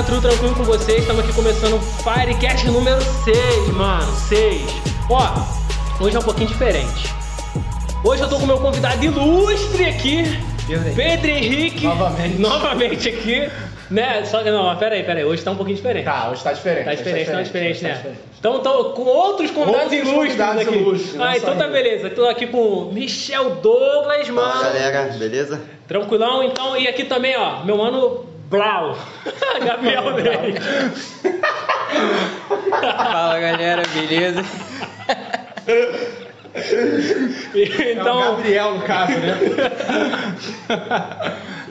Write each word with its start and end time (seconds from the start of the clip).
Galera, 0.00 0.02
tudo 0.02 0.20
tranquilo 0.22 0.54
com 0.54 0.64
vocês? 0.64 1.00
Estamos 1.00 1.24
aqui 1.24 1.32
começando 1.34 1.74
o 1.74 1.80
Firecast 1.80 2.66
número 2.66 3.00
6, 3.24 3.68
mano, 3.74 4.12
6. 4.28 4.62
Ó, 5.10 6.02
hoje 6.02 6.16
é 6.16 6.18
um 6.18 6.22
pouquinho 6.22 6.48
diferente. 6.48 7.12
Hoje 8.02 8.22
eu 8.22 8.28
tô 8.28 8.38
com 8.38 8.46
meu 8.46 8.58
convidado 8.58 9.04
ilustre 9.04 9.84
aqui, 9.84 10.24
Pedro 10.94 11.28
Henrique. 11.30 11.86
Novamente. 11.86 12.38
Novamente 12.40 13.08
aqui. 13.08 13.50
Né? 13.90 14.24
Só 14.24 14.42
que 14.42 14.50
não, 14.50 14.64
mas 14.66 14.78
pera 14.78 14.94
aí, 14.94 15.02
pera 15.02 15.18
aí. 15.18 15.24
Hoje 15.24 15.42
tá 15.42 15.50
um 15.50 15.56
pouquinho 15.56 15.76
diferente. 15.76 16.04
Tá, 16.04 16.30
hoje 16.30 16.44
tá 16.44 16.52
diferente. 16.52 16.84
Tá 16.84 16.90
hoje 16.92 17.02
diferente, 17.02 17.30
tá 17.30 17.42
diferente, 17.42 17.70
hoje 17.72 17.80
tá 17.80 17.88
né? 17.88 17.94
diferente. 17.94 18.20
Então 18.38 18.60
tô 18.60 18.84
com 18.90 19.02
outros 19.02 19.50
convidados 19.50 19.92
Outros 19.92 20.00
ilustres 20.00 20.24
convidados 20.24 20.62
aqui. 20.62 20.78
ilustres, 20.78 21.20
ah, 21.20 21.36
então 21.36 21.56
tá 21.56 21.64
eu. 21.64 21.72
beleza. 21.72 22.10
Tô 22.10 22.26
aqui 22.26 22.46
com 22.46 22.58
o 22.58 22.92
Michel 22.92 23.56
Douglas, 23.56 24.28
mano. 24.30 24.50
Fala 24.50 24.72
galera, 24.72 25.12
beleza? 25.18 25.60
Tranquilão, 25.86 26.42
então. 26.42 26.76
E 26.76 26.88
aqui 26.88 27.04
também, 27.04 27.36
ó, 27.36 27.64
meu 27.64 27.76
mano 27.76 28.29
Blau. 28.50 28.98
Gabriel 29.64 30.16
Neves. 30.16 31.22
Fala 32.68 33.38
galera, 33.38 33.82
beleza? 33.94 34.44
É 35.68 36.30
então, 37.92 38.18
o 38.18 38.36
Gabriel, 38.36 38.74
no 38.74 38.82
caso, 38.82 39.12
né? 39.12 39.38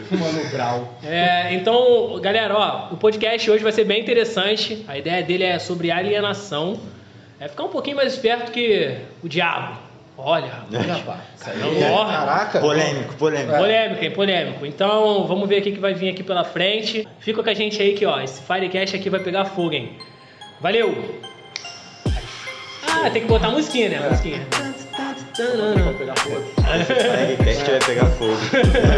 Mano 0.10 0.50
Brau. 0.52 0.98
É, 1.04 1.54
então, 1.54 2.18
galera, 2.22 2.56
ó, 2.56 2.94
o 2.94 2.98
podcast 2.98 3.52
hoje 3.52 3.62
vai 3.62 3.74
ser 3.74 3.84
bem 3.84 4.02
interessante. 4.02 4.86
A 4.88 4.98
ideia 4.98 5.22
dele 5.22 5.44
é 5.44 5.60
sobre 5.60 5.92
alienação. 5.92 6.80
É 7.42 7.50
ficar 7.50 7.66
um 7.66 7.70
pouquinho 7.70 7.98
mais 7.98 8.14
esperto 8.14 8.52
que 8.52 9.00
o 9.22 9.28
diabo. 9.28 9.89
Olha, 10.22 10.52
rapaz. 10.72 11.20
Não 11.60 11.70
é- 11.72 11.90
morre. 11.90 12.14
Caraca. 12.14 12.60
Polêmico, 12.60 13.14
polêmico. 13.16 13.58
Polêmico, 13.58 14.04
hein? 14.04 14.12
Polêmico. 14.12 14.66
Então, 14.66 15.26
vamos 15.26 15.48
ver 15.48 15.60
o 15.60 15.64
que 15.64 15.72
vai 15.80 15.94
vir 15.94 16.10
aqui 16.10 16.24
pela 16.24 16.44
frente. 16.44 17.08
Fica 17.20 17.42
com 17.42 17.50
a 17.50 17.54
gente 17.54 17.82
aí 17.82 17.94
que, 17.94 18.06
ó, 18.06 18.20
esse 18.20 18.42
Firecast 18.42 18.96
aqui 18.96 19.10
vai 19.10 19.22
pegar 19.22 19.46
fogo, 19.46 19.74
hein? 19.74 19.98
Valeu! 20.60 20.94
Ah, 22.86 23.10
tem 23.10 23.22
que 23.22 23.28
botar 23.30 23.48
a 23.48 23.52
musiquinha, 23.52 23.90
né? 23.90 23.98
A 24.06 24.10
musiquinha. 24.10 24.46
Vou 25.86 25.94
pegar 25.94 26.16
fogo. 26.18 26.44
Aí, 26.68 27.38
cast 27.38 27.64
vai 27.72 27.80
pegar 27.80 28.06
fogo. 28.08 28.34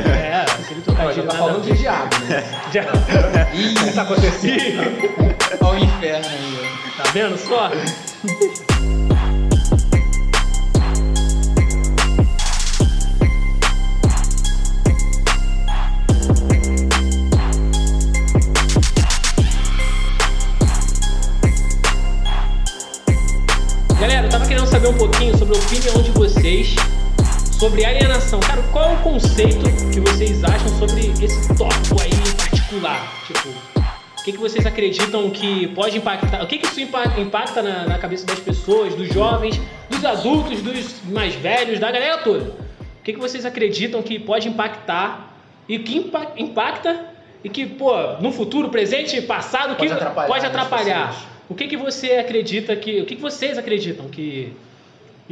É, 0.09 0.41
aquele 0.41 0.79
Ó, 0.79 0.83
trocadilho 0.83 1.15
já 1.15 1.23
tá 1.31 1.37
falando 1.37 1.61
de 1.63 1.77
diabo, 1.77 2.15
né? 2.27 2.43
Já- 2.73 2.81
O 2.81 3.85
que 3.85 3.93
tá 3.93 4.01
acontecendo? 4.01 4.81
Olha 5.61 5.79
o 5.79 5.83
inferno 5.83 6.25
aí, 6.27 6.67
Tá 6.97 7.11
vendo 7.11 7.37
só? 7.37 7.69
Saber 24.71 24.87
um 24.87 24.97
pouquinho 24.97 25.37
sobre 25.37 25.55
a 25.55 25.59
opinião 25.59 26.01
de 26.01 26.11
vocês 26.11 26.75
sobre 27.59 27.85
alienação. 27.85 28.39
Cara, 28.39 28.63
qual 28.71 28.89
é 28.89 28.93
o 28.93 28.97
conceito 28.99 29.59
que 29.93 29.99
vocês 29.99 30.43
acham 30.43 30.69
sobre 30.79 31.11
esse 31.23 31.53
tópico 31.55 32.01
aí 32.01 32.09
em 32.09 32.35
particular? 32.37 33.21
Tipo, 33.27 33.49
o 33.49 34.23
que, 34.23 34.31
que 34.31 34.37
vocês 34.37 34.65
acreditam 34.65 35.29
que 35.29 35.67
pode 35.67 35.97
impactar? 35.97 36.41
O 36.41 36.47
que, 36.47 36.57
que 36.57 36.65
isso 36.67 36.79
impa- 36.79 37.19
impacta 37.19 37.61
na, 37.61 37.85
na 37.85 37.97
cabeça 37.97 38.25
das 38.25 38.39
pessoas, 38.39 38.95
dos 38.95 39.09
jovens, 39.13 39.59
dos 39.89 40.05
adultos, 40.05 40.61
dos 40.61 41.01
mais 41.09 41.35
velhos, 41.35 41.77
da 41.79 41.91
galera 41.91 42.19
toda? 42.19 42.45
O 42.45 43.03
que, 43.03 43.13
que 43.13 43.19
vocês 43.19 43.45
acreditam 43.45 44.01
que 44.01 44.17
pode 44.19 44.47
impactar 44.47 45.35
e 45.67 45.79
que 45.79 45.97
impa- 45.97 46.31
impacta 46.37 47.07
e 47.43 47.49
que, 47.49 47.65
pô, 47.65 47.91
no 48.21 48.31
futuro, 48.31 48.69
presente 48.69 49.21
passado, 49.21 49.75
Pode 49.75 49.87
que 49.89 49.93
atrapalhar 49.93 50.27
pode 50.27 50.43
nas 50.43 50.49
atrapalhar? 50.55 51.25
O 51.49 51.53
que, 51.55 51.67
que 51.67 51.75
você 51.75 52.11
acredita 52.13 52.75
que. 52.77 53.01
O 53.01 53.05
que, 53.05 53.15
que 53.15 53.21
vocês 53.21 53.57
acreditam 53.57 54.07
que 54.07 54.53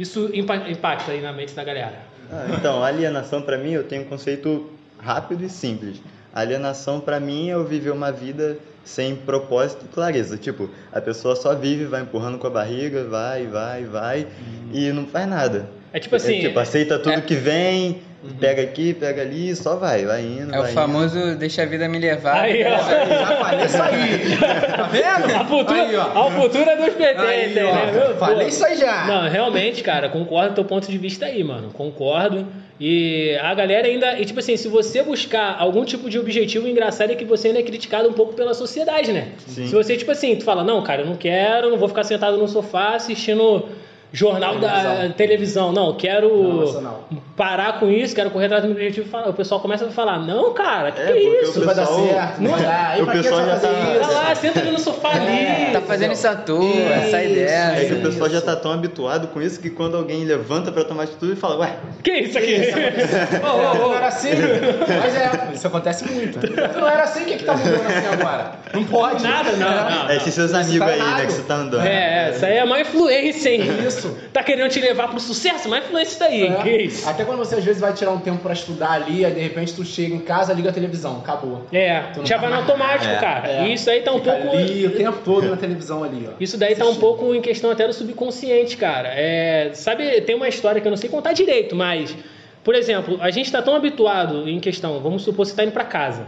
isso 0.00 0.30
impa- 0.32 0.68
impacta 0.68 1.12
aí 1.12 1.20
na 1.20 1.32
mente 1.32 1.54
da 1.54 1.62
galera? 1.62 1.98
Ah, 2.32 2.46
então, 2.58 2.82
alienação 2.82 3.42
pra 3.42 3.58
mim 3.58 3.72
eu 3.72 3.84
tenho 3.84 4.02
um 4.02 4.06
conceito 4.06 4.70
rápido 4.98 5.44
e 5.44 5.48
simples. 5.48 6.00
Alienação 6.32 7.00
pra 7.00 7.18
mim 7.18 7.50
é 7.50 7.54
eu 7.54 7.64
viver 7.64 7.90
uma 7.90 8.12
vida 8.12 8.56
sem 8.84 9.14
propósito 9.16 9.84
e 9.84 9.88
clareza. 9.88 10.36
Tipo, 10.36 10.70
a 10.92 11.00
pessoa 11.00 11.34
só 11.36 11.54
vive, 11.54 11.84
vai 11.86 12.02
empurrando 12.02 12.38
com 12.38 12.46
a 12.46 12.50
barriga, 12.50 13.04
vai, 13.04 13.46
vai, 13.46 13.84
vai 13.84 14.26
e 14.72 14.90
não 14.92 15.06
faz 15.06 15.28
nada. 15.28 15.68
É 15.92 15.98
tipo 15.98 16.14
assim. 16.14 16.38
é, 16.38 16.40
tipo, 16.40 16.58
aceita 16.58 16.98
tudo 16.98 17.14
é- 17.16 17.20
que 17.20 17.34
vem, 17.34 18.00
pega 18.38 18.62
aqui, 18.62 18.92
pega 18.94 19.22
ali, 19.22 19.54
só 19.56 19.76
vai, 19.76 20.04
vai 20.04 20.22
indo. 20.22 20.54
É 20.54 20.58
o 20.58 20.62
vai 20.62 20.72
famoso 20.72 21.36
deixa 21.36 21.62
a 21.62 21.66
vida 21.66 21.88
me 21.88 21.98
levar. 21.98 22.42
Aí, 22.42 22.62
ó. 22.64 22.76
Já 23.08 23.36
falei 23.36 23.66
isso 23.66 23.82
aí. 23.82 24.36
Tá 24.76 24.82
vendo? 24.84 25.36
A 25.36 25.44
cultura, 25.44 25.82
Aí, 25.82 25.96
ó. 25.96 26.28
a 26.28 26.30
cultura 26.32 26.76
dos 26.76 26.94
PT, 26.94 27.20
Aí, 27.20 27.54
né? 27.54 27.64
ó. 27.64 27.92
Meu, 27.92 28.16
Falei 28.16 28.48
isso 28.48 28.64
aí 28.64 28.76
já. 28.76 29.06
Não, 29.06 29.28
realmente, 29.28 29.82
cara, 29.82 30.08
concordo 30.08 30.48
com 30.48 30.52
o 30.52 30.54
teu 30.56 30.64
ponto 30.64 30.90
de 30.90 30.98
vista 30.98 31.26
aí, 31.26 31.42
mano. 31.42 31.70
Concordo. 31.72 32.46
E 32.78 33.36
a 33.42 33.54
galera 33.54 33.86
ainda. 33.86 34.18
E 34.18 34.24
tipo 34.24 34.38
assim, 34.40 34.56
se 34.56 34.66
você 34.68 35.02
buscar 35.02 35.56
algum 35.58 35.84
tipo 35.84 36.08
de 36.08 36.18
objetivo 36.18 36.66
engraçado 36.66 37.12
é 37.12 37.14
que 37.14 37.24
você 37.24 37.48
ainda 37.48 37.60
é 37.60 37.62
criticado 37.62 38.08
um 38.08 38.12
pouco 38.12 38.32
pela 38.32 38.54
sociedade, 38.54 39.12
né? 39.12 39.28
Sim. 39.46 39.66
Se 39.66 39.74
você, 39.74 39.96
tipo 39.96 40.10
assim, 40.10 40.36
tu 40.36 40.44
fala, 40.44 40.64
não, 40.64 40.82
cara, 40.82 41.02
eu 41.02 41.06
não 41.06 41.16
quero, 41.16 41.70
não 41.70 41.76
vou 41.76 41.88
ficar 41.88 42.04
sentado 42.04 42.38
no 42.38 42.48
sofá 42.48 42.94
assistindo 42.94 43.68
jornal 44.12 44.58
da 44.58 44.68
Televisão. 44.70 45.12
televisão. 45.12 45.72
Não, 45.72 45.86
eu 45.88 45.94
quero 45.94 46.28
Não, 46.42 46.64
isso 46.64 46.80
não. 46.80 46.98
parar 47.36 47.78
com 47.78 47.90
isso, 47.90 48.14
quero 48.14 48.30
correr 48.30 48.46
atrás 48.46 48.62
do 48.62 48.68
meu 48.68 48.76
objetivo. 48.76 49.08
O 49.28 49.32
pessoal 49.32 49.60
começa 49.60 49.86
a 49.86 49.90
falar, 49.90 50.18
não, 50.18 50.52
cara, 50.52 50.90
que, 50.92 51.00
É, 51.00 51.06
que 51.06 51.12
porque 51.12 51.36
isso? 51.42 51.50
Isso 51.50 51.58
não 51.60 51.66
vai 51.66 51.74
dar 51.74 51.86
certo, 51.86 52.40
não 52.40 52.50
vai 52.50 52.62
dar. 52.62 52.90
Aí 52.90 53.02
o 53.02 53.04
pra 53.04 53.14
que 53.14 53.22
pessoal 53.22 53.46
já 53.46 53.56
tá- 53.58 53.68
isso? 53.68 54.00
Vai 54.00 54.14
lá, 54.14 54.34
senta 54.34 54.60
ali 54.60 54.70
no 54.72 54.78
sofá 54.78 55.10
ali. 55.12 55.72
Tá 55.72 55.80
fazendo 55.82 56.12
isso 56.12 56.26
à 56.28 56.34
toa, 56.34 56.64
Isso, 56.64 57.10
sai 57.10 57.26
dessa. 57.28 57.54
É 57.80 57.84
que 57.84 57.92
o 57.92 57.96
Isso. 57.96 58.02
pessoal 58.06 58.30
já 58.30 58.40
tá 58.40 58.56
tão 58.56 58.72
habituado 58.72 59.28
com 59.28 59.40
isso 59.40 59.60
que 59.60 59.70
quando 59.70 59.96
alguém 59.96 60.24
levanta 60.24 60.72
pra 60.72 60.84
tomar 60.84 61.04
atitude, 61.04 61.36
fala, 61.36 61.56
ué, 61.58 61.76
Que 62.02 62.12
isso 62.20 62.38
aqui? 62.38 62.60
Ô, 63.44 63.46
ô, 63.46 63.70
ô, 63.86 63.88
não 63.88 63.94
era 63.94 64.08
assim? 64.08 64.30
Mas 64.30 65.14
é, 65.16 65.54
isso 65.54 65.66
acontece 65.66 66.04
muito. 66.10 66.38
Não 66.78 66.88
era 66.88 67.04
assim, 67.04 67.22
o 67.22 67.26
que 67.26 67.36
que 67.36 67.44
tá 67.44 67.54
mudando 67.56 67.86
assim 67.86 68.06
agora? 68.20 68.52
Não 68.74 68.84
pode. 68.84 69.22
Nada, 69.22 69.52
não, 69.52 69.90
não. 70.04 70.08
é 70.10 70.16
esses 70.16 70.34
seus 70.34 70.50
Isso 70.50 70.60
amigos 70.60 70.86
tá 70.86 70.92
aí, 70.94 71.14
né, 71.14 71.26
que 71.26 71.32
você 71.32 71.42
tá 71.42 71.54
andando. 71.54 71.86
É, 71.86 72.28
essa 72.30 72.46
aí 72.46 72.56
é 72.58 72.64
má 72.64 72.80
influência, 72.80 73.48
hein? 73.50 73.62
Isso. 73.86 73.99
Tá 74.32 74.42
querendo 74.42 74.70
te 74.70 74.80
levar 74.80 75.08
pro 75.08 75.20
sucesso? 75.20 75.68
Má 75.68 75.78
influência 75.78 76.18
daí, 76.18 76.42
hein? 76.44 76.54
É. 76.58 76.62
Que 76.62 76.70
isso? 76.82 77.08
Até 77.08 77.24
quando 77.24 77.38
você 77.38 77.56
às 77.56 77.64
vezes 77.64 77.80
vai 77.80 77.92
tirar 77.92 78.10
um 78.10 78.18
tempo 78.20 78.38
pra 78.38 78.52
estudar 78.52 78.92
ali, 78.92 79.24
aí 79.24 79.32
de 79.32 79.40
repente 79.40 79.74
tu 79.74 79.84
chega 79.84 80.14
em 80.14 80.20
casa, 80.20 80.52
liga 80.52 80.70
a 80.70 80.72
televisão, 80.72 81.18
acabou. 81.18 81.66
É, 81.72 82.04
não 82.16 82.24
já 82.26 82.36
tá 82.36 82.42
vai 82.42 82.50
no 82.50 82.56
automático, 82.56 83.12
É. 83.12 83.18
cara. 83.18 83.48
É. 83.50 83.66
E 83.68 83.74
isso 83.74 83.88
aí 83.90 84.00
tá 84.02 84.12
um 84.12 84.18
Fica 84.18 84.32
pouco. 84.32 84.56
ali 84.56 84.86
o 84.86 84.90
tempo 84.96 85.18
todo 85.24 85.48
na 85.48 85.56
televisão 85.56 86.02
ali, 86.04 86.28
ó. 86.28 86.32
Isso 86.40 86.56
daí 86.56 86.74
tá 86.74 86.86
um 86.86 86.94
pouco 86.96 87.34
em 87.34 87.40
questão 87.40 87.70
até 87.70 87.86
do 87.86 87.92
subconsciente, 87.92 88.76
cara. 88.76 89.08
É, 89.12 89.70
sabe, 89.74 90.20
tem 90.22 90.34
uma 90.34 90.48
história 90.48 90.80
que 90.80 90.86
eu 90.86 90.90
não 90.90 90.96
sei 90.96 91.10
contar 91.10 91.32
direito, 91.32 91.74
mas, 91.76 92.16
por 92.64 92.74
exemplo, 92.74 93.18
a 93.20 93.30
gente 93.30 93.50
tá 93.50 93.60
tão 93.62 93.74
habituado 93.74 94.48
em 94.48 94.60
questão, 94.60 95.00
vamos 95.00 95.22
supor, 95.22 95.46
você 95.46 95.54
tá 95.54 95.64
indo 95.64 95.72
pra 95.72 95.84
casa. 95.84 96.24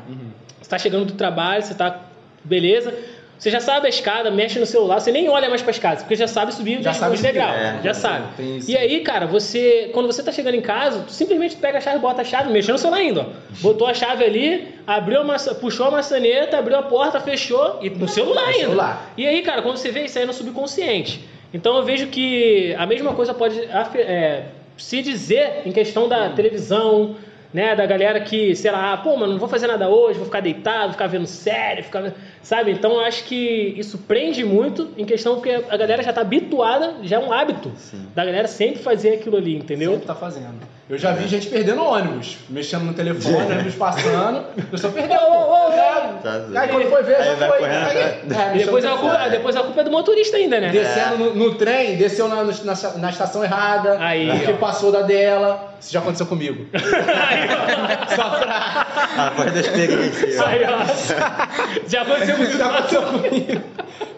Você 0.61 0.69
tá 0.71 0.79
chegando 0.79 1.05
do 1.07 1.13
trabalho, 1.15 1.63
você 1.63 1.75
tá. 1.75 2.01
Beleza. 2.45 2.93
Você 3.43 3.51
já 3.51 3.59
sabe 3.59 3.87
a 3.87 3.89
escada, 3.89 4.31
mexe 4.31 4.57
no 4.61 4.67
celular, 4.67 5.01
você 5.01 5.11
nem 5.11 5.29
olha 5.29 5.49
mais 5.49 5.61
pra 5.61 5.73
escadas, 5.73 6.05
porque 6.05 6.15
já 6.15 6.29
sabe 6.29 6.55
subir 6.55 6.81
Já 6.81 6.93
os, 6.93 6.97
sabe 6.97 7.17
os 7.17 7.21
degraus. 7.21 7.57
é. 7.57 7.81
já 7.83 7.93
sabe. 7.93 8.25
E 8.69 8.77
aí, 8.77 9.01
cara, 9.01 9.27
você. 9.27 9.91
Quando 9.93 10.07
você 10.07 10.23
tá 10.23 10.31
chegando 10.31 10.55
em 10.55 10.61
casa, 10.61 11.01
tu 11.01 11.11
simplesmente 11.11 11.57
pega 11.57 11.79
a 11.79 11.81
chave, 11.81 11.99
bota 11.99 12.23
a 12.23 12.25
chave, 12.25 12.53
mexeu 12.53 12.75
no 12.75 12.79
celular 12.79 13.01
ainda, 13.01 13.23
ó. 13.23 13.27
Botou 13.61 13.89
a 13.89 13.95
chave 13.95 14.23
ali, 14.23 14.69
abriu 14.87 15.23
a 15.23 15.39
puxou 15.57 15.87
a 15.87 15.91
maçaneta, 15.91 16.57
abriu 16.57 16.79
a 16.79 16.83
porta, 16.83 17.19
fechou 17.19 17.81
e 17.83 17.91
no 17.91 18.07
celular 18.07 18.45
ainda. 18.45 18.61
celular. 18.61 19.13
E 19.17 19.27
aí, 19.27 19.43
cara, 19.43 19.61
quando 19.61 19.77
você 19.77 19.91
vê 19.91 20.05
isso 20.05 20.17
aí 20.19 20.23
é 20.23 20.27
no 20.29 20.33
subconsciente. 20.33 21.25
Então 21.53 21.77
eu 21.77 21.83
vejo 21.83 22.07
que 22.07 22.77
a 22.79 22.87
mesma 22.87 23.13
coisa 23.13 23.35
pode 23.35 23.59
é, 23.59 24.45
se 24.77 25.03
dizer 25.03 25.63
em 25.67 25.73
questão 25.73 26.09
da 26.09 26.31
televisão, 26.31 27.17
né? 27.53 27.77
Da 27.77 27.87
galera 27.87 28.21
que, 28.21 28.55
sei 28.57 28.71
lá, 28.71 28.97
pô, 28.97 29.17
mano, 29.17 29.33
não 29.33 29.39
vou 29.39 29.49
fazer 29.49 29.67
nada 29.67 29.89
hoje, 29.89 30.19
vou 30.19 30.27
ficar 30.27 30.41
deitado, 30.41 30.85
vou 30.85 30.93
ficar 30.93 31.07
vendo 31.07 31.27
série, 31.27 31.83
ficar. 31.83 32.13
Sabe? 32.43 32.73
Então 32.73 32.93
eu 32.93 33.01
acho 33.01 33.25
que 33.25 33.75
isso 33.77 33.99
prende 33.99 34.45
muito 34.45 34.91
em 34.97 35.05
questão 35.05 35.35
porque 35.35 35.51
a 35.51 35.77
galera 35.77 36.03
já 36.03 36.13
tá 36.13 36.23
habituada, 36.23 36.97
já 37.03 37.17
é 37.17 37.19
um 37.19 37.33
hábito 37.33 37.71
Sim. 37.77 38.07
da 38.15 38.25
galera 38.25 38.49
sempre 38.49 38.83
fazer 38.83 39.15
aquilo 39.15 39.37
ali, 39.37 39.57
entendeu? 39.57 39.93
Sempre 39.93 40.07
tá 40.07 40.15
fazendo. 40.15 40.57
Eu 40.91 40.99
já 40.99 41.13
vi 41.13 41.29
gente 41.29 41.47
perdendo 41.49 41.83
ônibus, 41.83 42.37
mexendo 42.51 42.83
no 42.85 42.93
telefone, 42.93 43.37
ônibus 43.53 43.75
passando, 43.77 44.45
a 44.59 44.63
pessoa 44.71 44.93
perdeu. 44.95 45.17
Ô, 45.21 45.33
ô, 45.33 45.69
ô, 45.69 45.73
É. 45.73 46.03
Tá. 46.23 46.41
Aí 46.61 46.69
quando 46.69 46.91
foi 46.91 47.03
ver, 47.05 47.17
Aí 47.17 47.37
já 47.37 47.49
foi. 47.49 47.59
correndo 47.59 47.87
Aí, 47.87 48.03
atrás. 48.05 48.51
é, 48.55 48.59
depois, 48.59 48.85
a 48.85 48.91
culpa, 48.97 49.29
depois 49.31 49.57
a 49.57 49.61
culpa 49.63 49.81
é 49.81 49.85
do 49.85 49.91
motorista 49.91 50.37
ainda, 50.37 50.61
né? 50.61 50.69
Descendo 50.71 51.17
no, 51.19 51.35
no 51.35 51.55
trem, 51.55 51.97
desceu 51.97 52.29
na, 52.29 52.45
na, 52.45 52.75
na 52.99 53.11
estação 53.11 53.43
errada, 53.45 53.97
Aí, 54.01 54.29
porque 54.31 54.53
ó. 54.53 54.57
passou 54.57 54.91
da 54.93 55.03
dela. 55.03 55.73
Isso 55.81 55.93
já 55.93 56.01
aconteceu 56.01 56.27
comigo. 56.27 56.67
Só 58.15 58.31
pra. 58.31 58.87
A 59.17 59.31
voz 59.37 59.53
da 59.53 59.61
experiência. 59.61 60.47
Aí, 60.47 60.61
ó. 60.65 61.89
Já 61.89 62.03
aconteceu 62.03 62.37
com 62.37 62.43
Isso 62.53 62.59
já 62.59 62.67
aconteceu 62.67 63.03
comigo. 63.03 63.63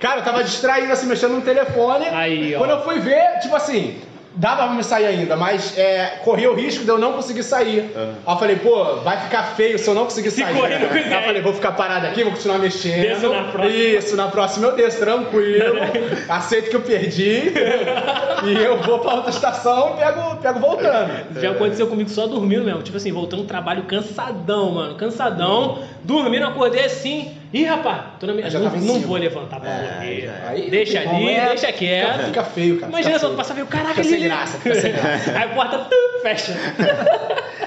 Cara, 0.01 0.21
eu 0.21 0.25
tava 0.25 0.43
distraído 0.45 0.93
assim, 0.93 1.07
mexendo 1.07 1.33
no 1.35 1.41
telefone. 1.43 2.07
Aí, 2.09 2.55
ó. 2.55 2.59
Quando 2.59 2.71
eu 2.71 2.83
fui 2.83 2.99
ver, 3.01 3.39
tipo 3.41 3.55
assim, 3.57 3.99
dava 4.37 4.65
pra 4.65 4.75
me 4.75 4.83
sair 4.85 5.07
ainda, 5.07 5.37
mas 5.37 5.77
é, 5.79 6.19
corria 6.25 6.51
o 6.51 6.55
risco 6.55 6.85
de 6.85 6.91
eu 6.91 6.99
não 6.99 7.13
conseguir 7.13 7.43
sair. 7.43 7.91
Aham. 7.95 8.15
Aí 8.27 8.35
eu 8.35 8.39
falei, 8.39 8.57
pô, 8.57 8.97
vai 8.97 9.21
ficar 9.21 9.43
feio 9.55 9.79
se 9.79 9.89
eu 9.89 9.95
não 9.95 10.05
conseguir 10.05 10.31
Se 10.31 10.43
sair. 10.43 10.55
correr, 10.55 10.79
não 10.79 10.91
Aí 10.91 11.13
eu 11.13 11.23
falei, 11.23 11.43
vou 11.43 11.53
ficar 11.55 11.73
parado 11.73 12.07
aqui, 12.07 12.23
vou 12.23 12.33
continuar 12.33 12.59
mexendo. 12.59 13.03
Desço 13.03 13.29
na 13.29 13.45
próxima. 13.45 13.67
Isso, 13.77 14.17
na 14.17 14.29
próxima 14.29 14.67
eu 14.69 14.77
desço, 14.77 14.99
tranquilo. 14.99 15.77
aceito 16.29 16.71
que 16.71 16.77
eu 16.77 16.81
perdi. 16.83 17.53
e 18.45 18.53
eu 18.55 18.83
vou 18.83 18.99
pra 18.99 19.15
outra 19.15 19.31
estação 19.31 19.95
e 19.95 19.99
pego, 19.99 20.37
pego 20.37 20.59
voltando. 20.61 21.41
Já 21.41 21.51
aconteceu 21.53 21.87
comigo 21.87 22.11
só 22.11 22.27
dormindo 22.27 22.65
mesmo. 22.65 22.83
Tipo 22.83 22.97
assim, 22.97 23.13
voltando 23.13 23.43
do 23.43 23.49
trabalho 23.49 23.85
cansadão, 23.85 24.73
mano. 24.73 24.95
Cansadão. 24.97 25.79
Dormindo, 26.03 26.47
acordei 26.47 26.85
assim. 26.85 27.37
Ih, 27.55 27.65
rapaz, 27.67 28.03
tô 28.19 28.27
na 28.27 28.35
minha. 28.35 28.51
Já 28.51 28.59
Não, 28.59 28.69
não 28.77 29.01
vou 29.03 29.17
levantar 29.17 29.61
pra 29.61 29.71
É, 29.71 29.83
morrer. 29.95 30.21
já 30.23 30.33
é. 30.33 30.43
Aí, 30.49 30.71
Deixa 30.71 30.99
ali, 30.99 31.09
como, 31.09 31.29
é- 31.31 31.49
deixa 31.51 31.73
quieto. 31.73 32.25
Fica 32.25 32.43
feio, 32.45 32.81
cara. 32.81 32.91
Imagina 32.91 33.15
fica 33.15 33.21
só 33.21 33.27
feio. 33.29 33.37
passar 33.37 33.55
ver 33.55 33.63
o 33.63 33.67
caraca 33.67 33.91
Fica 33.95 34.01
ali. 34.01 34.09
sem 34.11 34.21
graça, 34.25 34.59
fica 34.59 34.75
sem 34.75 34.93
graça. 34.93 35.31
Aí 35.39 35.43
a 35.45 35.49
porta 35.55 35.79
tum, 35.79 36.21
fecha. 36.23 36.53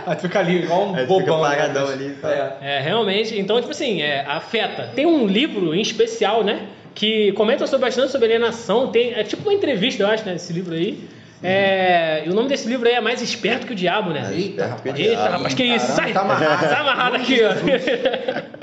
Aí 0.06 0.16
tu 0.18 0.22
fica 0.24 0.40
ali 0.40 0.64
igual 0.64 0.90
um 0.90 0.96
Aí 0.96 1.06
tu 1.06 1.08
bobão. 1.08 1.50
fica 1.50 1.68
né? 1.70 1.80
ali. 1.94 2.18
É. 2.22 2.76
É, 2.78 2.80
realmente. 2.82 3.40
Então, 3.40 3.58
tipo 3.62 3.72
assim, 3.72 4.02
é, 4.02 4.26
afeta. 4.28 4.90
Tem 4.94 5.06
um 5.06 5.26
livro 5.26 5.74
em 5.74 5.80
especial, 5.82 6.44
né? 6.44 6.64
Que 6.94 7.32
comenta 7.32 7.66
sobre, 7.66 7.86
bastante 7.86 8.12
sobre 8.12 8.26
alienação. 8.28 8.88
Tem, 8.92 9.14
é 9.14 9.24
tipo 9.24 9.44
uma 9.44 9.54
entrevista, 9.54 10.04
eu 10.04 10.08
acho, 10.08 10.26
né? 10.26 10.36
Esse 10.36 10.52
livro 10.52 10.74
aí. 10.74 11.08
É, 11.42 12.24
e 12.26 12.30
o 12.30 12.34
nome 12.34 12.50
desse 12.50 12.68
livro 12.68 12.88
aí 12.90 12.96
é 12.96 13.00
Mais 13.00 13.22
Esperto 13.22 13.68
que 13.68 13.72
o 13.72 13.76
Diabo, 13.76 14.10
né? 14.10 14.28
Eita. 14.34 14.76
Eita, 14.96 15.30
rapaz, 15.30 15.54
que 15.54 15.64
isso? 15.64 15.86
Sai! 15.94 16.12
tá 16.12 16.22
amarrado. 16.22 16.68
Tá 16.68 16.80
amarrado 16.80 17.16
aqui, 17.16 17.40
ó. 17.44 18.48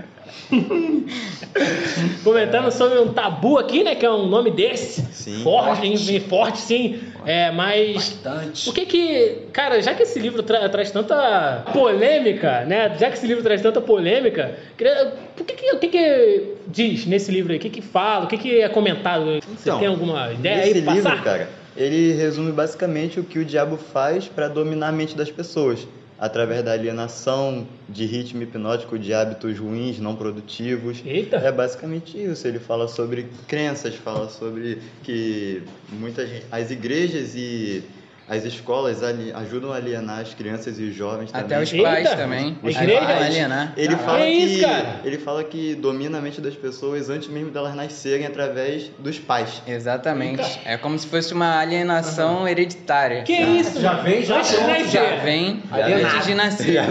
Comentando 2.22 2.70
sobre 2.70 2.98
um 2.98 3.12
tabu 3.12 3.58
aqui, 3.58 3.82
né? 3.84 3.94
Que 3.94 4.04
é 4.06 4.10
um 4.10 4.26
nome 4.26 4.50
desse. 4.50 5.02
Sim. 5.12 5.42
Forte, 5.42 5.80
bem 6.06 6.20
forte, 6.20 6.58
sim. 6.58 7.00
É, 7.24 7.50
mas. 7.50 7.94
Bastante. 7.94 8.68
O 8.68 8.72
que 8.72 8.86
que. 8.86 9.38
Cara, 9.52 9.80
já 9.82 9.94
que 9.94 10.02
esse 10.02 10.18
livro 10.18 10.42
tra- 10.42 10.68
traz 10.68 10.90
tanta 10.90 11.64
polêmica, 11.72 12.64
né? 12.64 12.94
Já 12.98 13.08
que 13.10 13.16
esse 13.16 13.26
livro 13.26 13.42
traz 13.42 13.60
tanta 13.62 13.80
polêmica, 13.80 14.56
o 14.74 15.44
que 15.44 15.54
que, 15.54 15.72
o 15.74 15.78
que 15.78 15.88
que 15.88 16.54
diz 16.66 17.06
nesse 17.06 17.30
livro 17.30 17.52
aí? 17.52 17.58
O 17.58 17.60
que 17.60 17.70
que 17.70 17.80
fala? 17.82 18.24
O 18.24 18.28
que 18.28 18.36
que 18.38 18.60
é 18.60 18.68
comentado? 18.68 19.24
Você 19.40 19.40
Então, 19.68 19.78
tem 19.78 19.88
alguma 19.88 20.32
ideia 20.32 20.62
aí 20.64 20.82
pra 20.82 20.92
livro, 20.94 21.10
passar? 21.10 21.22
cara, 21.24 21.48
ele 21.76 22.12
resume 22.12 22.52
basicamente 22.52 23.18
o 23.20 23.24
que 23.24 23.38
o 23.38 23.44
diabo 23.44 23.76
faz 23.76 24.26
para 24.26 24.48
dominar 24.48 24.88
a 24.88 24.92
mente 24.92 25.16
das 25.16 25.30
pessoas, 25.30 25.86
através 26.18 26.64
da 26.64 26.72
alienação, 26.72 27.66
de 27.88 28.06
ritmo 28.06 28.42
hipnótico, 28.42 28.98
de 28.98 29.12
hábitos 29.12 29.58
ruins, 29.58 29.98
não 29.98 30.14
produtivos. 30.14 31.02
Eita! 31.04 31.36
É 31.36 31.50
basicamente 31.50 32.22
isso. 32.22 32.46
Ele 32.46 32.58
fala 32.58 32.88
sobre 32.88 33.28
crenças, 33.46 33.94
fala 33.94 34.28
sobre 34.28 34.78
que 35.02 35.62
muitas 35.90 36.28
as 36.50 36.70
igrejas 36.70 37.34
e 37.34 37.82
as 38.28 38.44
escolas 38.44 39.02
ali- 39.02 39.32
ajudam 39.34 39.72
a 39.72 39.76
alienar 39.76 40.20
as 40.20 40.32
crianças 40.34 40.78
e 40.78 40.84
os 40.84 40.94
jovens 40.94 41.30
Até 41.32 41.42
também. 41.56 41.62
os 41.62 41.72
pais 41.72 42.04
Eita! 42.06 42.16
também. 42.16 42.58
Os 42.62 42.74
igreja? 42.76 43.00
pais 43.00 43.26
alienar. 43.26 43.72
Ele 43.76 43.96
fala 43.96 44.18
Que 44.18 44.24
que, 44.24 44.36
isso, 44.38 44.62
cara? 44.66 45.00
ele 45.04 45.18
fala 45.18 45.44
que 45.44 45.74
domina 45.74 46.18
a 46.18 46.20
mente 46.20 46.40
das 46.40 46.54
pessoas 46.54 47.10
antes 47.10 47.28
mesmo 47.28 47.50
delas 47.50 47.74
nascerem 47.74 48.26
através 48.26 48.90
dos 48.98 49.18
pais. 49.18 49.60
Exatamente. 49.66 50.60
É 50.64 50.76
como 50.76 50.98
se 50.98 51.06
fosse 51.06 51.32
uma 51.34 51.58
alienação 51.60 52.48
hereditária. 52.48 53.22
Que 53.24 53.32
isso? 53.34 53.80
já 53.80 53.94
vem, 53.94 54.22
já 54.24 54.38
Antes 54.38 54.50
de. 54.50 54.88
Já 54.90 55.16
vem 55.16 55.62
Alienado. 55.70 56.14
antes 56.16 56.26
de 56.26 56.34
nascer. 56.34 56.72
Já 56.74 56.82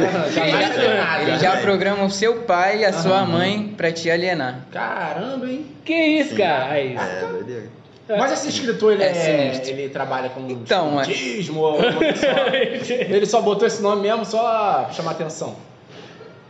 Ele 0.47 0.51
nasce 0.57 0.81
já, 0.81 1.21
ele 1.21 1.39
já 1.39 1.57
programa 1.57 2.03
o 2.06 2.09
seu 2.12 2.41
pai 2.44 2.81
e 2.81 2.86
a 2.86 2.94
sua 2.94 3.19
Aham. 3.21 3.25
mãe 3.31 3.74
pra 3.75 3.91
te 3.91 4.09
alienar. 4.09 4.59
Caramba, 4.71 5.47
hein? 5.47 5.65
Que 5.83 5.94
isso, 5.94 6.36
cara? 6.36 6.71
Aí. 6.74 6.95
É, 6.95 7.25
doideira. 7.29 7.82
Mas 8.07 8.31
esse 8.33 8.50
escritor, 8.50 8.94
ele, 8.94 9.03
É 9.03 9.09
é, 9.09 9.13
sinistro. 9.53 9.71
ele 9.71 9.89
trabalha 9.89 10.29
com 10.29 10.41
Então, 10.41 11.00
é- 11.00 11.03
espiritismo 11.03 11.61
ou 11.61 11.77
uma 11.79 11.94
pessoa- 12.00 12.50
Ele 13.15 13.25
só 13.25 13.41
botou 13.41 13.65
esse 13.67 13.81
nome 13.81 14.01
mesmo 14.01 14.25
só 14.25 14.83
pra 14.83 14.91
chamar 14.94 15.11
atenção. 15.11 15.55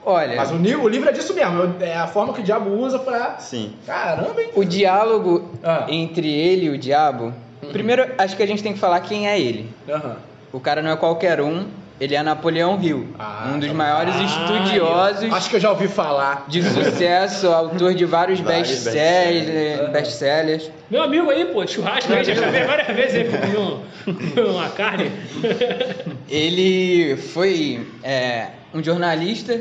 Olha, 0.05 0.35
Mas 0.35 0.51
o, 0.51 0.55
o 0.55 0.87
livro 0.89 1.07
é 1.07 1.11
disso 1.13 1.33
mesmo, 1.33 1.75
é 1.79 1.95
a 1.95 2.07
forma 2.07 2.33
que 2.33 2.41
o 2.41 2.43
diabo 2.43 2.69
usa 2.71 2.99
pra... 2.99 3.37
Sim. 3.39 3.73
Caramba, 3.85 4.41
hein? 4.41 4.49
o 4.53 4.63
diálogo 4.65 5.49
Ah. 5.63 5.85
entre 5.87 6.29
ele 6.29 6.65
e 6.65 6.69
o 6.69 6.77
diabo. 6.77 7.33
Primeiro, 7.71 8.11
acho 8.17 8.35
que 8.35 8.43
a 8.43 8.47
gente 8.47 8.61
tem 8.61 8.73
que 8.73 8.79
falar 8.79 8.99
quem 8.99 9.29
é 9.29 9.39
ele. 9.39 9.69
Aham. 9.87 10.17
O 10.51 10.59
cara 10.59 10.81
não 10.81 10.91
é 10.91 10.95
qualquer 10.97 11.39
um, 11.39 11.67
ele 11.99 12.15
é 12.15 12.23
Napoleão 12.23 12.79
Hill, 12.81 13.07
Ah, 13.19 13.51
um 13.53 13.59
dos 13.59 13.67
tá. 13.69 13.73
maiores 13.73 14.15
Ah, 14.17 14.23
estudiosos 14.23 15.31
Acho 15.33 15.49
que 15.49 15.55
eu 15.55 15.59
já 15.59 15.69
ouvi 15.71 15.87
falar. 15.87 16.45
de 16.47 16.61
sucesso, 16.63 17.47
autor 17.47 17.93
de 17.93 18.03
vários 18.05 18.39
Vários 18.39 18.69
best-sellers. 18.69 19.45
best-sellers. 19.45 19.91
best-sellers. 19.91 20.71
Meu 20.89 21.03
amigo 21.03 21.29
aí, 21.29 21.45
pô, 21.45 21.65
churrasco 21.65 22.11
aí, 22.13 22.23
já 22.23 22.35
chamei 22.35 22.63
várias 22.63 22.87
vezes 22.95 23.15
aí 23.33 23.55
um- 23.57 24.51
uma 24.51 24.69
carne. 24.69 25.11
Ele 26.29 27.15
foi 27.17 27.85
é, 28.03 28.47
um 28.73 28.83
jornalista, 28.83 29.59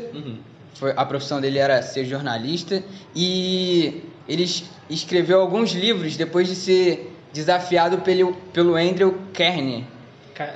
foi, 0.74 0.92
a 0.96 1.04
profissão 1.04 1.40
dele 1.40 1.58
era 1.58 1.82
ser 1.82 2.04
jornalista, 2.04 2.82
e 3.14 4.02
ele 4.28 4.44
es- 4.44 4.64
escreveu 4.88 5.40
alguns 5.40 5.72
livros 5.72 6.16
depois 6.16 6.48
de 6.48 6.54
ser 6.54 7.12
desafiado 7.32 7.98
pelo, 7.98 8.32
pelo 8.52 8.74
Andrew 8.76 9.16
Carnegie, 9.32 9.84
Ca- 9.84 10.01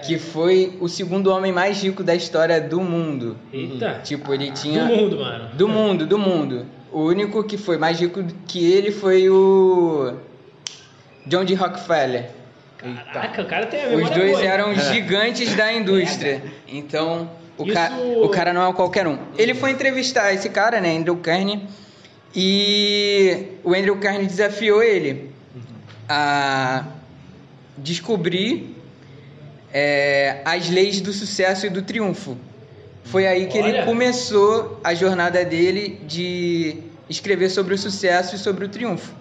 que 0.07 0.19
foi 0.19 0.77
o 0.81 0.89
segundo 0.89 1.31
homem 1.31 1.53
mais 1.53 1.83
rico 1.83 2.03
da 2.03 2.15
história 2.15 2.61
do 2.61 2.81
mundo. 2.81 3.37
Eita. 3.53 4.01
Tipo, 4.03 4.33
ele 4.35 4.51
Do 4.51 4.55
tinha. 4.61 4.85
mundo, 4.85 5.19
mano. 5.19 5.49
Do 5.55 5.69
mundo, 5.69 6.07
do 6.07 6.19
mundo. 6.19 6.67
O 6.93 7.03
único 7.03 7.43
que 7.45 7.57
foi 7.59 7.77
mais 7.77 8.01
rico 8.01 8.25
que 8.47 8.65
ele 8.73 8.91
foi 8.91 9.29
o. 9.29 10.15
John 11.27 11.45
D. 11.45 11.55
Rockefeller. 11.55 12.31
Caraca, 12.79 13.43
o 13.43 13.47
cara 13.47 13.67
tem 13.67 13.83
a 13.85 13.89
Os 13.97 14.11
dois 14.11 14.39
eram 14.41 14.75
gigantes 14.75 15.55
da 15.55 15.73
indústria. 15.73 16.43
Então, 16.69 17.29
o, 17.59 17.67
ca- 17.67 17.91
Isso- 17.91 18.23
o 18.25 18.29
cara 18.29 18.53
não 18.53 18.69
é 18.69 18.73
qualquer 18.73 19.07
um. 19.07 19.19
Ele 19.37 19.53
foi 19.55 19.71
entrevistar 19.73 20.33
esse 20.33 20.49
cara, 20.51 20.81
né, 20.81 20.97
Andrew 20.97 21.17
Carnegie, 21.17 21.63
e 22.35 23.47
o 23.65 23.75
Andrew 23.75 23.97
Carnegie 23.97 24.27
desafiou 24.29 24.83
ele 24.83 25.31
a 26.09 26.85
descobrir 27.79 28.76
é, 29.79 30.41
as 30.43 30.71
leis 30.71 31.03
do 31.03 31.13
sucesso 31.13 31.67
e 31.67 31.69
do 31.71 31.83
triunfo. 31.83 32.37
Foi 33.05 33.27
aí 33.27 33.47
que 33.47 33.59
Olha. 33.61 33.69
ele 33.69 33.83
começou 33.85 34.81
a 34.83 34.95
jornada 34.95 35.45
dele 35.45 36.01
de 36.07 36.79
escrever 37.11 37.51
sobre 37.51 37.75
o 37.75 37.79
sucesso 37.79 38.37
e 38.37 38.39
sobre 38.39 38.65
o 38.65 38.69
triunfo. 38.69 39.13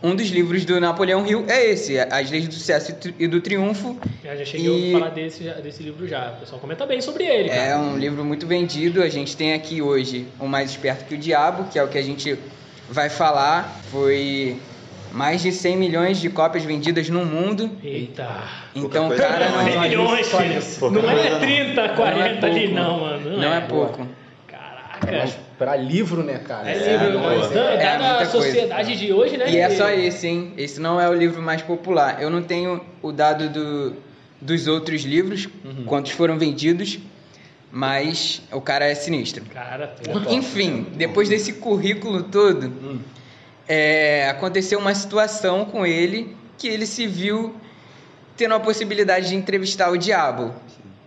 Um 0.00 0.14
dos 0.14 0.28
livros 0.28 0.64
do 0.64 0.78
Napoleão 0.78 1.26
Hill 1.26 1.44
é 1.48 1.70
esse, 1.72 1.98
As 1.98 2.30
Leis 2.30 2.46
do 2.46 2.54
Sucesso 2.54 2.94
e 3.18 3.26
do 3.26 3.40
Triunfo. 3.40 3.96
Já, 4.22 4.36
já 4.36 4.44
cheguei 4.44 4.68
a 4.68 4.86
E- 4.86 4.92
falar 4.92 5.08
desse, 5.08 5.42
desse 5.60 5.82
livro 5.82 6.06
já. 6.06 6.34
O 6.36 6.40
pessoal 6.40 6.60
comenta 6.60 6.86
bem 6.86 7.00
sobre 7.00 7.24
ele, 7.24 7.48
cara. 7.48 7.60
É 7.62 7.76
um 7.76 7.96
livro 7.98 8.24
muito 8.24 8.46
vendido. 8.46 9.02
A 9.02 9.08
gente 9.08 9.36
tem 9.36 9.54
aqui 9.54 9.82
hoje 9.82 10.28
O 10.38 10.46
Mais 10.46 10.70
Esperto 10.70 11.04
que 11.06 11.16
o 11.16 11.18
Diabo, 11.18 11.64
que 11.64 11.76
é 11.80 11.82
o 11.82 11.88
que 11.88 11.98
a 11.98 12.02
gente 12.02 12.38
vai 12.88 13.08
falar. 13.08 13.80
Foi 13.90 14.56
mais 15.12 15.42
de 15.42 15.52
100 15.52 15.76
milhões 15.76 16.20
de 16.20 16.28
cópias 16.30 16.64
vendidas 16.64 17.08
no 17.08 17.24
mundo. 17.24 17.70
Eita. 17.82 18.28
Então 18.74 19.08
cara 19.10 19.48
não. 19.50 19.58
não, 19.58 19.64
100 19.64 19.80
milhões, 19.80 20.26
isso. 20.56 20.90
Não 20.90 21.00
coisa 21.02 21.20
é 21.20 21.30
não. 21.30 21.40
30, 21.40 21.88
40 21.90 22.46
ali, 22.46 22.60
pouco. 22.60 22.74
não, 22.74 23.00
mano. 23.00 23.36
não 23.36 23.54
é 23.54 23.60
pouco. 23.60 24.06
Caraca. 24.46 25.18
Mas 25.18 25.38
pra 25.58 25.76
livro, 25.76 26.22
né, 26.22 26.38
cara? 26.38 26.70
É, 26.70 26.74
É, 26.74 26.96
livro, 26.96 27.12
não, 27.14 27.22
mas 27.22 27.52
é. 27.56 27.74
É 27.74 27.76
dada 27.76 27.94
a 27.94 27.98
muita 27.98 28.26
coisa. 28.30 28.46
sociedade 28.46 28.96
de 28.96 29.12
hoje, 29.12 29.36
né? 29.36 29.50
E 29.50 29.56
é 29.58 29.70
só 29.70 29.90
esse, 29.90 30.26
hein? 30.26 30.52
Esse 30.56 30.80
não 30.80 31.00
é 31.00 31.08
o 31.08 31.14
livro 31.14 31.42
mais 31.42 31.62
popular. 31.62 32.22
Eu 32.22 32.30
não 32.30 32.42
tenho 32.42 32.80
o 33.02 33.10
dado 33.10 33.48
do, 33.48 33.96
dos 34.40 34.66
outros 34.68 35.02
livros, 35.02 35.48
quantos 35.86 36.12
foram 36.12 36.38
vendidos, 36.38 36.98
mas 37.70 38.40
o 38.52 38.60
cara 38.60 38.86
é 38.86 38.94
sinistro. 38.94 39.44
Cara. 39.46 39.94
Enfim, 40.30 40.86
depois 40.94 41.28
desse 41.28 41.54
currículo 41.54 42.22
todo, 42.22 42.72
é, 43.68 44.28
aconteceu 44.30 44.78
uma 44.78 44.94
situação 44.94 45.64
com 45.64 45.84
ele 45.86 46.34
que 46.56 46.66
ele 46.68 46.86
se 46.86 47.06
viu 47.06 47.54
tendo 48.36 48.54
a 48.54 48.60
possibilidade 48.60 49.28
de 49.28 49.34
entrevistar 49.36 49.90
o 49.90 49.98
diabo. 49.98 50.54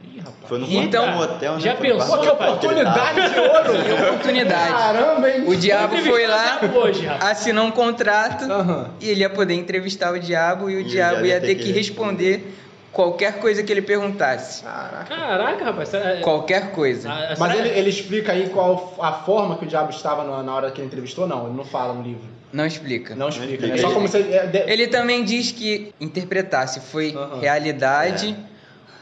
Ih, 0.04 0.20
rapaz. 0.20 0.36
Foi 0.48 0.60
no 0.60 0.70
Então, 0.72 1.18
hotel, 1.18 1.54
né? 1.56 1.60
já 1.62 1.76
pensou? 1.76 2.18
que 2.20 2.28
tava. 2.28 2.52
oportunidade 2.52 3.34
de 3.34 3.40
ouro! 3.40 3.84
Que 3.84 4.04
oportunidade. 4.04 4.72
Caramba, 4.74 5.30
hein? 5.30 5.44
O 5.48 5.56
diabo 5.56 5.98
foi 5.98 6.28
lá, 6.28 6.60
hoje, 6.76 7.08
assinou 7.08 7.66
um 7.66 7.72
contrato 7.72 8.44
Aham. 8.52 8.90
e 9.00 9.10
ele 9.10 9.22
ia 9.22 9.30
poder 9.30 9.54
entrevistar 9.56 10.12
o 10.14 10.20
diabo 10.20 10.70
e 10.70 10.76
o 10.76 10.80
E 10.82 10.84
diabo 10.84 11.26
ia 11.26 11.40
ter 11.40 11.56
que 11.56 11.72
responder. 11.72 12.32
responder 12.38 12.58
qualquer 12.92 13.40
coisa 13.40 13.64
que 13.64 13.72
ele 13.72 13.82
perguntasse. 13.82 14.64
Caraca. 14.64 15.06
Caraca, 15.16 15.64
rapaz. 15.66 15.88
será- 15.90 16.18
Qualquer 16.22 16.72
coisa. 16.72 17.10
a- 17.10 17.14
a- 17.34 17.36
Mas 17.40 17.54
será- 17.54 17.56
ele, 17.66 17.80
ele 17.80 17.90
explica 17.90 18.34
aí 18.34 18.50
qual 18.50 18.94
a 19.00 19.14
forma 19.14 19.56
que 19.58 19.64
o 19.64 19.68
diabo 19.68 19.90
estava 19.92 20.44
na 20.44 20.54
hora 20.54 20.70
que 20.72 20.82
ele 20.82 20.88
entrevistou? 20.88 21.26
Não, 21.26 21.48
ele 21.48 21.56
não 21.56 21.64
fala 21.64 21.94
no 21.94 22.02
livro. 22.04 22.28
Não 22.54 22.66
explica. 22.66 23.16
Não 23.16 23.30
explica, 23.30 23.68
né? 23.68 23.78
Só 23.78 23.88
Ele- 23.88 23.94
como 23.96 24.08
se... 24.08 24.18
é, 24.18 24.46
de- 24.48 24.72
Ele 24.72 24.88
também 24.88 25.24
diz 25.24 25.52
que 25.52 25.94
interpretar 26.00 26.68
se 26.68 26.80
foi 26.82 27.14
Aham. 27.16 27.40
realidade 27.40 28.36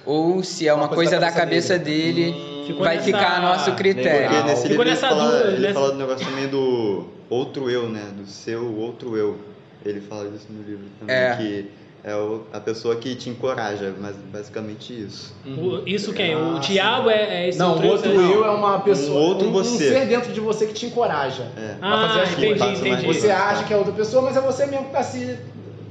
ou 0.06 0.44
se 0.44 0.68
é 0.68 0.74
uma, 0.74 0.88
coisa, 0.88 1.20
da 1.20 1.32
cabeça 1.32 1.78
dele, 1.78 2.30
Hum, 2.32 2.64
Ficou 2.68 2.84
vai 2.84 2.96
nessa- 2.98 3.06
ficar 3.06 3.38
a 3.38 3.42
nosso 3.42 3.72
critério. 3.74 4.30
Porque 4.30 4.44
nesse 4.44 4.56
Ficou 4.68 4.70
livro 4.70 4.84
ele 4.84 4.90
nessa 4.92 5.10
fala, 5.10 5.32
dúvida, 5.32 5.50
ele 5.52 5.62
nessa- 5.62 5.74
fala 5.74 5.92
do 5.92 5.98
negócio 5.98 6.26
também 6.28 6.48
do 6.48 7.08
outro 7.30 7.70
eu, 7.70 7.90
né? 7.90 8.04
Do 8.16 8.28
seu 8.28 8.76
outro 8.76 9.18
eu. 9.18 9.40
Ele 9.86 10.02
fala 10.02 10.30
disso 10.30 10.46
no 10.50 10.62
livro 10.64 10.86
também. 11.00 11.16
É. 11.16 11.36
Que 11.36 11.72
É 12.04 12.16
o- 12.16 12.44
a 12.54 12.60
pessoa 12.62 12.96
que 12.96 13.14
te 13.16 13.30
encoraja, 13.30 13.94
mas 14.00 14.16
basicamente 14.16 14.94
isso. 14.94 15.34
O- 15.46 15.82
isso 15.86 16.14
quem? 16.14 16.34
O 16.36 16.56
Ah, 16.56 16.60
diabo 16.60 17.10
é, 17.10 17.44
é 17.44 17.50
esse 17.50 17.60
Não, 17.60 17.78
o 17.78 17.86
outro 17.88 18.10
eu 18.12 18.46
é 18.46 18.50
uma 18.50 18.80
pessoa. 18.80 19.20
Um 19.20 19.22
outro 19.22 19.48
um, 19.50 19.52
você. 19.52 19.70
Um 19.70 19.78
ser 20.00 20.06
dentro 20.08 20.32
de 20.32 20.40
você 20.40 20.66
que 20.66 20.74
te 20.74 20.86
encoraja. 20.86 21.44
É. 21.58 21.76
Ah, 21.82 22.24
entendi, 22.32 22.58
coisas. 22.60 22.80
entendi. 22.80 23.06
Você 23.06 23.30
acha 23.30 23.64
que 23.66 23.74
é 23.74 23.78
outra 23.78 23.92
pessoa, 23.92 24.22
mas 24.22 24.38
é 24.38 24.42
você 24.42 24.66
mesmo 24.66 24.86
que 24.86 24.92
tá 24.94 25.04
se. 25.04 25.38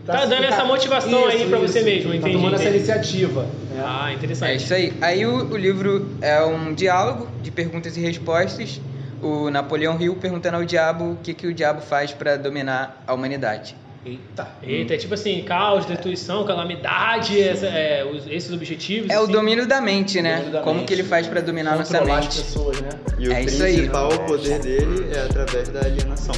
Tá 0.06 0.24
dando 0.24 0.44
essa 0.44 0.64
motivação 0.64 1.26
aí 1.26 1.46
pra 1.46 1.58
você 1.58 1.82
mesmo, 1.82 2.10
Tá 2.12 2.16
entendi, 2.16 2.32
tomando 2.32 2.54
essa 2.54 2.62
entendi. 2.64 2.78
iniciativa. 2.78 3.46
Ah, 3.84 4.10
É 4.10 4.14
interessante. 4.14 4.64
isso 4.64 4.72
aí. 4.72 4.92
Aí 5.02 5.26
o, 5.26 5.50
o 5.52 5.56
livro 5.58 6.08
é 6.22 6.42
um 6.42 6.72
diálogo 6.72 7.28
de 7.42 7.50
perguntas 7.50 7.94
e 7.98 8.00
respostas. 8.00 8.80
O 9.20 9.50
Napoleão 9.50 10.00
Hill 10.00 10.14
perguntando 10.16 10.56
ao 10.56 10.64
diabo 10.64 11.12
o 11.12 11.16
que, 11.16 11.34
que 11.34 11.46
o 11.46 11.52
diabo 11.52 11.82
faz 11.82 12.12
para 12.12 12.36
dominar 12.36 13.02
a 13.06 13.12
humanidade. 13.12 13.76
Eita. 14.08 14.48
Eita, 14.62 14.94
é 14.94 14.96
tipo 14.96 15.14
assim, 15.14 15.42
caos, 15.42 15.84
destruição, 15.86 16.44
calamidade, 16.44 17.40
essa- 17.40 17.66
é, 17.66 18.04
os- 18.04 18.26
esses 18.26 18.52
objetivos. 18.52 19.10
É 19.10 19.18
o 19.18 19.24
assim. 19.24 19.32
domínio 19.32 19.66
da 19.66 19.80
mente, 19.80 20.22
né? 20.22 20.48
Da 20.50 20.60
Como 20.60 20.76
mente. 20.80 20.86
que 20.88 20.94
ele 20.94 21.04
faz 21.04 21.26
para 21.26 21.40
dominar 21.40 21.74
a 21.74 21.76
nossa 21.78 21.98
Controlar 21.98 22.20
as 22.20 22.24
mente. 22.26 22.38
pessoas, 22.42 22.80
né? 22.80 22.88
E 23.18 23.28
o 23.28 23.32
É 23.32 23.42
isso 23.42 23.62
aí. 23.62 23.74
principal 23.74 24.08
poder 24.26 24.58
dele 24.60 25.08
é 25.14 25.20
através 25.20 25.68
da 25.68 25.80
alienação. 25.80 26.34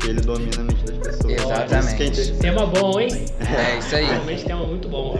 Que 0.00 0.10
ele 0.10 0.20
domina 0.20 0.50
a 0.58 0.64
mente 0.64 0.84
das 0.84 0.98
pessoas. 0.98 1.32
Exatamente. 1.32 2.20
Isso 2.20 2.32
que 2.32 2.36
é. 2.46 2.50
Tema 2.50 2.66
bom, 2.66 3.00
hein? 3.00 3.08
É 3.40 3.78
isso 3.78 3.96
aí. 3.96 4.04
Realmente 4.04 4.44
tema 4.44 4.66
muito 4.66 4.86
bom. 4.88 5.18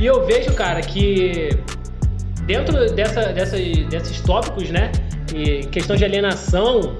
E 0.00 0.06
eu 0.06 0.24
vejo, 0.24 0.54
cara, 0.54 0.80
que 0.80 1.50
dentro 2.46 2.90
dessa, 2.92 3.32
dessa, 3.34 3.56
desses 3.58 4.20
tópicos, 4.22 4.70
né? 4.70 4.90
E 5.34 5.66
questão 5.66 5.94
de 5.94 6.04
alienação. 6.04 6.96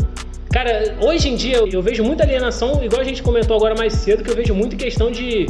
Cara, 0.53 0.97
hoje 1.01 1.31
em 1.31 1.35
dia 1.35 1.57
eu 1.57 1.81
vejo 1.81 2.05
muita 2.05 2.25
alienação, 2.25 2.85
igual 2.85 3.01
a 3.01 3.05
gente 3.05 3.23
comentou 3.23 3.57
agora 3.57 3.75
mais 3.75 3.95
cedo, 3.95 4.23
que 4.23 4.31
eu 4.31 4.37
vejo 4.37 4.55
muito 4.55 4.77
questão 4.77 5.11
de 5.11 5.47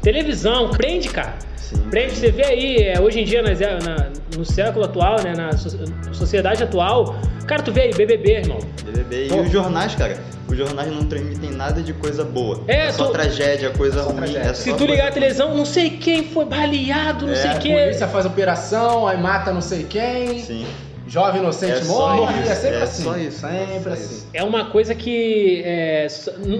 televisão. 0.00 0.70
Prende, 0.70 1.10
cara. 1.10 1.36
Sim. 1.74 1.90
Prende, 1.90 2.14
você 2.16 2.30
vê 2.30 2.44
aí, 2.44 2.76
é, 2.88 3.00
hoje 3.00 3.20
em 3.20 3.24
dia, 3.24 3.42
nas- 3.42 3.60
na- 3.60 4.08
no 4.36 4.44
século 4.44 4.84
atual, 4.84 5.22
né? 5.22 5.32
Na 5.36 5.56
so- 5.56 5.78
sociedade 6.12 6.62
atual. 6.62 7.14
Cara, 7.46 7.62
tu 7.62 7.72
vê 7.72 7.82
aí, 7.82 7.94
BBB, 7.94 8.32
irmão. 8.38 8.58
BBB. 8.84 9.26
E 9.26 9.28
Pô. 9.28 9.40
os 9.42 9.50
jornais, 9.50 9.94
cara. 9.94 10.16
Os 10.48 10.56
jornais 10.56 10.90
não 10.92 11.04
transmitem 11.04 11.50
nada 11.52 11.82
de 11.82 11.92
coisa 11.92 12.24
boa. 12.24 12.60
É, 12.68 12.90
só 12.92 13.06
tu- 13.06 13.12
tragédia, 13.12 13.70
coisa 13.70 14.00
É 14.00 14.02
só 14.02 14.08
ruim. 14.08 14.16
tragédia. 14.16 14.50
É 14.50 14.54
Se 14.54 14.70
só 14.70 14.76
tu 14.76 14.84
ligar 14.86 15.08
a 15.08 15.12
televisão, 15.12 15.54
não 15.56 15.64
sei 15.64 15.90
quem 15.90 16.24
foi 16.24 16.44
baleado, 16.44 17.26
não 17.26 17.32
É, 17.32 17.36
sei 17.36 17.50
A 17.50 17.54
quem. 17.58 17.72
polícia 17.76 18.06
faz 18.08 18.26
operação, 18.26 19.06
aí 19.06 19.16
mata 19.20 19.52
não 19.52 19.60
sei 19.62 19.84
quem, 19.84 20.38
Sim. 20.40 20.66
jovem 21.08 21.40
inocente 21.40 21.72
É 21.72 21.82
só 21.82 22.14
morre, 22.16 22.42
isso, 22.42 22.50
é 22.52 22.54
sempre 22.54 22.76
é 22.78 22.82
assim. 22.82 23.02
só 23.04 23.16
isso, 23.16 23.38
Sempre 23.40 23.82
só 23.82 23.90
assim. 23.90 24.02
isso. 24.14 24.26
É 24.34 24.42
uma 24.44 24.66
coisa 24.66 24.94
que 24.94 25.62
é, 25.64 26.06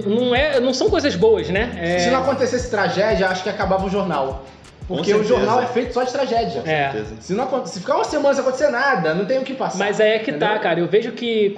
não, 0.07 0.35
é, 0.35 0.59
não 0.59 0.73
são 0.73 0.89
coisas 0.89 1.15
boas, 1.15 1.49
né? 1.49 1.71
É- 1.79 1.99
Se 1.99 2.09
não 2.09 2.21
acontecesse 2.21 2.69
tragédia, 2.71 3.27
acho 3.27 3.43
que 3.43 3.49
acabava 3.49 3.85
o 3.85 3.89
jornal. 3.89 4.45
Porque 4.87 5.13
o 5.13 5.23
jornal 5.23 5.61
é 5.61 5.65
feito 5.65 5.93
só 5.93 6.03
de 6.03 6.11
tragédia. 6.11 6.61
É. 6.65 6.91
Certeza. 6.91 7.15
Se, 7.19 7.33
não, 7.33 7.65
se 7.65 7.79
ficar 7.79 7.95
uma 7.95 8.03
semana 8.03 8.33
sem 8.35 8.41
acontecer 8.43 8.69
nada, 8.69 9.13
não 9.13 9.25
tem 9.25 9.39
o 9.39 9.43
que 9.43 9.53
passar. 9.53 9.79
Mas 9.79 9.99
aí 9.99 10.11
é 10.11 10.19
que 10.19 10.31
tá, 10.31 10.45
Entendeu? 10.45 10.61
cara. 10.61 10.79
Eu 10.79 10.87
vejo 10.87 11.11
que 11.11 11.55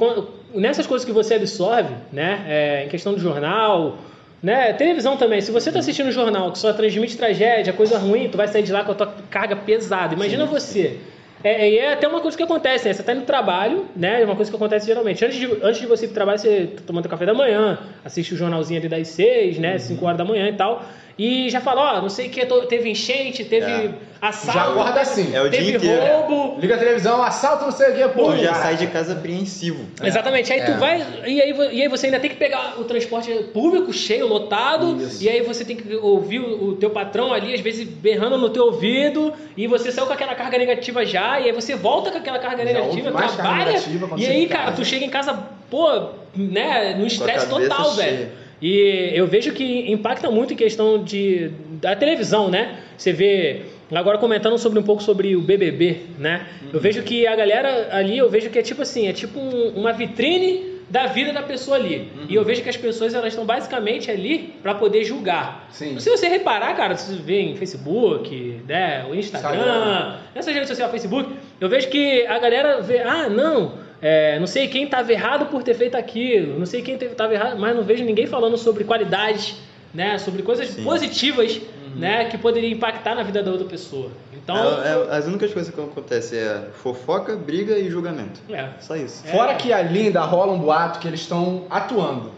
nessas 0.53 0.87
coisas 0.87 1.05
que 1.05 1.11
você 1.11 1.35
absorve, 1.35 1.93
né? 2.11 2.45
é, 2.47 2.85
em 2.85 2.89
questão 2.89 3.13
do 3.13 3.19
jornal, 3.19 3.97
né? 4.41 4.71
Televisão 4.73 5.17
também. 5.17 5.41
Se 5.41 5.51
você 5.51 5.71
tá 5.71 5.79
assistindo 5.79 6.07
um 6.07 6.11
jornal 6.11 6.51
que 6.51 6.59
só 6.59 6.71
transmite 6.71 7.17
tragédia, 7.17 7.73
coisa 7.73 7.97
ruim, 7.97 8.29
tu 8.29 8.37
vai 8.37 8.47
sair 8.47 8.63
de 8.63 8.71
lá 8.71 8.83
com 8.83 8.91
a 8.93 8.95
tua 8.95 9.13
carga 9.29 9.55
pesada. 9.55 10.13
Imagina 10.13 10.45
você. 10.45 10.97
É, 11.43 11.69
e 11.69 11.77
é 11.77 11.93
até 11.93 12.07
uma 12.07 12.19
coisa 12.19 12.35
que 12.35 12.43
acontece, 12.43 12.87
né? 12.87 12.93
Você 12.93 13.03
tá 13.03 13.11
indo 13.11 13.21
no 13.21 13.25
trabalho, 13.25 13.85
né? 13.95 14.21
É 14.21 14.25
uma 14.25 14.35
coisa 14.35 14.49
que 14.49 14.57
acontece 14.57 14.87
geralmente. 14.87 15.23
Antes 15.23 15.37
de, 15.37 15.45
antes 15.61 15.79
de 15.79 15.85
você 15.85 16.05
ir 16.05 16.07
pro 16.07 16.15
trabalho, 16.15 16.39
você 16.39 16.67
tá 16.75 16.81
tomando 16.85 17.07
café 17.07 17.25
da 17.25 17.33
manhã, 17.33 17.77
assiste 18.03 18.33
o 18.33 18.37
jornalzinho 18.37 18.79
ali 18.79 18.89
das 18.89 19.07
seis, 19.09 19.59
né? 19.59 19.77
Cinco 19.77 20.05
horas 20.05 20.17
da 20.17 20.25
manhã 20.25 20.47
e 20.49 20.53
tal. 20.53 20.83
E 21.17 21.49
já 21.49 21.59
fala, 21.59 21.97
ó, 21.97 22.01
não 22.01 22.09
sei 22.09 22.27
o 22.27 22.29
que, 22.29 22.45
teve 22.67 22.91
enchente, 22.91 23.43
teve 23.43 23.65
É. 23.65 23.89
assalto. 24.21 24.53
Já 24.53 24.69
acorda 24.69 25.01
assim. 25.01 25.35
É 25.35 25.41
o 25.41 25.49
dia 25.49 25.59
teve 25.59 25.77
inteiro. 25.77 26.05
roubo. 26.27 26.59
Liga 26.59 26.75
a 26.75 26.77
televisão, 26.77 27.23
assalto, 27.23 27.63
não 27.65 27.71
sei 27.71 27.89
o 27.89 27.95
que, 27.95 28.07
pô. 28.09 28.31
Tu 28.33 28.37
já 28.43 28.53
sai 28.53 28.75
de 28.77 28.85
casa 28.85 29.13
apreensivo. 29.13 29.83
Exatamente, 30.03 30.53
aí 30.53 30.59
É. 30.59 30.65
tu 30.65 30.73
vai 30.79 31.03
e 31.25 31.41
aí, 31.41 31.55
e 31.73 31.81
aí 31.81 31.87
você 31.87 32.05
ainda 32.05 32.19
tem 32.19 32.29
que 32.29 32.35
pegar 32.35 32.75
o 32.79 32.83
transporte 32.83 33.33
público 33.51 33.91
cheio, 33.91 34.27
lotado, 34.27 34.95
Isso. 35.01 35.23
e 35.23 35.27
aí 35.27 35.41
você 35.41 35.65
tem 35.65 35.75
que 35.75 35.95
ouvir 35.95 36.37
o, 36.39 36.69
o 36.69 36.75
teu 36.75 36.91
patrão 36.91 37.33
ali, 37.33 37.51
às 37.51 37.61
vezes 37.61 37.83
berrando 37.87 38.37
no 38.37 38.49
teu 38.51 38.65
ouvido, 38.65 39.33
e 39.55 39.65
você 39.65 39.91
saiu 39.91 40.05
com 40.05 40.13
aquela 40.13 40.35
carga 40.35 40.57
negativa 40.59 41.03
já, 41.03 41.39
e 41.39 41.45
aí 41.45 41.51
você 41.51 41.75
volta 41.75 42.11
com 42.11 42.19
aquela 42.19 42.37
carga 42.37 42.63
Já 42.63 42.73
negativa, 42.73 43.09
mais 43.09 43.31
carga 43.31 43.41
trabalha, 43.41 43.65
negativa 43.71 44.09
e 44.17 44.25
aí, 44.27 44.43
em 44.43 44.47
cara, 44.47 44.71
tu 44.71 44.85
chega 44.85 45.03
em 45.03 45.09
casa, 45.09 45.33
pô, 45.67 46.09
né, 46.35 46.95
no 46.95 47.07
estresse 47.07 47.47
total, 47.49 47.91
cheia. 47.95 48.11
velho. 48.11 48.46
E 48.61 49.11
eu 49.13 49.27
vejo 49.27 49.51
que 49.53 49.91
impacta 49.91 50.31
muito 50.31 50.53
em 50.53 50.57
questão 50.57 51.03
de 51.03 51.51
da 51.81 51.95
televisão, 51.95 52.49
né? 52.49 52.79
Você 52.97 53.13
vê 53.13 53.61
agora 53.91 54.17
comentando 54.17 54.57
sobre 54.57 54.79
um 54.79 54.83
pouco 54.83 55.01
sobre 55.03 55.35
o 55.35 55.41
BBB, 55.41 55.97
né? 56.17 56.47
Eu 56.73 56.79
vejo 56.79 57.03
que 57.03 57.27
a 57.27 57.35
galera 57.35 57.89
ali, 57.91 58.17
eu 58.17 58.29
vejo 58.29 58.49
que 58.49 58.57
é 58.57 58.61
tipo 58.63 58.81
assim, 58.81 59.07
é 59.07 59.13
tipo 59.13 59.39
um- 59.39 59.69
uma 59.75 59.93
vitrine 59.93 60.75
da 60.89 61.05
vida 61.05 61.31
da 61.33 61.43
pessoa 61.43 61.75
ali. 61.77 62.09
E 62.29 62.33
eu 62.35 62.43
vejo 62.45 62.63
que 62.63 62.69
as 62.69 62.77
pessoas 62.77 63.13
elas 63.13 63.27
estão 63.33 63.45
basicamente 63.45 64.09
ali 64.09 64.53
para 64.63 64.73
poder 64.73 65.03
julgar. 65.03 65.67
Sim. 65.69 65.99
Se 65.99 66.09
você 66.09 66.27
reparar, 66.29 66.73
cara, 66.75 66.95
se 66.95 67.13
você 67.13 67.21
vê 67.21 67.41
em 67.41 67.55
Facebook, 67.57 68.61
né, 68.67 69.05
o 69.09 69.13
Instagram, 69.13 69.51
Instagram. 69.57 70.15
nessa 70.33 70.51
rede 70.51 70.65
social, 70.67 70.89
Facebook, 70.89 71.29
eu 71.59 71.67
vejo 71.69 71.89
que 71.89 72.25
a 72.25 72.39
galera 72.39 72.81
vê, 72.81 72.99
ah, 72.99 73.27
não, 73.29 73.73
é, 74.01 74.39
não 74.39 74.47
sei 74.47 74.67
quem 74.67 74.83
estava 74.85 75.11
errado 75.11 75.47
por 75.47 75.63
ter 75.63 75.73
feito 75.73 75.95
aquilo, 75.95 76.57
não 76.59 76.65
sei 76.65 76.81
quem 76.81 76.95
estava 76.95 77.33
errado, 77.33 77.57
mas 77.59 77.75
não 77.75 77.83
vejo 77.83 78.03
ninguém 78.03 78.27
falando 78.27 78.57
sobre 78.57 78.83
qualidades, 78.83 79.55
né, 79.93 80.17
sobre 80.17 80.43
coisas 80.43 80.67
Sim. 80.69 80.83
positivas, 80.83 81.59
né, 81.95 82.25
que 82.25 82.37
poderiam 82.37 82.71
impactar 82.71 83.15
na 83.15 83.23
vida 83.23 83.41
da 83.41 83.49
outra 83.51 83.65
pessoa. 83.67 84.11
Então, 84.33 84.55
É- 84.55 84.89
é- 85.13 85.15
as 85.17 85.25
únicas 85.25 85.51
coisas 85.51 85.73
que 85.73 85.81
acontecem 85.81 86.37
é 86.39 86.61
fofoca, 86.81 87.35
briga 87.35 87.77
e 87.77 87.89
julgamento. 87.89 88.39
é. 88.49 88.67
Só 88.79 88.95
isso. 88.95 89.23
É. 89.27 89.31
Fora 89.31 89.55
que 89.55 89.73
ali 89.73 90.07
ainda 90.07 90.21
rola 90.21 90.53
um 90.53 90.59
boato 90.59 90.99
que 90.99 91.07
eles 91.07 91.21
estão 91.21 91.65
atuando. 91.69 92.31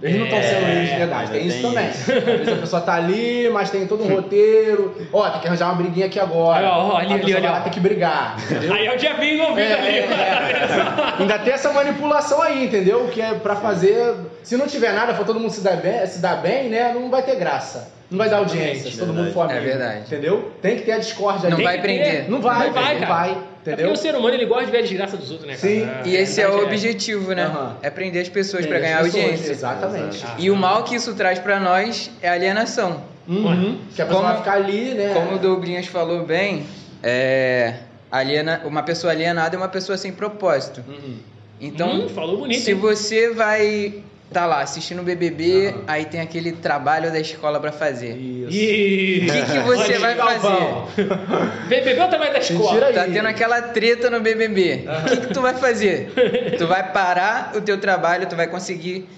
Eles 0.00 0.16
não 0.16 0.24
estão 0.26 0.38
É, 0.38 0.42
sendo 0.42 0.68
eles 0.68 0.90
de 0.90 0.96
verdade, 0.96 1.30
tem 1.32 1.46
isso 1.46 1.60
tem 1.60 1.70
também. 1.72 1.90
isso. 1.90 2.12
Às 2.12 2.24
vezes 2.24 2.48
a 2.52 2.56
pessoa 2.56 2.82
tá 2.82 2.94
ali, 2.94 3.50
mas 3.52 3.68
tem 3.70 3.86
todo 3.86 4.04
um 4.04 4.14
roteiro. 4.14 4.94
Ó, 5.12 5.28
tem 5.30 5.40
que 5.40 5.46
arranjar 5.48 5.66
uma 5.66 5.74
briguinha 5.74 6.06
aqui 6.06 6.20
agora. 6.20 6.66
Ó, 6.68 6.92
ó, 6.92 6.96
ali, 6.98 7.12
a 7.12 7.16
ali, 7.16 7.32
vai 7.48 7.64
ter 7.64 7.70
que 7.70 7.80
brigar, 7.80 8.36
entendeu? 8.44 8.72
Aí 8.72 8.86
é 8.86 8.94
o 8.94 8.96
diabinho 8.96 9.42
envolvido 9.42 9.60
É, 9.68 9.74
ali. 9.74 9.88
é, 9.88 10.00
é. 10.02 11.14
Ainda 11.22 11.38
tem 11.40 11.52
essa 11.52 11.72
manipulação 11.72 12.40
aí, 12.40 12.64
entendeu? 12.66 13.08
Que 13.12 13.20
é 13.20 13.34
pra 13.34 13.56
fazer. 13.56 14.14
Se 14.44 14.56
não 14.56 14.66
tiver 14.68 14.92
nada, 14.92 15.14
for 15.14 15.26
todo 15.26 15.40
mundo 15.40 15.50
se 15.50 15.62
dar 15.62 15.76
bem, 15.76 16.06
se 16.06 16.20
dar 16.20 16.36
bem 16.36 16.68
né? 16.68 16.92
Não 16.94 17.10
vai 17.10 17.22
ter 17.22 17.34
graça. 17.36 17.92
Não 18.10 18.16
vai 18.16 18.30
dar 18.30 18.38
audiência, 18.38 18.90
se 18.90 18.96
todo 18.98 19.12
mundo 19.12 19.32
for 19.32 19.46
Verdade. 19.48 19.58
amigo. 19.68 19.74
É 19.74 19.78
verdade. 19.86 20.06
Entendeu? 20.06 20.52
Tem 20.62 20.76
que 20.76 20.82
ter 20.82 20.92
a 20.92 20.98
discórdia 20.98 21.50
Não 21.50 21.56
ali. 21.58 21.66
Tem 21.66 21.74
vai 21.74 21.80
prender. 21.82 22.30
Não 22.30 22.40
vai, 22.40 22.66
Não 22.68 22.72
vai, 22.72 22.94
não 22.94 23.00
cara. 23.06 23.34
Vai, 23.68 23.74
É 23.74 23.76
porque 23.76 23.82
entendeu? 23.88 23.92
o 23.92 23.96
ser 23.96 24.14
humano 24.16 24.34
ele 24.34 24.46
gosta 24.46 24.66
de 24.66 24.70
ver 24.72 24.78
a 24.78 24.82
desgraça 24.82 25.16
dos 25.16 25.30
outros, 25.30 25.48
né? 25.48 25.56
cara? 25.56 25.68
Sim. 25.68 25.84
A 25.84 26.06
E 26.06 26.16
esse 26.16 26.40
é 26.40 26.46
o 26.48 26.52
verdade 26.52 26.74
objetivo, 26.74 27.32
né? 27.32 27.44
Aham. 27.44 27.76
É 27.82 27.90
prender 27.90 28.22
as 28.22 28.28
pessoas 28.28 28.66
para 28.66 28.78
ganhar 28.78 29.02
pessoas, 29.02 29.22
audiência. 29.24 29.50
Exatamente. 29.52 30.16
Exato. 30.16 30.34
E 30.42 30.50
o 30.50 30.56
mal 30.56 30.84
que 30.84 30.94
isso 30.94 31.14
traz 31.14 31.38
para 31.38 31.58
nós 31.60 32.10
é 32.22 32.28
a 32.28 32.32
alienação. 32.32 33.02
Uhum. 33.28 33.78
Que 33.94 34.00
a 34.02 34.06
pessoa 34.06 34.22
Como- 34.22 34.32
vai 34.34 34.36
ficar 34.38 34.52
ali, 34.54 34.94
né? 34.94 35.12
Como 35.14 35.34
o 35.36 35.38
Douglas 35.38 35.86
falou 35.86 36.24
bem, 36.24 36.64
é, 37.02 37.74
aliena, 38.10 38.62
uma 38.64 38.82
pessoa 38.82 39.12
alienada 39.12 39.54
é 39.54 39.58
uma 39.58 39.68
pessoa 39.68 39.98
sem 39.98 40.12
propósito. 40.12 40.82
Uhum. 40.88 41.16
Então, 41.60 42.04
Hum, 42.04 42.08
falou 42.08 42.38
bonito. 42.38 42.60
se 42.62 42.70
hein? 42.70 42.76
você 42.78 43.30
vai 43.30 44.02
tá 44.32 44.44
lá 44.44 44.60
assistindo 44.60 45.00
o 45.00 45.02
BBB, 45.02 45.74
aí 45.86 46.04
tem 46.04 46.20
aquele 46.20 46.52
trabalho 46.52 47.10
da 47.10 47.18
escola 47.18 47.58
para 47.58 47.72
fazer. 47.72 48.16
Isso. 48.16 48.50
E... 48.50 49.26
O 49.28 49.32
que, 49.32 49.42
que 49.42 49.58
você 49.60 49.98
vai 49.98 50.14
fazer? 50.16 51.68
BBB 51.68 52.00
ou 52.00 52.08
também 52.08 52.32
da 52.32 52.38
escola? 52.38 52.92
Tá 52.92 53.04
tendo 53.04 53.26
aquela 53.26 53.62
treta 53.62 54.10
no 54.10 54.20
BBB. 54.20 54.84
O 54.86 55.08
que, 55.08 55.16
que 55.28 55.34
tu 55.34 55.40
vai 55.40 55.54
fazer? 55.54 56.12
Tu 56.58 56.66
vai 56.66 56.92
parar 56.92 57.52
o 57.54 57.60
teu 57.60 57.78
trabalho, 57.78 58.26
tu 58.26 58.34
vai 58.34 58.48
conseguir 58.48 59.08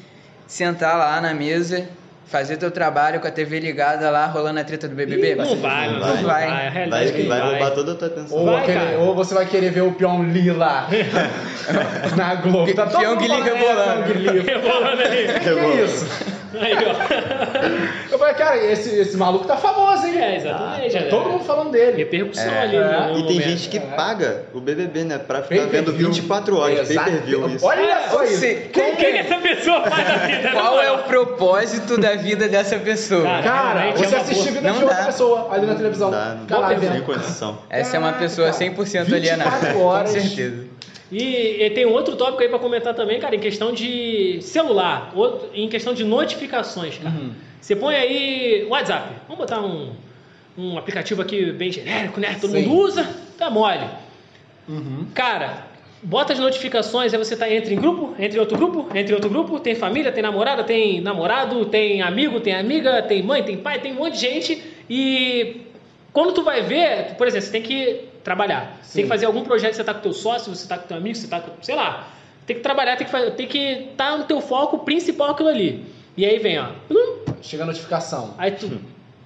sentar 0.46 0.98
lá 0.98 1.20
na 1.20 1.32
mesa, 1.32 1.88
fazer 2.30 2.56
teu 2.56 2.70
trabalho 2.70 3.18
com 3.20 3.26
a 3.26 3.30
TV 3.30 3.58
ligada 3.58 4.08
lá, 4.08 4.26
rolando 4.26 4.60
a 4.60 4.64
treta 4.64 4.86
do 4.88 4.94
BBB? 4.94 5.34
Não 5.34 5.56
vai, 5.56 5.88
Não 5.90 5.98
não 5.98 6.00
vai. 6.00 6.22
vai. 6.22 6.46
Vai. 6.48 6.66
A 6.66 6.70
realidade 6.70 7.08
é 7.08 7.12
que 7.12 7.22
Vai, 7.24 7.40
vai 7.40 7.50
vai. 7.50 7.58
roubar 7.58 7.74
toda 7.74 7.92
a 7.92 7.94
tua 7.96 8.06
atenção. 8.08 8.38
Ou, 8.38 8.46
Vai, 8.46 8.62
aquele- 8.62 8.96
ou 8.96 9.14
você 9.16 9.34
vai 9.34 9.46
querer 9.46 9.70
ver 9.70 9.80
o 9.82 9.92
Lee 10.22 10.50
lá 10.52 10.86
na 12.16 12.34
Globo. 12.36 12.72
Tá 12.72 12.86
Guili 13.16 13.28
falando, 13.28 13.48
é, 13.48 13.52
rebolando. 13.52 14.04
peão 14.04 14.22
Guili. 14.22 14.40
Rebolando 14.46 15.02
ali. 15.02 15.40
Que 15.40 15.84
isso? 15.84 16.06
Aí, 16.58 16.72
ó. 16.74 18.12
Eu 18.12 18.18
falei, 18.18 18.34
cara, 18.34 18.56
esse, 18.64 18.90
esse 18.98 19.16
maluco 19.16 19.46
tá 19.46 19.56
famoso, 19.56 20.06
hein? 20.06 20.18
É, 20.20 20.36
exatamente. 20.36 20.92
Tá 20.92 20.98
é. 20.98 21.02
todo 21.04 21.28
mundo 21.30 21.44
falando 21.44 21.70
dele. 21.70 21.96
Repercussão 21.98 22.44
É. 22.52 22.62
ali 22.62 22.76
no 22.78 22.84
E 22.84 23.26
tem 23.26 23.34
momento. 23.34 23.42
gente 23.48 23.68
que 23.68 23.76
É. 23.78 23.80
paga 23.80 24.42
o 24.52 24.60
BBB, 24.60 25.04
né? 25.04 25.18
Pra 25.18 25.42
ficar 25.42 25.66
vendo 25.66 25.92
24 25.92 26.56
horas, 26.58 26.90
Exato. 26.90 27.10
pay-per-view. 27.10 27.48
Isso. 27.48 27.64
Olha 27.66 27.80
É, 27.82 28.08
só 28.08 28.24
isso. 28.24 28.40
Quem, 28.40 28.70
quem 28.72 28.94
que 28.96 29.06
essa 29.06 29.36
pessoa 29.36 29.82
faz 29.82 30.06
da 30.08 30.26
vida? 30.26 30.50
Qual 30.60 30.80
é 30.80 30.90
o 30.92 30.98
propósito 31.04 31.98
da 31.98 32.14
vida 32.16 32.48
dessa 32.48 32.78
pessoa? 32.78 33.22
Cara, 33.24 33.42
Cara, 33.42 33.86
é 33.86 33.92
você 33.92 34.06
uma 34.16 34.22
assiste 34.22 34.40
boa. 34.42 34.52
vida 34.52 34.68
Não 34.68 34.78
de 34.78 34.84
outra 34.84 34.98
dá. 34.98 35.04
pessoa 35.06 35.48
ali 35.52 35.66
na 35.66 35.74
televisão. 35.74 36.10
Não 36.10 36.18
dá, 36.18 36.34
não 36.34 36.46
dá. 36.46 36.78
Sem 36.92 37.00
condição. 37.02 37.58
Essa 37.68 37.96
é 37.96 37.98
uma 37.98 38.12
pessoa 38.14 38.46
Caraca, 38.50 38.64
100% 38.64 39.04
24 39.04 39.14
alienada. 39.14 39.78
horas. 39.78 40.12
Com 40.14 40.20
certeza. 40.20 40.64
E, 41.10 41.64
e 41.64 41.70
tem 41.70 41.86
um 41.86 41.92
outro 41.92 42.16
tópico 42.16 42.42
aí 42.42 42.48
pra 42.48 42.58
comentar 42.58 42.94
também, 42.94 43.18
cara, 43.18 43.34
em 43.34 43.40
questão 43.40 43.72
de 43.72 44.38
celular, 44.42 45.12
outro, 45.14 45.50
em 45.52 45.68
questão 45.68 45.92
de 45.92 46.04
notificações, 46.04 46.98
cara. 46.98 47.14
Uhum. 47.14 47.32
Você 47.60 47.74
põe 47.76 47.94
aí 47.94 48.66
WhatsApp. 48.68 49.14
Vamos 49.26 49.38
botar 49.38 49.60
um, 49.60 49.92
um 50.56 50.78
aplicativo 50.78 51.20
aqui 51.20 51.52
bem 51.52 51.72
genérico, 51.72 52.20
né? 52.20 52.36
Todo 52.40 52.52
Sim. 52.52 52.62
mundo 52.62 52.80
usa, 52.80 53.08
tá 53.36 53.50
mole. 53.50 53.86
Uhum. 54.68 55.06
Cara, 55.14 55.66
bota 56.02 56.32
as 56.32 56.38
notificações, 56.38 57.12
aí 57.12 57.18
você 57.18 57.36
tá 57.36 57.52
entra 57.52 57.72
em 57.72 57.76
grupo, 57.76 58.14
entra 58.18 58.38
em 58.38 58.40
outro 58.40 58.56
grupo, 58.56 58.86
entra 58.96 59.12
em 59.12 59.14
outro 59.14 59.28
grupo, 59.28 59.58
tem 59.58 59.74
família, 59.74 60.12
tem 60.12 60.22
namorada, 60.22 60.64
tem 60.64 61.00
namorado, 61.00 61.66
tem 61.66 62.02
amigo, 62.02 62.40
tem 62.40 62.54
amiga, 62.54 63.02
tem 63.02 63.22
mãe, 63.22 63.42
tem 63.42 63.56
pai, 63.56 63.80
tem 63.80 63.92
um 63.92 63.96
monte 63.96 64.14
de 64.14 64.20
gente 64.20 64.62
e 64.88 65.62
quando 66.12 66.32
tu 66.32 66.42
vai 66.42 66.62
ver, 66.62 67.14
por 67.16 67.26
exemplo, 67.26 67.46
você 67.46 67.52
tem 67.52 67.62
que 67.62 68.09
trabalhar, 68.24 68.78
você 68.82 68.94
tem 68.94 69.02
que 69.02 69.08
Sim. 69.08 69.08
fazer 69.08 69.26
algum 69.26 69.42
projeto, 69.44 69.74
você 69.74 69.84
tá 69.84 69.94
com 69.94 70.00
teu 70.00 70.12
sócio, 70.12 70.54
você 70.54 70.66
tá 70.68 70.76
com 70.78 70.86
teu 70.86 70.96
amigo, 70.96 71.14
você 71.16 71.26
tá 71.28 71.40
com, 71.40 71.50
sei 71.62 71.74
lá, 71.74 72.08
tem 72.46 72.56
que 72.56 72.62
trabalhar, 72.62 72.96
tem 72.96 73.06
que 73.06 73.12
fazer, 73.12 73.30
tem 73.32 73.46
que 73.46 73.88
estar 73.92 74.16
no 74.18 74.24
teu 74.24 74.40
foco 74.40 74.78
principal 74.80 75.30
aquilo 75.30 75.48
ali. 75.48 75.86
E 76.16 76.24
aí 76.26 76.38
vem, 76.38 76.58
ó, 76.58 76.66
plum, 76.88 77.18
Chega 77.42 77.62
a 77.62 77.66
notificação. 77.66 78.34
aí 78.36 78.50
tu 78.52 78.66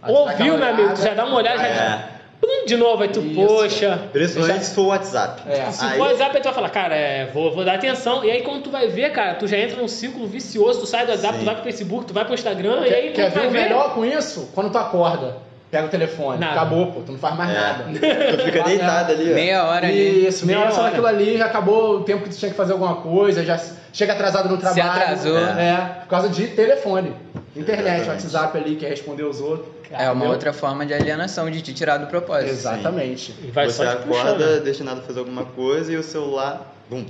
dá 0.02 0.12
ouviu, 0.12 0.56
meu 0.58 0.68
amigo, 0.68 0.94
tu 0.94 1.02
já 1.02 1.14
dá 1.14 1.24
uma 1.24 1.36
olhada, 1.36 1.58
já 1.58 1.64
É. 1.66 2.08
plum, 2.40 2.66
de 2.66 2.76
novo, 2.76 3.02
aí 3.02 3.08
tu, 3.08 3.20
Isso. 3.20 3.34
poxa, 3.46 4.08
Principalmente 4.12 4.64
se 4.66 4.74
for 4.74 4.86
WhatsApp. 4.88 5.42
É. 5.48 5.70
se 5.72 5.84
for 5.96 5.98
WhatsApp, 6.00 6.36
aí 6.36 6.42
tu 6.42 6.44
vai 6.44 6.52
falar, 6.52 6.70
cara, 6.70 6.94
é, 6.94 7.26
vou, 7.32 7.52
vou 7.52 7.64
dar 7.64 7.74
atenção. 7.76 8.22
E 8.24 8.30
aí, 8.30 8.42
quando 8.42 8.62
tu 8.64 8.70
vai 8.70 8.86
ver, 8.86 9.10
cara, 9.12 9.34
tu 9.34 9.46
já 9.46 9.56
entra 9.58 9.76
num 9.80 9.88
ciclo 9.88 10.26
vicioso, 10.26 10.80
tu 10.80 10.86
sai 10.86 11.06
do 11.06 11.10
WhatsApp, 11.12 11.34
Sim. 11.34 11.40
tu 11.40 11.46
vai 11.46 11.54
pro 11.54 11.64
Facebook, 11.64 12.04
tu 12.06 12.12
vai 12.14 12.24
pro 12.24 12.34
Instagram, 12.34 12.82
e 12.82 12.88
Quer, 12.90 12.94
aí 12.94 13.12
quer 13.12 13.30
ver 13.30 13.40
o 13.46 13.50
ver. 13.50 13.62
melhor 13.62 13.94
com 13.94 14.04
isso? 14.04 14.50
Quando 14.54 14.70
tu 14.70 14.78
acorda, 14.78 15.36
pega 15.74 15.86
o 15.86 15.90
telefone. 15.90 16.38
Nada. 16.38 16.52
Acabou, 16.52 16.92
pô, 16.92 17.00
tu 17.00 17.12
não 17.12 17.18
faz 17.18 17.36
mais 17.36 17.50
É. 17.50 17.54
nada. 17.54 17.84
Tu 18.36 18.44
fica 18.44 18.62
deitado 18.62 19.12
ali, 19.12 19.30
ó. 19.32 19.34
Meia 19.34 19.64
hora 19.64 19.86
ali. 19.86 20.26
Isso, 20.28 20.46
meia 20.46 20.58
Meia 20.58 20.66
hora 20.68 20.74
só 20.74 20.80
hora. 20.82 20.90
naquilo 20.90 21.06
ali, 21.08 21.36
já 21.38 21.46
acabou 21.46 21.96
o 21.96 22.00
tempo 22.04 22.22
que 22.22 22.30
tu 22.30 22.36
tinha 22.36 22.50
que 22.50 22.56
fazer 22.56 22.72
alguma 22.72 22.96
coisa, 22.96 23.44
já 23.44 23.60
chega 23.92 24.12
atrasado 24.12 24.48
no 24.48 24.56
trabalho. 24.56 24.90
atrasou. 24.90 25.36
É, 25.38 25.96
por 26.02 26.08
causa 26.08 26.28
de 26.28 26.46
telefone. 26.48 27.12
Internet, 27.56 28.00
Exatamente. 28.02 28.24
WhatsApp 28.26 28.58
ali, 28.58 28.76
quer 28.76 28.88
responder 28.90 29.22
os 29.24 29.40
outros. 29.40 29.68
É 29.90 30.04
uma 30.06 30.12
Entendeu? 30.12 30.30
outra 30.30 30.52
forma 30.52 30.84
de 30.84 30.92
alienação, 30.94 31.48
de 31.50 31.60
te 31.60 31.72
tirar 31.72 31.98
do 31.98 32.06
propósito. 32.06 32.50
Exatamente. 32.50 33.34
E 33.44 33.50
vai 33.52 33.66
Você 33.66 33.82
acorda 33.82 34.34
puxando. 34.34 34.64
destinado 34.64 35.00
a 35.00 35.02
fazer 35.04 35.20
alguma 35.20 35.44
coisa 35.44 35.92
e 35.92 35.96
o 35.96 36.02
celular, 36.02 36.73
bum. 36.90 37.04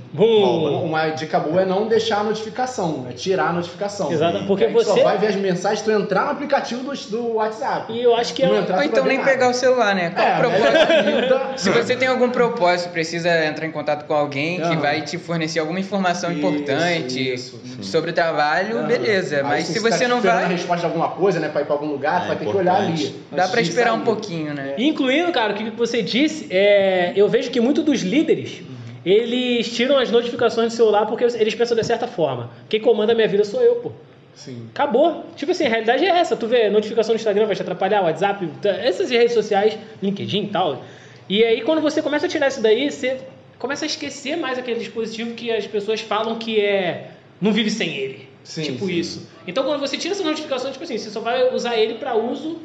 Uma 0.85 1.09
dica 1.09 1.39
boa 1.39 1.61
é 1.61 1.65
não 1.65 1.87
deixar 1.87 2.19
a 2.19 2.23
notificação, 2.23 3.05
é 3.09 3.13
tirar 3.13 3.49
a 3.49 3.53
notificação. 3.53 4.11
Exato, 4.11 4.45
porque 4.47 4.67
você- 4.67 4.89
só 4.91 5.03
vai 5.03 5.17
ver 5.17 5.27
as 5.27 5.35
mensagens 5.35 5.81
tu 5.81 5.91
entrar 5.91 6.25
no 6.25 6.31
aplicativo 6.31 6.83
do, 6.83 6.93
do 7.09 7.33
WhatsApp. 7.35 7.91
E 7.91 8.01
eu 8.01 8.15
acho 8.15 8.33
que 8.33 8.43
é. 8.43 8.47
Não 8.47 8.57
entrar, 8.59 8.77
Ou 8.77 8.83
então 8.83 8.99
vai 9.03 9.09
nem 9.09 9.17
nada. 9.17 9.29
pegar 9.31 9.49
o 9.49 9.53
celular, 9.53 9.93
né? 9.95 10.11
Qual 10.11 10.25
É, 10.27 10.35
o 10.35 10.39
propósito? 10.39 11.55
Se 11.57 11.69
você 11.69 11.95
tem 11.95 12.07
algum 12.07 12.29
propósito, 12.29 12.89
precisa 12.91 13.45
entrar 13.45 13.65
em 13.65 13.71
contato 13.71 14.05
com 14.05 14.13
alguém 14.13 14.59
que 14.61 14.75
vai 14.77 15.01
te 15.01 15.17
fornecer 15.17 15.59
alguma 15.59 15.79
informação 15.79 16.29
Isso, 16.31 16.39
importante 16.39 17.33
isso. 17.33 17.59
sobre 17.81 18.11
o 18.11 18.13
trabalho, 18.13 18.79
Aham. 18.79 18.87
beleza. 18.87 19.37
Aí, 19.37 19.43
Mas 19.43 19.65
se 19.67 19.73
se 19.73 19.79
você 19.79 19.89
tá 19.89 19.97
você 19.97 20.07
não 20.07 20.17
esperando 20.17 20.37
a 20.37 20.41
vai, 20.41 20.51
resposta 20.53 20.79
de 20.79 20.85
alguma 20.85 21.09
coisa, 21.09 21.39
né, 21.39 21.49
pra 21.49 21.61
ir 21.61 21.65
pra 21.65 21.73
algum 21.75 21.87
lugar, 21.87 22.23
É 22.23 22.27
vai 22.27 22.35
ter 22.37 22.45
que 22.45 22.55
olhar 22.55 22.75
ali. 22.75 23.15
dá 23.31 23.45
de 23.47 23.61
esperar 23.61 23.93
um 23.93 24.01
pouquinho, 24.01 24.53
né? 24.53 24.75
Incluindo, 24.77 25.31
cara, 25.31 25.53
o 25.53 25.55
que 25.55 25.69
você 25.71 26.01
disse, 26.01 26.47
é, 26.49 27.13
eu 27.15 27.27
vejo 27.27 27.49
que 27.51 27.59
muitos 27.59 27.83
dos 27.83 28.01
líderes. 28.01 28.61
Eles 29.05 29.71
tiram 29.71 29.97
as 29.97 30.09
notificações 30.09 30.73
do 30.73 30.75
celular 30.75 31.05
porque 31.05 31.23
eles 31.23 31.53
pensam 31.53 31.77
de 31.77 31.83
certa 31.83 32.07
forma. 32.07 32.49
Quem 32.67 32.81
comanda 32.81 33.11
a 33.11 33.15
minha 33.15 33.27
vida 33.27 33.43
sou 33.43 33.61
eu, 33.61 33.75
pô. 33.75 33.91
Sim. 34.33 34.67
Acabou. 34.73 35.25
Tipo 35.35 35.51
assim, 35.51 35.65
a 35.65 35.69
realidade 35.69 36.03
é 36.03 36.09
essa. 36.09 36.35
Tu 36.35 36.47
vê, 36.47 36.69
notificação 36.69 37.13
do 37.13 37.17
Instagram 37.17 37.45
vai 37.45 37.55
te 37.55 37.61
atrapalhar, 37.61 38.01
WhatsApp, 38.01 38.49
essas 38.63 39.09
redes 39.09 39.33
sociais, 39.33 39.77
LinkedIn 40.01 40.45
e 40.45 40.47
tal. 40.47 40.83
E 41.29 41.43
aí, 41.43 41.61
quando 41.61 41.81
você 41.81 42.01
começa 42.01 42.25
a 42.25 42.29
tirar 42.29 42.47
isso 42.47 42.61
daí, 42.61 42.91
você 42.91 43.19
começa 43.59 43.85
a 43.85 43.87
esquecer 43.87 44.35
mais 44.35 44.57
aquele 44.57 44.79
dispositivo 44.79 45.33
que 45.33 45.51
as 45.51 45.65
pessoas 45.65 46.01
falam 46.01 46.37
que 46.37 46.59
é. 46.59 47.11
não 47.39 47.53
vive 47.53 47.69
sem 47.69 47.95
ele. 47.95 48.27
Sim, 48.43 48.63
tipo 48.63 48.85
sim. 48.85 48.93
isso. 48.93 49.29
Então, 49.47 49.63
quando 49.63 49.79
você 49.79 49.97
tira 49.97 50.13
essa 50.13 50.23
notificação, 50.23 50.71
tipo 50.71 50.83
assim, 50.83 50.97
você 50.97 51.09
só 51.09 51.19
vai 51.19 51.53
usar 51.53 51.77
ele 51.77 51.95
para 51.95 52.15
uso 52.15 52.59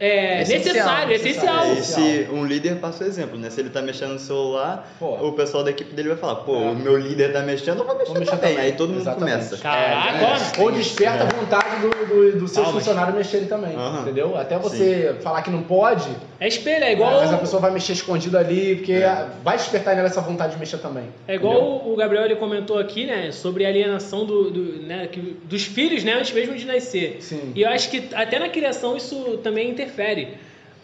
é, 0.00 0.40
Essencial, 0.42 0.74
necessário, 0.74 1.12
essencial. 1.14 1.66
necessário. 1.68 2.20
E 2.22 2.24
se 2.26 2.30
um 2.32 2.44
líder 2.46 2.76
passa 2.76 3.04
o 3.04 3.06
exemplo, 3.06 3.38
né? 3.38 3.50
Se 3.50 3.60
ele 3.60 3.68
tá 3.70 3.82
mexendo 3.82 4.14
no 4.14 4.18
celular, 4.18 4.90
Pô. 4.98 5.28
o 5.28 5.32
pessoal 5.32 5.62
da 5.62 5.70
equipe 5.70 5.94
dele 5.94 6.08
vai 6.08 6.16
falar, 6.18 6.36
pô, 6.36 6.54
É. 6.56 6.70
o 6.70 6.74
meu 6.74 6.96
líder 6.96 7.32
tá 7.32 7.42
mexendo, 7.42 7.80
eu 7.80 7.86
vou 7.86 7.94
mexer, 7.98 8.10
Vou 8.12 8.18
mexer 8.18 8.30
também. 8.36 8.54
também. 8.54 8.64
Aí 8.66 8.72
todo 8.72 8.88
mundo 8.88 9.02
Exatamente. 9.02 9.32
começa. 9.34 9.56
Caraca, 9.58 10.58
É. 10.58 10.62
Ou 10.62 10.72
desperta 10.72 11.24
a 11.24 11.26
vontade 11.26 11.80
do, 11.82 11.90
do, 12.32 12.38
dos 12.40 12.50
seus 12.50 12.66
Ah, 12.66 12.72
mas- 12.72 12.78
funcionários 12.84 13.14
mexerem 13.16 13.46
também, 13.46 13.74
entendeu? 14.00 14.36
Até 14.36 14.58
você 14.58 15.16
falar 15.22 15.42
que 15.42 15.50
não 15.50 15.62
pode, 15.62 16.08
É 16.40 16.48
espelho, 16.48 16.84
é 16.84 16.92
igual. 16.92 17.20
mas 17.20 17.32
a 17.32 17.36
pessoa 17.38 17.60
vai 17.60 17.70
mexer 17.70 17.92
escondido 17.92 18.38
ali, 18.38 18.76
porque 18.76 19.00
vai 19.44 19.56
despertar 19.58 19.94
nela 19.94 20.08
essa 20.08 20.20
vontade 20.22 20.54
de 20.54 20.58
mexer 20.58 20.78
também. 20.78 21.04
É 21.28 21.34
igual 21.34 21.86
o 21.86 21.94
Gabriel 21.94 22.24
ele 22.24 22.36
comentou 22.36 22.78
aqui, 22.78 23.04
né, 23.04 23.30
sobre 23.32 23.66
a 23.66 23.68
alienação 23.68 24.24
do, 24.24 24.50
do- 24.50 24.82
né, 24.86 25.08
que- 25.12 25.36
dos 25.44 25.64
filhos, 25.64 26.02
né, 26.04 26.14
antes 26.14 26.32
mesmo 26.32 26.54
de 26.56 26.64
nascer. 26.64 27.18
Sim. 27.20 27.52
E 27.54 27.62
eu 27.62 27.68
acho 27.68 27.90
que 27.90 28.08
até 28.14 28.38
na 28.38 28.48
criação 28.48 28.96
isso 28.96 29.38
também 29.42 29.68
interfere. 29.70 29.89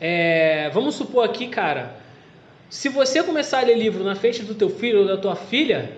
É, 0.00 0.70
vamos 0.74 0.94
supor 0.94 1.24
aqui, 1.24 1.46
cara, 1.48 1.94
se 2.68 2.88
você 2.88 3.22
começar 3.22 3.60
a 3.60 3.62
ler 3.62 3.76
livro 3.78 4.04
na 4.04 4.14
frente 4.14 4.42
do 4.42 4.54
teu 4.54 4.68
filho 4.68 5.00
ou 5.00 5.06
da 5.06 5.16
tua 5.16 5.34
filha, 5.36 5.90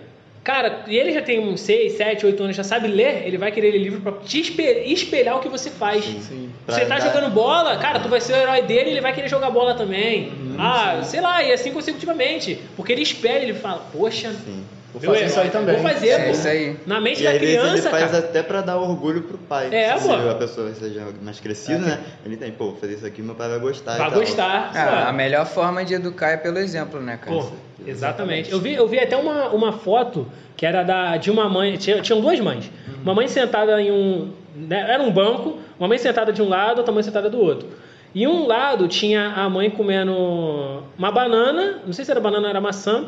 cara, 0.45 0.85
e 0.87 0.97
ele 0.97 1.13
já 1.13 1.21
tem 1.21 1.41
uns 1.41 1.61
6, 1.61 1.95
7, 1.95 2.25
8 2.27 2.43
anos, 2.43 2.55
já 2.57 2.63
sabe 2.63 2.87
ler, 2.89 3.27
ele 3.27 3.37
vai 3.39 3.51
querer 3.51 3.73
ler 3.73 3.79
livro 3.79 4.01
pra 4.01 4.13
te 4.13 4.41
espe- 4.41 4.83
espelhar 4.87 5.37
o 5.37 5.41
que 5.41 5.49
você 5.49 5.69
faz. 5.71 6.05
Sim. 6.05 6.51
Pra 6.65 6.75
Você 6.75 6.85
tá 6.87 7.01
jogando 7.01 7.31
bola, 7.33 7.77
cara, 7.79 7.99
tu 7.99 8.09
vai 8.09 8.21
ser 8.21 8.35
o 8.35 8.37
herói 8.37 8.63
dele, 8.63 8.91
ele 8.91 9.01
vai 9.01 9.13
querer 9.13 9.29
jogar 9.29 9.51
bola 9.51 9.75
também. 9.75 10.29
Uhum, 10.29 10.57
ah, 10.59 11.01
sei 11.03 11.21
lá, 11.21 11.43
e 11.43 11.53
assim 11.53 11.73
consecutivamente. 11.73 12.61
Porque 12.77 12.93
ele 12.93 13.03
espera, 13.03 13.43
ele 13.43 13.55
fala, 13.55 13.89
poxa, 13.93 14.31
Sim. 14.33 14.65
Vou 15.01 15.15
fazer 15.15 15.27
isso 15.27 15.41
aí 15.41 15.51
também. 15.51 15.75
Vou 15.77 15.91
fazer, 15.91 16.09
É 16.09 16.25
pô. 16.27 16.31
isso 16.31 16.49
aí. 16.49 16.77
Na 16.87 17.01
mente 17.01 17.21
E 17.21 17.25
da 17.25 17.31
às 17.31 17.39
vezes 17.39 17.55
ele 17.57 17.67
criança, 17.69 17.91
faz 17.91 18.05
cara. 18.11 18.19
até 18.19 18.43
pra 18.43 18.61
dar 18.61 18.77
orgulho 18.77 19.23
pro 19.23 19.39
pai. 19.39 19.69
É, 19.75 19.97
Se 19.97 20.07
pô. 20.09 20.15
a 20.15 20.35
pessoa 20.35 20.73
seja 20.75 21.07
mais 21.23 21.41
crescida, 21.41 21.79
né? 21.79 21.99
Ele 22.25 22.37
tem, 22.37 22.51
pô, 22.53 22.67
vou 22.71 22.77
fazer 22.77 22.95
isso 22.95 23.07
aqui, 23.07 23.23
meu 23.23 23.35
pai 23.35 23.49
vai 23.49 23.59
gostar. 23.59 23.95
e 23.95 23.99
Vai 23.99 24.11
tal. 24.11 24.19
gostar. 24.21 24.71
Ah, 24.75 25.09
a 25.09 25.13
melhor 25.13 25.47
forma 25.47 25.85
de 25.85 25.95
educar 25.95 26.31
é 26.31 26.37
pelo 26.37 26.59
exemplo, 26.59 27.01
né, 27.01 27.17
cara? 27.17 27.37
Pô, 27.37 27.47
exatamente. 27.87 28.51
Eu 28.53 28.61
vi, 28.61 28.75
eu 28.75 28.87
vi 28.87 28.99
até 28.99 29.17
uma, 29.17 29.49
uma 29.49 29.73
foto 29.73 30.27
que 30.57 30.67
era 30.67 30.83
da, 30.83 31.17
de 31.17 31.31
uma 31.31 31.49
mãe. 31.49 31.77
Tinha, 31.77 32.01
tinham 32.01 32.21
duas 32.21 32.39
mães. 32.41 32.71
Uma 33.03 33.15
mãe 33.15 33.29
sentada 33.29 33.81
em 33.81 33.91
um. 33.93 34.33
né, 34.57 34.87
era 34.91 35.03
um 35.03 35.11
banco, 35.11 35.59
uma 35.79 35.89
mãe 35.89 35.99
sentada 35.99 36.33
de 36.33 36.43
um 36.43 36.49
lado, 36.49 36.79
outra 36.79 36.93
mãe 36.93 37.03
sentada 37.03 37.31
do 37.31 37.39
outro. 37.41 37.69
E 38.15 38.27
um 38.27 38.47
lado 38.47 38.89
tinha 38.89 39.29
a 39.37 39.49
mãe 39.51 39.71
comendo 39.71 40.83
uma 40.99 41.13
banana, 41.13 41.81
não 41.87 41.93
sei 41.93 42.05
se 42.05 42.11
era 42.11 42.19
banana 42.19 42.45
ou 42.45 42.51
era 42.51 42.61
maçã, 42.61 43.05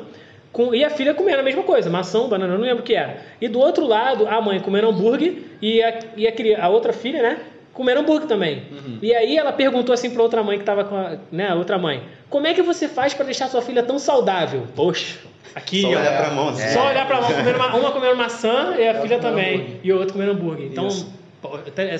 com, 0.52 0.74
e 0.74 0.84
a 0.84 0.90
filha 0.90 1.14
comendo 1.14 1.38
a 1.40 1.42
mesma 1.42 1.62
coisa, 1.62 1.88
maçã, 1.88 2.26
banana, 2.28 2.54
eu 2.54 2.58
não 2.58 2.64
lembro 2.66 2.82
o 2.82 2.86
que 2.86 2.94
era. 2.94 3.18
E 3.40 3.46
do 3.48 3.60
outro 3.60 3.86
lado, 3.86 4.26
a 4.26 4.40
mãe 4.40 4.58
comendo 4.60 4.88
hambúrguer 4.88 5.34
e 5.62 5.82
a, 5.82 5.98
e 6.16 6.26
a, 6.26 6.64
a 6.64 6.68
outra 6.68 6.92
filha, 6.92 7.22
né? 7.22 7.38
Comendo 7.72 8.00
hambúrguer 8.00 8.26
também. 8.26 8.64
E 9.00 9.14
aí 9.14 9.38
ela 9.38 9.52
perguntou 9.52 9.92
assim 9.92 10.10
pra 10.10 10.22
outra 10.22 10.42
mãe 10.42 10.58
que 10.58 10.64
tava 10.64 10.84
com 10.84 10.96
a, 10.96 11.16
né, 11.30 11.48
a 11.50 11.54
outra 11.54 11.78
mãe: 11.78 12.02
Como 12.28 12.46
é 12.46 12.52
que 12.52 12.62
você 12.62 12.88
faz 12.88 13.14
pra 13.14 13.24
deixar 13.24 13.48
sua 13.48 13.62
filha 13.62 13.82
tão 13.82 13.98
saudável? 13.98 14.66
Poxa, 14.74 15.18
aqui, 15.54 15.82
Só 15.82 15.88
ó. 15.88 15.90
olhar 15.92 16.16
pra 16.16 16.30
mão. 16.30 16.54
Só 16.56 16.88
olhar 16.88 17.06
pra 17.06 17.20
mão, 17.20 17.30
comendo 17.32 17.56
uma, 17.56 17.76
uma 17.76 17.92
comendo 17.92 18.16
maçã 18.16 18.74
e 18.76 18.82
a 18.82 18.86
Ela 18.86 19.00
filha 19.02 19.18
também. 19.20 19.54
hambúrguer. 19.54 19.80
E 19.84 19.92
o 19.92 19.98
outro 19.98 20.12
comendo 20.14 20.32
hambúrguer. 20.32 20.66
Então, 20.66 20.88
Isso. 20.88 21.08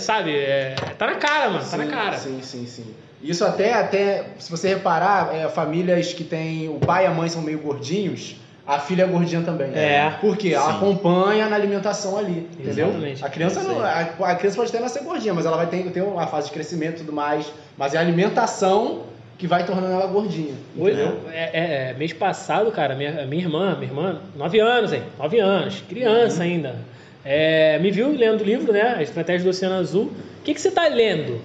sabe, 0.00 0.36
é, 0.36 0.74
tá 0.98 1.06
na 1.06 1.14
cara, 1.14 1.50
mano. 1.50 1.64
Tá 1.70 1.76
na 1.76 1.84
Sim, 1.84 1.90
cara. 1.90 2.16
Sim, 2.16 2.38
sim, 2.42 2.66
sim. 2.66 2.94
Isso 3.22 3.44
até, 3.44 3.74
até 3.74 4.24
se 4.38 4.50
você 4.50 4.68
reparar, 4.68 5.34
é, 5.34 5.48
famílias 5.48 6.12
que 6.12 6.24
tem 6.24 6.68
o 6.68 6.78
pai 6.78 7.04
e 7.04 7.06
a 7.06 7.10
mãe 7.10 7.28
são 7.28 7.42
meio 7.42 7.58
gordinhos, 7.58 8.36
a 8.66 8.78
filha 8.78 9.02
é 9.02 9.06
gordinha 9.06 9.42
também. 9.42 9.72
É. 9.74 10.10
Por 10.20 10.36
quê? 10.36 10.54
Ela 10.54 10.76
acompanha 10.76 11.48
na 11.48 11.56
alimentação 11.56 12.16
ali, 12.16 12.48
entendeu? 12.58 12.86
Exatamente. 12.88 13.24
A 13.24 13.28
criança, 13.28 13.62
não, 13.62 13.80
a, 13.80 14.00
a 14.00 14.34
criança 14.36 14.56
pode 14.56 14.70
até 14.70 14.78
nascer 14.78 15.02
gordinha, 15.02 15.34
mas 15.34 15.44
ela 15.44 15.56
vai 15.56 15.66
ter, 15.66 15.82
ter 15.90 16.02
uma 16.02 16.26
fase 16.26 16.46
de 16.46 16.52
crescimento 16.52 16.96
e 16.96 16.98
tudo 16.98 17.12
mais. 17.12 17.52
Mas 17.76 17.94
é 17.94 17.98
a 17.98 18.00
alimentação 18.00 19.02
que 19.36 19.46
vai 19.46 19.64
tornando 19.64 19.92
ela 19.92 20.06
gordinha. 20.06 20.54
Oi, 20.78 20.92
Entendeu? 20.92 21.20
é, 21.32 21.50
é, 21.52 21.90
é, 21.90 21.94
mês 21.94 22.12
passado, 22.12 22.70
cara, 22.70 22.94
minha, 22.94 23.26
minha 23.26 23.42
irmã, 23.42 23.74
minha 23.74 23.90
irmã, 23.90 24.20
9 24.36 24.60
anos, 24.60 24.92
hein? 24.92 25.02
9 25.18 25.40
anos, 25.40 25.82
criança 25.88 26.42
ainda. 26.42 26.76
É, 27.24 27.78
me 27.78 27.90
viu 27.90 28.12
lendo 28.12 28.42
o 28.42 28.44
livro, 28.44 28.72
né? 28.72 28.94
A 28.98 29.02
Estratégia 29.02 29.44
do 29.44 29.50
Oceano 29.50 29.76
Azul. 29.76 30.04
O 30.04 30.42
que, 30.44 30.54
que 30.54 30.60
você 30.60 30.70
tá 30.70 30.86
lendo? 30.86 31.40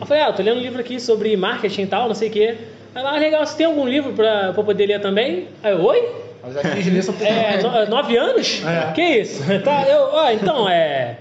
Eu 0.00 0.06
falei, 0.06 0.22
ah, 0.22 0.28
eu 0.28 0.32
tô 0.32 0.42
lendo 0.42 0.58
um 0.58 0.62
livro 0.62 0.80
aqui 0.80 0.98
sobre 1.00 1.36
marketing 1.36 1.82
e 1.82 1.86
tal, 1.86 2.08
não 2.08 2.14
sei 2.14 2.28
o 2.28 2.32
quê. 2.32 2.56
Ela, 2.94 3.14
ah, 3.14 3.18
legal, 3.18 3.44
você 3.46 3.56
tem 3.56 3.66
algum 3.66 3.86
livro 3.86 4.12
pra, 4.12 4.52
pra 4.52 4.62
poder 4.64 4.86
ler 4.86 5.00
também? 5.00 5.48
Aí 5.62 5.72
eu, 5.72 5.82
oi? 5.84 6.08
Mas 6.42 6.86
lê 6.86 7.02
só 7.02 7.12
por 7.12 7.26
É, 7.26 7.60
no- 7.62 7.86
nove 7.90 8.16
anos? 8.16 8.62
É. 8.64 8.92
Que 8.92 9.02
isso? 9.02 9.42
Tá, 9.62 9.86
eu, 9.88 10.00
ó, 10.12 10.30
então, 10.30 10.68
é. 10.68 11.16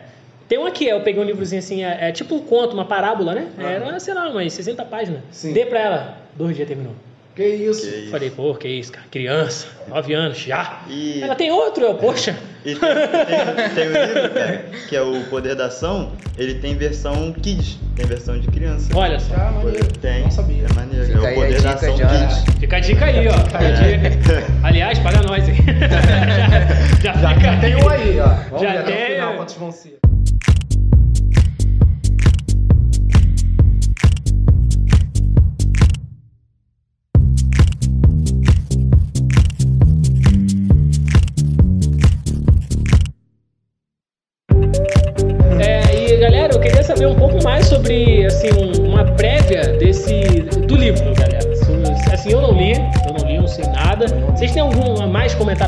Tem 0.47 0.57
um 0.57 0.65
aqui, 0.65 0.85
eu 0.87 1.01
peguei 1.01 1.21
um 1.21 1.25
livrozinho 1.25 1.59
assim, 1.59 1.83
é, 1.83 2.07
é 2.07 2.11
tipo 2.13 2.35
um 2.35 2.39
conto, 2.39 2.73
uma 2.73 2.85
parábola, 2.85 3.33
né? 3.35 3.47
Era, 3.59 3.99
sei 3.99 4.13
lá, 4.13 4.29
umas 4.29 4.53
60 4.53 4.85
páginas. 4.85 5.19
Sim. 5.31 5.51
Dei 5.51 5.65
pra 5.65 5.79
ela, 5.79 6.17
dois 6.35 6.55
dias 6.55 6.67
terminou. 6.67 6.93
Que 7.37 7.45
isso? 7.47 7.81
Que 7.87 7.95
isso. 7.97 8.09
Falei, 8.09 8.29
pô, 8.31 8.55
que 8.55 8.67
isso, 8.67 8.91
cara, 8.91 9.05
criança, 9.11 9.67
9 9.87 10.13
anos, 10.15 10.39
já. 10.39 10.81
E- 10.89 11.21
Ela 11.21 11.35
tem 11.35 11.51
outro, 11.51 11.83
eu, 11.85 11.93
poxa. 11.93 12.35
E 12.65 12.73
tem, 12.73 12.79
tem, 12.79 13.69
tem 13.75 13.87
um 13.89 14.05
livro, 14.05 14.29
cara, 14.33 14.65
que 14.89 14.95
é 14.95 15.01
o 15.03 15.21
Poder 15.29 15.53
da 15.55 15.67
Ação, 15.67 16.13
ele 16.35 16.55
tem 16.55 16.75
versão 16.75 17.31
kids, 17.33 17.77
tem 17.95 18.07
versão 18.07 18.39
de 18.39 18.47
criança. 18.47 18.89
Olha 18.95 19.19
só. 19.19 19.35
Ah, 19.35 19.51
maneiro. 19.51 19.87
Tem, 20.01 20.23
Não 20.23 20.31
sabia. 20.31 20.65
é 20.69 20.73
maneiro. 20.73 21.05
Fica 21.05 21.19
é 21.19 21.27
aí 21.27 21.37
o 21.37 21.39
a 21.39 21.43
Poder 21.45 21.61
da 21.61 21.73
dica, 21.73 21.85
Ação 21.85 21.97
Jonas. 21.97 22.33
kids. 22.39 22.55
Fica 22.59 22.75
a 22.75 22.79
dica 22.79 23.05
aí, 23.05 23.27
ó. 23.27 23.33
Fica 23.33 23.57
a 23.59 23.71
dica. 23.71 24.53
Aliás, 24.63 24.99
paga 24.99 25.21
nós 25.21 25.47
aí. 25.47 25.55
já, 27.03 27.13
já, 27.13 27.21
Já, 27.21 27.35
fica 27.35 27.51
já 27.53 27.59
tem 27.61 27.75
um 27.75 27.87
aí, 27.87 28.19
ó. 28.19 28.27
Vamos 28.49 28.61
Já 28.61 28.71
ver 28.71 28.77
até 28.79 28.91
tem, 28.91 29.03
o 29.05 29.13
final 29.13 29.33
é. 29.33 29.35
quantos 29.37 29.55
vão 29.55 29.71
ser. 29.71 29.97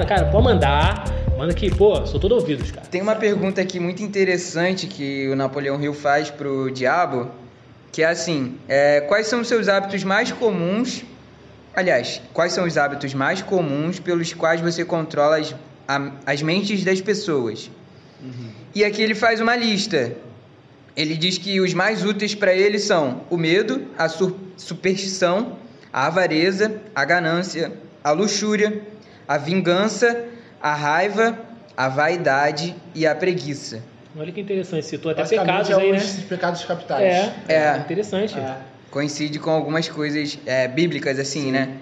Cara? 0.09 0.25
Pode 0.25 0.43
mandar. 0.43 1.05
Manda 1.37 1.53
que, 1.53 1.69
pô, 1.69 2.05
sou 2.07 2.19
todo 2.19 2.33
ouvidos, 2.33 2.71
cara. 2.71 2.87
Tem 2.87 2.99
uma 3.01 3.15
pergunta 3.15 3.61
aqui 3.61 3.79
muito 3.79 4.01
interessante 4.03 4.87
que 4.87 5.29
o 5.29 5.35
Napoleão 5.35 5.79
Hill 5.81 5.93
faz 5.93 6.29
pro 6.31 6.69
Diabo, 6.71 7.29
que 7.91 8.01
é 8.01 8.07
assim: 8.07 8.57
é, 8.67 9.01
quais 9.01 9.27
são 9.27 9.41
os 9.41 9.47
seus 9.47 9.69
hábitos 9.69 10.03
mais 10.03 10.31
comuns? 10.31 11.05
Aliás, 11.75 12.21
quais 12.33 12.51
são 12.53 12.65
os 12.65 12.75
hábitos 12.77 13.13
mais 13.13 13.41
comuns 13.43 13.99
pelos 13.99 14.33
quais 14.33 14.59
você 14.59 14.83
controla 14.83 15.37
as, 15.37 15.55
a- 15.87 16.11
as 16.25 16.41
mentes 16.41 16.83
das 16.83 16.99
pessoas? 16.99 17.69
E 18.75 18.83
aqui 18.83 19.01
ele 19.01 19.15
faz 19.15 19.39
uma 19.39 19.55
lista. 19.55 20.11
Ele 20.97 21.15
diz 21.15 21.37
que 21.37 21.61
os 21.61 21.73
mais 21.73 22.03
úteis 22.03 22.35
para 22.35 22.53
ele 22.53 22.79
são 22.79 23.21
o 23.29 23.37
medo, 23.37 23.83
a 23.97 24.09
superstição, 24.57 25.53
a 25.93 26.07
avareza, 26.07 26.81
a 26.93 27.05
ganância, 27.05 27.71
a 28.03 28.11
luxúria, 28.11 28.81
a 29.29 29.37
vingança, 29.37 30.25
a 30.59 30.73
raiva, 30.73 31.37
a 31.77 31.87
vaidade 31.87 32.75
e 32.95 33.05
a 33.05 33.13
preguiça. 33.13 33.83
Olha 34.17 34.31
que 34.31 34.41
interessante, 34.41 34.87
citou 34.87 35.11
até 35.11 35.23
pecados 35.23 35.69
é 35.69 35.75
aí, 35.75 35.91
né? 35.91 35.99
os 35.99 36.13
pecados 36.23 36.65
capitais. 36.65 37.03
É, 37.03 37.35
é, 37.47 37.53
É. 37.53 37.77
interessante. 37.77 38.35
É. 38.39 38.57
Coincide 38.89 39.37
com 39.37 39.51
algumas 39.51 39.87
coisas 39.87 40.39
é, 40.47 40.67
bíblicas 40.67 41.19
assim, 41.19 41.51
né? 41.51 41.77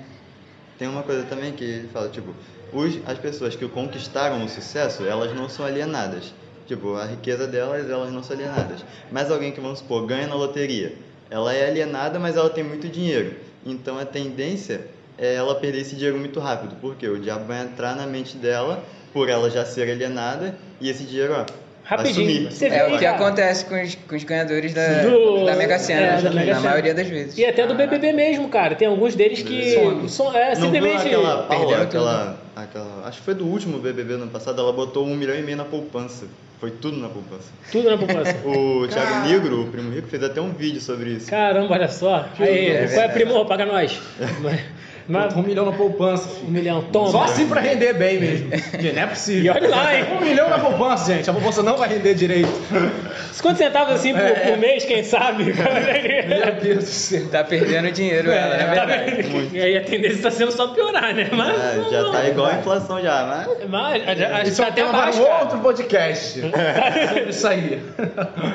Tem 0.77 0.89
uma 0.89 1.03
coisa 1.03 1.23
também 1.23 1.53
que 1.53 1.63
ele 1.63 1.87
fala, 1.87 2.09
tipo, 2.09 2.35
os, 2.73 2.99
as 3.07 3.17
pessoas 3.17 3.55
que 3.55 3.65
conquistaram 3.69 4.43
o 4.43 4.49
sucesso, 4.49 5.05
elas 5.05 5.33
não 5.33 5.47
são 5.47 5.65
alienadas. 5.65 6.33
Tipo, 6.67 6.95
a 6.95 7.05
riqueza 7.05 7.47
delas, 7.47 7.89
elas 7.89 8.11
não 8.11 8.21
são 8.21 8.35
alienadas. 8.35 8.83
Mas 9.09 9.31
alguém 9.31 9.53
que, 9.53 9.61
vamos 9.61 9.79
supor, 9.79 10.05
ganha 10.05 10.27
na 10.27 10.35
loteria, 10.35 10.95
ela 11.29 11.53
é 11.53 11.65
alienada, 11.65 12.19
mas 12.19 12.35
ela 12.35 12.49
tem 12.49 12.65
muito 12.65 12.89
dinheiro. 12.89 13.37
Então 13.65 13.97
a 13.97 14.03
tendência 14.03 14.96
ela 15.17 15.55
perder 15.55 15.81
esse 15.81 15.95
dinheiro 15.95 16.17
muito 16.17 16.39
rápido. 16.39 16.75
Porque 16.81 17.07
o 17.07 17.19
diabo 17.19 17.45
vai 17.45 17.61
entrar 17.63 17.95
na 17.95 18.05
mente 18.05 18.37
dela, 18.37 18.83
por 19.13 19.29
ela 19.29 19.49
já 19.49 19.65
ser 19.65 19.89
alienada, 19.89 20.55
e 20.79 20.89
esse 20.89 21.03
dinheiro, 21.03 21.33
ó, 21.33 21.45
Rapidinho. 21.83 22.25
vai 22.25 22.35
sumir. 22.35 22.51
Você 22.51 22.69
vê 22.69 22.75
É 22.75 22.87
o 22.93 22.97
que 22.99 23.05
acontece 23.05 23.65
com 23.65 23.81
os, 23.81 23.95
com 23.95 24.15
os 24.15 24.23
ganhadores 24.23 24.73
da, 24.73 25.01
Do- 25.03 25.45
da 25.45 25.55
Mega 25.55 25.79
Sena, 25.79 26.01
é, 26.01 26.21
da 26.21 26.29
na 26.29 26.41
Sena. 26.43 26.59
maioria 26.59 26.93
das 26.93 27.07
vezes. 27.07 27.37
E 27.37 27.45
até 27.45 27.65
do 27.65 27.73
BBB 27.75 28.11
mesmo, 28.13 28.49
cara. 28.49 28.75
Tem 28.75 28.87
alguns 28.87 29.15
deles 29.15 29.41
que 29.41 29.73
Some. 29.73 30.09
são, 30.09 30.35
é, 30.37 30.53
Não 30.55 30.61
simplesmente. 30.65 31.07
aquela 31.07 31.43
Paula, 31.43 31.81
aquela, 31.81 32.37
aquela. 32.55 33.07
Acho 33.07 33.19
que 33.19 33.23
foi 33.25 33.33
do 33.35 33.45
último 33.45 33.79
BBB 33.79 34.17
no 34.17 34.23
ano 34.23 34.31
passado, 34.31 34.61
ela 34.61 34.73
botou 34.73 35.05
um 35.05 35.15
milhão 35.15 35.35
e 35.35 35.41
meio 35.41 35.57
na 35.57 35.65
poupança. 35.65 36.25
Foi 36.59 36.71
tudo 36.71 36.97
na 36.97 37.07
poupança. 37.07 37.49
Tudo 37.71 37.87
na 37.89 37.97
população. 37.97 38.35
O 38.45 38.87
Thiago 38.87 39.27
Negro, 39.29 39.61
o 39.61 39.67
primo 39.67 39.91
rico, 39.93 40.07
fez 40.07 40.23
até 40.23 40.41
um 40.41 40.49
vídeo 40.51 40.81
sobre 40.81 41.11
isso. 41.11 41.29
Caramba, 41.29 41.71
olha 41.75 41.87
só. 41.87 42.25
Aí, 42.39 42.69
É 42.69 42.87
qual 42.87 43.05
é 43.05 43.07
primor? 43.09 43.45
Paga 43.45 43.63
nós. 43.65 43.99
Mas, 45.07 45.25
mas- 45.25 45.35
um 45.35 45.41
milhão 45.47 45.65
na 45.65 45.71
poupança, 45.71 46.27
um 46.27 46.31
filho. 46.35 46.51
milhão, 46.51 46.81
toma. 46.91 47.09
Só 47.11 47.23
assim 47.23 47.47
pra 47.47 47.61
render 47.61 47.93
bem 47.93 48.19
mesmo. 48.19 48.49
Gente, 48.79 48.93
não 48.93 49.01
é 49.01 49.05
E 49.05 49.07
possível. 49.07 49.53
olha 49.55 49.69
lá, 49.69 49.95
hein? 49.97 50.05
Um 50.17 50.21
milhão 50.25 50.49
na 50.49 50.59
poupança, 50.59 51.13
gente. 51.13 51.29
A 51.29 51.33
poupança 51.33 51.63
não 51.63 51.77
vai 51.77 51.87
render 51.89 52.13
direito. 52.13 52.49
Quantos 53.41 53.59
centavos 53.59 53.93
assim 53.93 54.13
por, 54.13 54.21
por 54.41 54.57
mês, 54.57 54.83
quem 54.83 55.03
sabe? 55.03 55.45
Meu 55.53 56.55
Deus 56.61 56.83
do 56.83 56.89
céu. 56.89 57.27
Tá 57.31 57.43
perdendo 57.43 57.91
dinheiro 57.91 58.31
ela, 58.31 58.55
É, 58.55 58.65
na 58.67 58.75
Tá 58.75 58.85
verdade. 58.85 59.21
vendo? 59.21 59.55
E 59.55 59.61
aí 59.61 59.77
a 59.77 59.83
tendência 59.83 60.21
tá 60.23 60.31
sendo 60.31 60.51
só 60.51 60.67
piorar, 60.69 61.13
né? 61.13 61.29
Mas, 61.31 61.59
Ah, 61.59 61.89
já 61.91 62.11
tá 62.11 62.27
igual 62.27 62.47
a 62.47 62.55
inflação 62.55 63.01
já, 63.01 63.45
mas. 63.47 63.69
mas 63.69 64.03
acho 64.03 64.41
que 64.43 64.47
Isso 64.49 64.61
é 64.61 64.65
tá 64.65 64.81
um 64.81 64.89
até 64.89 64.91
baixo, 64.97 65.21
um 65.21 65.25
cara. 65.25 65.39
outro 65.43 65.59
podcast. 65.59 66.39
Sobre 66.41 67.29
Isso 67.29 67.47
aí. 67.47 67.81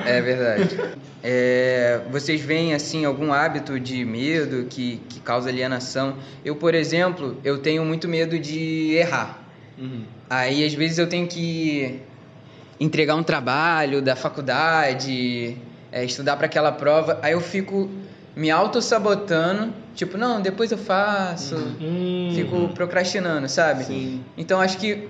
É 0.07 0.21
verdade. 0.21 0.79
É, 1.25 2.01
vocês 2.11 2.41
veem 2.41 2.75
assim 2.75 3.05
algum 3.05 3.33
hábito 3.33 3.79
de 3.79 4.05
medo 4.05 4.67
que, 4.69 5.01
que 5.09 5.21
causa 5.21 5.49
alienação? 5.49 6.17
Eu, 6.45 6.57
por 6.57 6.75
exemplo, 6.75 7.37
eu 7.45 7.59
tenho 7.59 7.85
muito 7.85 8.09
medo 8.09 8.39
de 8.39 8.93
errar. 8.95 9.39
Aí 10.29 10.65
às 10.65 10.75
vezes 10.75 10.99
eu 10.99 11.09
tenho 11.09 11.27
que 11.27 12.01
entregar 12.81 13.15
um 13.15 13.23
trabalho 13.23 14.01
da 14.03 14.17
faculdade, 14.17 15.57
é, 15.91 16.05
estudar 16.05 16.37
para 16.37 16.47
aquela 16.47 16.73
prova, 16.73 17.19
aí 17.23 17.33
eu 17.33 17.41
fico 17.41 17.89
me 18.35 18.51
auto-sabotando, 18.51 19.73
tipo, 19.95 20.17
não, 20.17 20.41
depois 20.41 20.73
eu 20.73 20.79
faço, 20.79 21.57
Hum, 21.81 22.33
fico 22.35 22.69
procrastinando, 22.75 23.49
sabe? 23.49 23.85
Sim. 23.85 24.25
Então 24.37 24.61
acho 24.61 24.79
que 24.79 25.09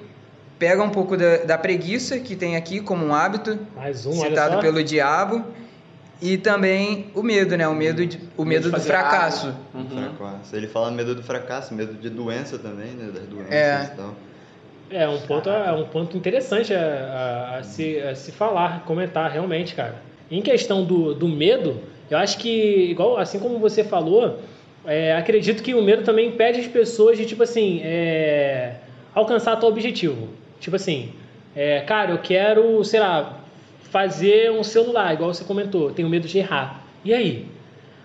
pega 0.58 0.82
um 0.82 0.90
pouco 0.90 1.16
da, 1.16 1.38
da 1.38 1.58
preguiça 1.58 2.18
que 2.18 2.34
tem 2.36 2.56
aqui 2.56 2.80
como 2.80 3.04
um 3.06 3.14
hábito, 3.14 3.58
mais 3.76 4.04
um, 4.06 4.10
olha 4.18 4.30
citado 4.30 4.54
só. 4.56 4.60
pelo 4.60 4.82
diabo, 4.82 5.44
e 6.22 6.38
também 6.38 7.06
o 7.14 7.22
medo, 7.22 7.56
né? 7.56 7.66
O 7.66 7.74
medo, 7.74 8.06
de- 8.06 8.20
o 8.36 8.44
medo 8.44 8.70
de 8.70 8.76
do 8.76 8.80
fracasso. 8.80 9.52
Uhum. 9.74 9.86
Fracasso. 10.16 10.54
Ele 10.56 10.68
fala 10.68 10.90
medo 10.90 11.14
do 11.14 11.22
fracasso, 11.22 11.74
medo 11.74 11.94
de 11.94 12.08
doença 12.08 12.58
também, 12.58 12.92
né? 12.92 13.10
Das 13.12 13.24
doenças 13.24 13.52
É. 13.52 13.90
e 13.92 13.96
tal. 13.96 14.14
É 14.90 15.08
um 15.08 15.18
ponto, 15.20 15.48
é 15.50 15.72
um 15.72 15.84
ponto 15.86 16.16
interessante 16.16 16.72
a, 16.72 16.78
a- 17.54 17.58
a 17.58 17.62
se, 17.62 17.98
a 18.00 18.14
se 18.14 18.30
falar, 18.30 18.84
comentar 18.84 19.30
realmente, 19.30 19.74
cara. 19.74 19.96
Em 20.30 20.40
questão 20.42 20.84
do, 20.84 21.14
do 21.14 21.26
medo, 21.28 21.76
eu 22.10 22.16
acho 22.18 22.38
que, 22.38 22.90
igual 22.90 23.18
assim 23.18 23.38
como 23.40 23.58
você 23.58 23.82
falou, 23.82 24.38
é, 24.86 25.16
acredito 25.16 25.62
que 25.62 25.74
o 25.74 25.82
medo 25.82 26.02
também 26.04 26.28
impede 26.28 26.60
as 26.60 26.66
pessoas 26.66 27.16
de, 27.18 27.24
tipo 27.26 27.42
assim, 27.42 27.80
é, 27.82 28.74
alcançar 29.14 29.56
teu 29.56 29.68
objetivo. 29.68 30.28
Tipo 30.60 30.76
assim, 30.76 31.12
é, 31.56 31.80
cara, 31.80 32.10
eu 32.12 32.18
quero, 32.18 32.84
sei 32.84 33.00
lá, 33.00 33.38
fazer 33.92 34.50
um 34.50 34.64
celular, 34.64 35.12
igual 35.12 35.32
você 35.34 35.44
comentou, 35.44 35.90
tenho 35.92 36.08
medo 36.08 36.26
de 36.26 36.38
errar. 36.38 36.82
E 37.04 37.12
aí? 37.12 37.46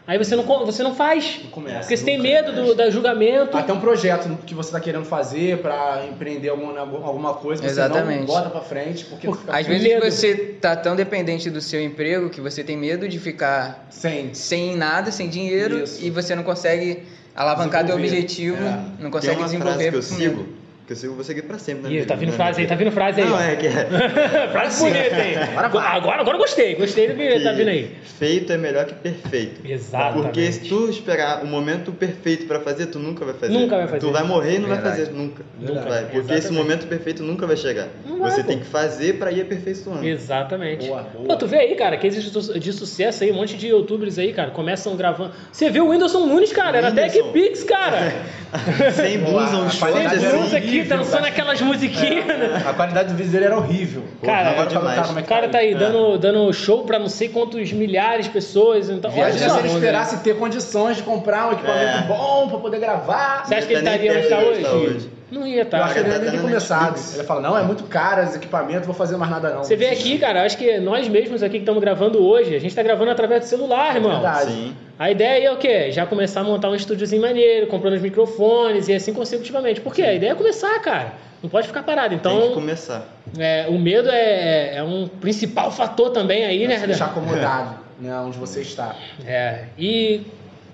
Aí 0.05 0.17
você 0.17 0.35
não, 0.37 0.43
você 0.43 0.83
não 0.83 0.95
faz. 0.95 1.39
Não 1.43 1.51
começa, 1.51 1.79
porque 1.79 1.97
você 1.97 2.03
tem 2.05 2.17
medo 2.21 2.51
do, 2.53 2.73
da 2.75 2.89
julgamento. 2.89 3.57
Até 3.57 3.73
um 3.73 3.79
projeto 3.79 4.37
que 4.45 4.53
você 4.53 4.71
tá 4.71 4.79
querendo 4.79 5.03
fazer 5.05 5.57
pra 5.59 6.05
empreender 6.09 6.49
alguma, 6.49 6.79
alguma 6.79 7.33
coisa, 7.33 7.61
você 7.61 7.67
Exatamente. 7.69 8.19
não 8.19 8.25
bota 8.25 8.49
pra 8.49 8.61
frente, 8.61 9.05
porque 9.05 9.29
fica 9.31 9.57
Às 9.57 9.65
vezes 9.67 9.83
medo. 9.83 10.05
você 10.09 10.35
tá 10.61 10.75
tão 10.77 10.95
dependente 10.95 11.49
do 11.49 11.59
seu 11.61 11.81
emprego 11.81 12.29
que 12.29 12.39
você 12.39 12.63
tem 12.63 12.77
medo 12.77 13.07
de 13.07 13.19
ficar 13.19 13.85
sem. 13.89 14.33
sem 14.33 14.75
nada, 14.77 15.11
sem 15.11 15.27
dinheiro, 15.29 15.83
Isso. 15.83 16.03
e 16.05 16.09
você 16.09 16.35
não 16.35 16.43
consegue 16.43 17.03
alavancar 17.35 17.85
teu 17.85 17.95
objetivo, 17.95 18.63
É. 18.63 18.79
não 18.99 19.11
consegue 19.11 19.35
Tem 19.35 19.43
uma 19.43 19.45
desenvolver. 19.45 19.91
frase 19.91 20.07
que 20.07 20.13
eu 20.13 20.17
por 20.17 20.23
sigo, 20.43 20.47
que 20.87 20.93
eu 20.93 20.97
sigo, 20.97 21.13
vou 21.15 21.23
seguir 21.23 21.41
pra 21.41 21.59
sempre 21.59 21.83
na 21.83 21.91
Ih, 21.91 22.05
tá 22.05 22.15
vindo 22.15 22.31
frase 22.31 22.61
aí, 22.61 22.67
tá 22.67 22.73
vindo 22.75 22.91
frase 22.91 23.19
aí. 23.21 23.27
Não, 23.27 23.35
ó. 23.35 23.41
é 23.41 23.55
que 23.57 23.67
é. 23.67 24.47
frase 24.53 24.83
bonita 24.83 25.15
aí. 25.15 25.35
Agora 25.35 25.67
vai. 25.67 25.97
Agora, 25.97 26.37
gostei, 26.37 26.75
gostei 26.75 27.09
do 27.09 27.15
que 27.15 27.39
tá 27.41 27.51
vindo 27.51 27.67
aí. 27.67 27.91
Feito 28.17 28.53
é 28.53 28.57
melhor 28.57 28.85
que 28.85 28.93
perfeito. 28.93 29.61
Exatamente. 29.69 30.23
Porque 30.23 30.51
se 30.51 30.59
tu 30.61 30.89
esperar 30.89 31.43
o 31.43 31.47
momento 31.47 31.91
perfeito 31.91 32.45
pra 32.47 32.61
fazer, 32.61 32.85
tu 32.85 32.99
nunca 32.99 33.25
vai 33.25 33.33
fazer. 33.33 33.51
Nunca 33.53 33.75
vai 33.75 33.85
fazer. 33.87 33.99
Tu 33.99 34.11
vai 34.11 34.23
morrer 34.23 34.55
e 34.55 34.59
não 34.59 34.69
vai 34.69 34.77
Verdade. 34.77 35.01
fazer 35.01 35.11
nunca. 35.11 35.43
Nunca. 35.59 35.73
Nunca 35.73 35.89
vai. 35.89 36.03
Porque 36.05 36.17
esse 36.19 36.31
Exatamente. 36.47 36.53
momento 36.63 36.87
perfeito 36.87 37.21
nunca 37.23 37.45
vai 37.45 37.57
chegar. 37.57 37.89
Não 38.05 38.19
vai, 38.19 38.31
Você 38.31 38.41
pô. 38.43 38.47
tem 38.47 38.59
que 38.59 38.65
fazer 38.65 39.15
pra 39.19 39.29
ir 39.31 39.41
aperfeiçoando. 39.41 40.07
Exatamente. 40.07 40.87
Boa, 40.87 41.01
boa. 41.03 41.25
Pô, 41.27 41.35
tu 41.35 41.47
vê 41.47 41.57
aí, 41.57 41.75
cara, 41.75 41.97
que 41.97 42.07
existe 42.07 42.31
de- 42.59 42.73
sucesso 42.73 43.23
aí, 43.25 43.31
um 43.31 43.35
monte 43.35 43.57
de 43.57 43.67
youtubers 43.67 44.17
aí, 44.17 44.31
cara, 44.31 44.51
começam 44.51 44.95
gravando. 44.95 45.33
Você 45.51 45.69
viu 45.69 45.85
o 45.85 45.89
Whindersson 45.89 46.25
Nunes, 46.25 46.53
cara, 46.53 46.77
era 46.77 46.87
Whindersson. 46.89 47.23
TechPix, 47.23 47.63
cara. 47.65 48.13
Sem 48.95 49.17
blusa, 49.19 49.57
um 49.57 49.65
A 49.65 49.69
short 49.69 49.79
qualidade 49.93 50.19
Sem 50.21 50.29
blusa 50.39 50.57
aqui, 50.57 50.76
horrível, 50.79 50.97
dançando 50.97 51.25
aquelas 51.25 51.61
musiquinhas, 51.61 52.25
né? 52.25 52.63
A 52.65 52.73
qualidade 52.73 53.09
do 53.09 53.15
vídeo 53.15 53.31
dele 53.31 53.45
era 53.45 53.57
horrível. 53.57 54.03
Cara, 54.23 54.49
agora 54.51 54.69
tá 54.69 54.77
demais. 54.79 55.07
como 55.07 55.19
é 55.19 55.21
O 55.21 55.23
que 55.25 55.29
cara 55.29 55.49
tá 55.49 55.57
aí 55.59 55.73
É. 55.73 55.75
dando, 55.77 56.17
dando 56.17 56.53
show 56.53 56.83
pra 56.83 56.97
não 56.99 57.09
sei 57.09 57.29
quantos 57.29 57.71
milhares 57.71 58.25
de 58.25 58.31
pessoas. 58.31 58.89
Então, 58.89 59.11
olha 59.11 59.19
Imagina 59.29 59.49
só. 59.49 59.55
se 59.55 59.59
ele 59.61 59.67
esperasse 59.73 60.17
ter 60.19 60.35
condições 60.37 60.97
de 60.97 61.03
comprar 61.03 61.49
um 61.49 61.53
equipamento 61.53 61.97
É. 61.97 62.01
bom 62.07 62.47
pra 62.49 62.57
poder 62.59 62.79
gravar. 62.79 63.45
Você 63.45 63.55
acha 63.55 63.67
que 63.67 63.73
ele 63.73 63.81
Tá 63.83 63.95
estaria 63.95 64.19
onde 64.19 64.29
tá 64.63 64.71
hoje? 64.71 65.09
Tá. 65.29 65.35
Não 65.39 65.45
ia 65.45 65.57
Eu 65.57 65.63
estar. 65.63 65.83
acho 65.83 65.93
que 65.93 65.99
ele 65.99 66.09
tá 66.09 66.15
nem 66.19 66.21
tem 66.29 66.31
dando 66.39 66.41
começado. 66.47 66.99
Ele 67.15 67.23
fala, 67.23 67.41
não, 67.41 67.57
é 67.57 67.63
muito 67.63 67.83
caro 67.83 68.23
esse 68.23 68.37
equipamento, 68.37 68.85
vou 68.85 68.95
fazer 68.95 69.17
mais 69.17 69.29
nada 69.31 69.49
não. 69.53 69.63
Você 69.63 69.75
vê 69.75 69.89
aqui, 69.89 70.17
cara, 70.17 70.43
acho 70.45 70.57
que 70.57 70.79
nós 70.79 71.07
mesmos 71.07 71.43
aqui 71.43 71.53
que 71.53 71.59
estamos 71.59 71.81
gravando 71.81 72.23
hoje, 72.25 72.55
a 72.55 72.59
gente 72.59 72.73
tá 72.73 72.81
gravando 72.81 73.11
através 73.11 73.41
do 73.43 73.47
celular, 73.47 73.95
irmão. 73.95 74.11
verdade. 74.21 74.51
Sim. 74.51 74.75
A 74.97 75.11
ideia 75.11 75.33
aí 75.33 75.45
é 75.45 75.51
o 75.51 75.57
quê? 75.57 75.91
Já 75.91 76.05
começar 76.05 76.41
a 76.41 76.43
montar 76.43 76.69
um 76.69 76.75
estúdiozinho 76.75 77.21
maneiro, 77.21 77.67
comprando 77.67 77.93
os 77.93 78.01
microfones 78.01 78.87
e 78.87 78.93
assim 78.93 79.13
consecutivamente. 79.13 79.79
Por 79.81 79.93
quê? 79.93 80.01
A 80.01 80.13
ideia 80.13 80.31
é 80.31 80.35
começar, 80.35 80.79
cara. 80.81 81.13
Não 81.43 81.49
pode 81.49 81.67
ficar 81.67 81.83
parado. 81.83 82.09
Tem 82.09 82.17
que 82.19 82.27
Então, 82.27 82.53
começar. 82.53 83.05
é, 83.37 83.67
o 83.69 83.77
medo 83.77 84.09
é, 84.09 84.77
é 84.77 84.83
um 84.83 85.07
principal 85.07 85.69
fator 85.71 86.09
também 86.09 86.45
aí, 86.45 86.67
né? 86.67 86.79
Se 86.79 86.87
deixar 86.87 87.05
acomodado, 87.07 87.75
né, 87.99 88.11
onde 88.21 88.39
você 88.39 88.61
está. 88.61 88.95
É. 89.23 89.65
E 89.77 90.21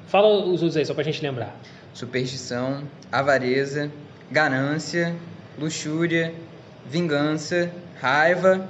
fala 0.07 0.27
os 0.29 0.61
outros 0.61 0.77
aí, 0.77 0.85
só 0.85 0.93
pra 0.93 1.03
gente 1.03 1.21
lembrar. 1.21 1.53
Superstição, 1.93 2.83
avareza, 3.11 3.91
ganância, 4.31 5.15
luxúria, 5.57 6.33
vingança, 6.85 7.71
raiva, 8.01 8.67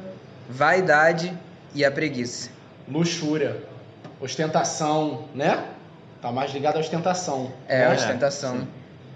vaidade 0.50 1.34
e 1.74 1.84
a 1.84 1.92
preguiça. 1.92 2.50
Luxúria, 2.88 3.58
ostentação, 4.20 5.26
né? 5.34 5.64
Tá 6.22 6.32
mais 6.32 6.52
ligado 6.52 6.78
à 6.78 6.80
ostentação. 6.80 7.52
É, 7.68 7.80
né? 7.80 7.94
ostentação. 7.94 8.68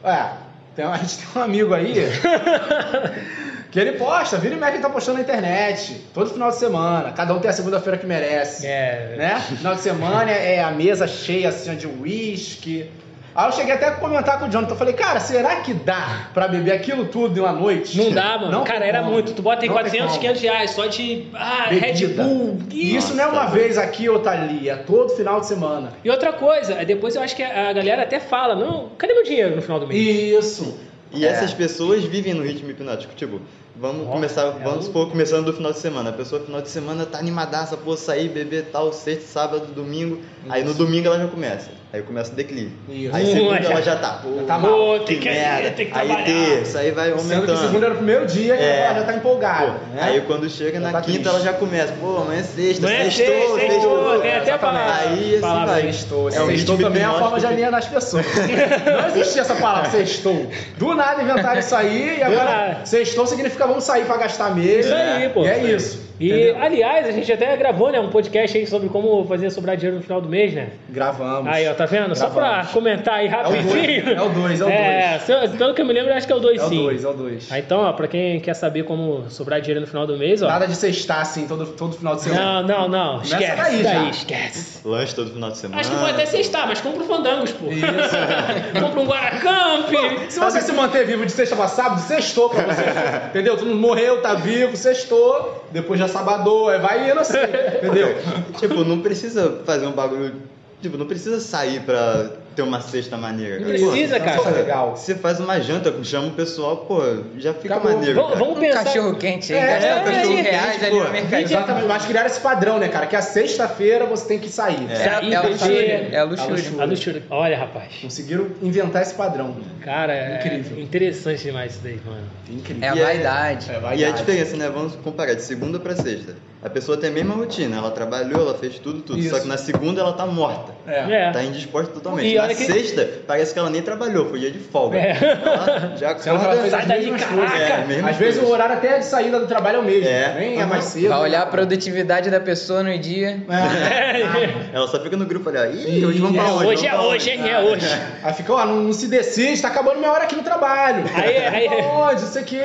É, 0.04 0.32
tem, 0.76 0.84
a 0.86 0.98
gente 0.98 1.18
tem 1.18 1.42
um 1.42 1.44
amigo 1.44 1.74
aí 1.74 1.94
que 3.72 3.80
ele 3.80 3.94
posta, 3.94 4.38
vira 4.38 4.56
e 4.56 4.58
mexe, 4.58 4.74
ele 4.74 4.82
tá 4.82 4.90
postando 4.90 5.18
na 5.18 5.24
internet, 5.24 6.08
todo 6.14 6.30
final 6.30 6.50
de 6.50 6.58
semana. 6.58 7.12
Cada 7.12 7.34
um 7.34 7.40
tem 7.40 7.50
a 7.50 7.54
segunda-feira 7.54 7.98
que 7.98 8.06
merece. 8.06 8.66
É. 8.66 9.16
Né? 9.18 9.40
Final 9.40 9.76
de 9.76 9.82
semana 9.82 10.32
é 10.32 10.64
a 10.64 10.72
mesa 10.72 11.08
cheia 11.08 11.50
assim 11.50 11.76
de 11.76 11.88
uísque. 11.88 12.90
Aí 13.38 13.50
eu 13.50 13.52
cheguei 13.52 13.76
até 13.76 13.90
a 13.90 13.92
comentar 13.92 14.40
com 14.40 14.48
o 14.48 14.50
Jonathan. 14.52 14.74
Eu 14.74 14.78
falei, 14.78 14.96
cara, 14.96 15.20
será 15.20 15.58
que 15.58 15.72
dá 15.72 16.28
pra 16.34 16.48
beber 16.48 16.72
aquilo 16.72 17.06
tudo 17.06 17.38
em 17.38 17.40
uma 17.40 17.52
noite? 17.54 17.96
Não 17.96 18.12
dá, 18.12 18.36
mano. 18.40 18.52
Não 18.52 18.64
cara, 18.64 18.84
era 18.84 18.98
como. 19.02 19.12
muito. 19.12 19.34
Tu 19.34 19.44
bota 19.44 19.62
aí 19.62 19.68
Não 19.68 19.76
tem 19.76 19.84
400, 19.84 20.08
como. 20.10 20.22
500 20.22 20.42
reais 20.42 20.72
só 20.72 20.88
de 20.88 21.28
ah, 21.36 21.68
Red. 21.70 22.08
Bull. 22.08 22.58
E 22.72 22.96
isso 22.96 23.14
não 23.14 23.24
é 23.24 23.28
uma 23.28 23.46
vez 23.46 23.78
aqui 23.78 24.10
ou 24.10 24.18
tá 24.18 24.32
ali, 24.32 24.68
é 24.68 24.76
todo 24.76 25.10
final 25.12 25.40
de 25.40 25.46
semana. 25.46 25.94
E 26.04 26.10
outra 26.10 26.34
coisa, 26.34 26.84
depois 26.84 27.16
eu 27.16 27.22
acho 27.22 27.36
que 27.36 27.44
a 27.44 27.72
galera 27.74 28.02
até 28.02 28.20
fala, 28.20 28.56
não, 28.56 28.90
cadê 28.98 29.14
meu 29.14 29.24
dinheiro 29.24 29.56
no 29.56 29.62
final 29.62 29.80
do 29.80 29.86
mês? 29.86 30.44
Isso. 30.44 30.76
E 31.14 31.24
É. 31.24 31.30
essas 31.30 31.54
pessoas 31.54 32.04
vivem 32.06 32.34
no 32.34 32.42
ritmo 32.42 32.72
hipnótico. 32.72 33.14
Tipo, 33.14 33.40
vamos 33.80 34.08
começar, 34.10 34.42
é 34.48 34.52
vamos 34.64 34.86
supor, 34.86 35.10
começando 35.10 35.46
do 35.46 35.54
final 35.54 35.72
de 35.72 35.80
semana. 35.80 36.10
A 36.10 36.14
pessoa, 36.14 36.42
final 36.42 36.62
de 36.62 36.70
semana, 36.70 37.06
tá 37.06 37.18
animadaça, 37.20 37.78
pô, 37.78 37.96
sair, 37.98 38.30
beber 38.30 38.66
tal, 38.72 38.92
sexta, 38.94 39.28
sábado, 39.28 39.68
domingo. 39.74 40.20
Aí 40.50 40.64
no 40.64 40.70
Isso. 40.72 40.78
domingo 40.80 41.08
ela 41.08 41.20
já 41.20 41.28
começa. 41.28 41.78
Aí 41.92 42.02
começa 42.02 42.34
o 42.34 42.36
declive. 42.36 42.74
Isso. 42.90 43.16
Aí 43.16 43.26
segunda 43.26 43.62
já- 43.62 43.72
ela 43.72 43.82
já 43.82 43.96
tá, 43.96 44.10
pô, 44.22 44.36
já 44.36 44.44
tá 44.44 44.58
mal. 44.60 45.00
Que 45.00 45.06
tem 45.06 45.20
que, 45.20 45.30
merda. 45.30 45.72
tem 45.72 45.86
que 45.90 45.98
aí 45.98 46.24
terça, 46.26 46.80
aí 46.80 46.92
vai 46.92 47.06
Sendo 47.12 47.18
que 47.28 47.34
aumentando. 47.34 47.58
segunda 47.62 47.86
era 47.86 47.94
o 47.94 47.98
primeiro 47.98 48.26
dia 48.28 48.56
e 48.56 48.60
É. 48.60 48.80
ela 48.88 49.00
já 49.00 49.06
tá 49.06 49.14
empolgada. 49.16 49.66
Pô, 49.72 49.96
né? 49.96 50.02
Aí 50.02 50.22
quando 50.22 50.50
chega 50.50 50.82
na 50.82 50.92
tá 50.92 51.00
quinta 51.02 51.14
triste. 51.14 51.28
ela 51.30 51.40
já 51.40 51.54
começa, 51.54 51.94
pô, 51.94 52.18
amanhã 52.18 52.42
é 52.42 52.44
sexta, 52.44 52.82
Não 52.86 52.90
é 52.94 53.04
sextou, 53.10 53.26
sexta, 53.26 53.60
sextou. 53.60 53.70
sextou, 53.70 54.20
tem 54.22 54.32
até 54.32 54.42
exatamente. 54.42 54.60
palavra. 54.60 54.94
Aí 55.10 55.30
assim 55.32 55.42
palavra 55.42 55.66
vai. 55.74 55.82
aí. 55.82 55.94
Sextou. 55.94 56.28
É 56.28 56.32
sextou 56.32 56.78
também 56.78 57.02
é 57.02 57.06
a 57.06 57.14
forma 57.14 57.40
de 57.40 57.46
alienar 57.46 57.76
as 57.80 57.88
pessoas. 57.88 58.26
Não 58.36 59.08
existia 59.16 59.42
essa 59.42 59.56
palavra, 59.56 59.90
sextou. 59.90 60.48
Do 60.78 60.94
nada 60.94 61.24
inventaram 61.24 61.60
isso 61.60 61.76
aí 61.76 62.18
e 62.20 62.24
agora 62.24 62.82
sextou 62.84 63.26
significa 63.28 63.66
vamos 63.68 63.84
sair 63.84 64.06
pra 64.06 64.18
gastar 64.18 64.56
mesmo. 64.56 64.92
Isso 64.92 64.94
aí, 64.94 65.30
pô. 65.30 65.44
E 65.44 65.48
é 65.48 65.64
isso. 65.64 66.07
E, 66.20 66.28
entendeu? 66.32 66.58
aliás, 66.62 67.08
a 67.08 67.12
gente 67.12 67.32
até 67.32 67.56
gravou, 67.58 67.92
né, 67.92 68.00
um 68.00 68.10
podcast 68.10 68.58
aí 68.58 68.66
sobre 68.66 68.90
como 68.90 69.24
fazer 69.28 69.50
sobrar 69.52 69.76
dinheiro 69.78 69.98
no 69.98 70.04
final 70.04 70.20
do 70.20 70.28
mês, 70.28 70.54
né? 70.54 70.70
Gravamos. 70.90 71.52
Aí, 71.52 71.68
ó, 71.68 71.74
tá 71.74 71.86
vendo? 71.86 72.16
Só 72.16 72.30
pra 72.30 72.44
Gravamos. 72.48 72.72
comentar 72.72 73.14
aí 73.16 73.28
É 73.28 73.30
o 73.30 73.32
rapidinho. 73.34 73.70
dois, 74.06 74.18
é 74.18 74.22
o 74.22 74.30
dois, 74.30 74.62
é 74.62 74.66
o 74.66 74.70
É, 74.88 75.20
se- 75.20 75.58
pelo 75.58 75.74
que 75.74 75.82
eu 75.82 75.86
me 75.86 75.94
lembro, 75.94 76.12
eu 76.12 76.16
acho 76.18 76.26
que 76.26 76.34
é 76.34 76.36
o 76.36 76.40
2 76.40 76.60
É 76.62 76.66
o 76.66 76.70
sim. 76.70 76.84
2, 76.84 77.04
é 77.04 77.08
o 77.08 77.14
2. 77.14 77.48
Ah, 77.52 77.60
então, 77.60 77.82
ó, 77.82 77.94
pra 77.94 78.08
quem 78.08 78.40
quer 78.40 78.54
saber 78.56 78.84
como 78.84 79.30
sobrar 79.30 79.62
dinheiro 79.62 79.82
no 79.82 79.88
final 79.88 80.08
do 80.08 80.18
mês, 80.18 80.42
ó. 80.42 80.48
Nada 80.48 80.68
de 80.68 80.76
sextar 80.76 81.20
assim 81.22 81.48
todo, 81.48 81.66
todo 81.68 81.96
final 81.96 82.16
de 82.16 82.22
semana. 82.24 82.64
Não, 82.64 82.68
não, 82.68 82.88
não. 82.90 83.14
Começa 83.20 83.36
Esquece. 83.36 83.56
daí 83.62 83.84
Daí, 83.84 84.04
já. 84.06 84.10
esquece. 84.10 84.88
Lanche 84.88 85.14
todo 85.16 85.30
final 85.32 85.52
de 85.52 85.58
semana. 85.58 85.82
Acho 85.82 85.92
que 85.92 85.98
pode 85.98 86.12
até 86.12 86.26
sextar, 86.26 86.68
mas 86.68 86.82
compra 86.82 87.04
o 87.04 87.06
Fandangos, 87.06 87.52
pô. 87.52 87.68
Isso. 87.68 87.86
compra 88.82 89.00
um 89.02 89.06
Guaracamp. 89.06 89.88
Se 90.30 90.40
você 90.40 90.62
se 90.62 90.72
manter 90.72 91.06
vivo 91.06 91.26
de 91.26 91.32
sexta 91.32 91.56
pra 91.56 91.68
sábado, 91.68 92.02
sextou 92.02 92.50
pra 92.50 92.64
você. 92.64 92.82
entendeu? 93.30 93.56
Tu 93.58 93.66
não 93.66 93.76
morreu, 93.76 94.22
tá 94.22 94.34
vivo, 94.34 94.76
sextou, 94.76 95.64
depois 95.72 96.00
já 96.00 96.07
sabadou, 96.08 96.70
aí 96.70 96.80
vai 96.80 97.12
indo 97.12 97.20
assim, 97.20 97.38
entendeu? 97.78 98.16
Tipo, 98.58 98.84
não 98.84 99.02
precisa 99.02 99.62
fazer 99.66 99.88
um 99.88 99.92
bagulho. 99.92 100.36
Tipo, 100.82 100.98
não 100.98 101.06
precisa 101.08 101.40
sair 101.40 101.82
pra 101.82 102.32
ter 102.58 102.64
uma 102.64 102.82
cesta 102.82 103.16
maneira. 103.18 103.60
Não 103.60 103.68
cara. 103.68 103.78
precisa, 103.78 104.20
Pô, 104.20 104.26
cara. 104.26 104.42
É 104.50 104.52
legal. 104.62 104.96
Você 104.98 105.16
faz 105.16 105.40
uma 105.40 105.60
janta, 105.62 105.94
chama 106.04 106.28
o 106.28 106.32
pessoal, 106.32 106.78
pô, 106.78 107.02
já 107.38 107.54
fica 107.54 107.76
Acabou. 107.76 107.94
maneiro. 107.94 108.16
Vamos, 108.16 108.30
cara. 108.34 108.44
vamos 108.44 108.58
Um 108.58 108.62
pensar. 108.62 108.84
cachorro 108.84 109.16
quente 109.16 109.54
aí, 109.54 109.60
É, 109.60 109.68
gastar 109.68 110.12
é, 110.14 110.22
20 110.26 110.38
é, 110.38 110.42
reais 110.52 110.84
ali 110.84 110.92
pô, 110.92 111.04
no 111.04 111.12
mercadinho. 111.12 111.42
Exatamente, 111.58 111.86
mas 111.88 112.06
criaram 112.06 112.28
esse 112.28 112.40
padrão, 112.42 112.80
né, 112.80 112.88
cara? 112.90 113.06
Que 113.06 113.16
a 113.16 113.22
sexta-feira 113.22 114.06
você 114.06 114.28
tem 114.28 114.40
que 114.40 114.50
sair. 114.50 114.88
É, 114.90 115.08
a- 115.08 115.22
é 115.24 115.36
a 115.36 115.42
luxúria. 115.44 116.10
É 116.12 116.18
a 116.20 116.24
luxúria. 116.24 116.82
A 116.82 116.86
luxúria. 116.86 117.24
Olha, 117.30 117.58
rapaz. 117.58 117.94
Conseguiram 118.02 118.48
inventar 118.62 119.04
esse 119.04 119.14
padrão. 119.14 119.56
Cara, 119.84 120.14
é 120.14 120.36
Incrível. 120.38 120.80
interessante 120.84 121.44
demais 121.44 121.74
isso 121.74 121.82
daí, 121.84 122.00
mano. 122.06 122.24
Incrível. 122.50 122.84
É 122.84 122.90
a 122.90 122.96
E 122.96 123.00
é- 123.00 123.04
vaidade. 123.04 123.70
É, 123.70 123.74
E 123.74 123.76
a 123.76 123.80
vaidade. 123.80 124.18
diferença, 124.18 124.58
né? 124.58 124.70
Vamos 124.70 124.96
comparar 124.96 125.34
de 125.36 125.44
segunda 125.44 125.80
pra 125.80 125.96
sexta. 125.96 126.36
A 126.64 126.70
pessoa 126.70 126.98
tem 126.98 127.12
a 127.12 127.14
mesma 127.14 127.36
rotina, 127.36 127.78
ela 127.78 127.92
trabalhou, 127.92 128.42
ela 128.42 128.56
fez 128.58 128.80
tudo, 128.80 129.02
tudo. 129.02 129.22
Só 129.22 129.36
Isso. 129.36 129.42
que 129.44 129.48
na 129.48 129.58
segunda 129.58 130.02
ela 130.02 130.14
tá 130.14 130.26
morta. 130.26 130.74
É. 130.88 131.28
É. 131.28 131.32
Tá 131.32 131.44
indisposta 131.44 131.94
totalmente. 131.94 132.28
E 132.34 132.36
na 132.36 132.48
que- 132.48 132.56
sexta, 132.66 133.08
parece 133.28 133.54
que 133.54 133.60
ela 133.60 133.70
nem 133.70 133.82
trabalhou, 133.82 134.28
foi 134.30 134.40
dia 134.40 134.50
de 134.52 134.58
folga. 134.60 134.98
É. 134.98 135.12
Ela 135.12 135.96
já 135.98 136.18
Se 136.18 136.28
ela 136.30 136.44
ela 136.44 136.56
fez 136.56 136.72
Sai 136.72 136.86
daí, 136.88 137.12
caraca! 137.12 137.94
É, 137.94 138.10
Às 138.10 138.18
vezes 138.18 138.42
o 138.42 138.48
horário 138.48 138.74
até 138.76 138.98
de 138.98 139.06
saída 139.06 139.40
do 139.40 139.46
trabalho 139.46 139.78
é 139.78 139.80
o 139.80 139.84
mesmo. 139.84 140.08
É. 140.10 140.36
Nem 140.40 140.60
é 140.60 140.66
mais 140.66 140.86
cedo. 140.86 141.10
Vai 141.10 141.20
olhar 141.20 141.44
a 141.44 141.46
produtividade 141.46 142.30
da 142.32 142.40
pessoa 142.40 142.82
no 142.82 142.98
dia. 142.98 143.40
É. 143.50 144.74
Ela 144.76 144.88
só 144.88 145.00
fica 145.02 145.16
no 145.16 145.26
grupo 145.26 145.50
ali, 145.50 145.58
ó. 145.60 145.66
Ih, 145.66 146.06
hoje 146.06 146.20
vamos 146.20 146.38
pra 146.38 146.48
É 146.48 146.52
onde? 146.52 146.66
hoje, 146.68 146.88
é 146.88 146.98
hoje, 147.00 147.08
onde?" 147.16 147.30
hein? 147.30 147.50
É 147.52 147.60
hoje. 147.62 147.86
Aí 148.24 148.34
fica, 148.34 148.54
ó, 148.54 148.66
não, 148.66 148.78
não 148.84 148.94
se 148.94 149.08
decide, 149.08 149.62
tá 149.62 149.68
acabando 149.68 150.00
minha 150.00 150.12
hora 150.12 150.24
aqui 150.24 150.36
no 150.36 150.44
trabalho. 150.44 151.04
Aí, 151.14 151.38
aí- 151.38 151.68
Onde? 151.88 152.24
Isso 152.24 152.40
aqui. 152.40 152.58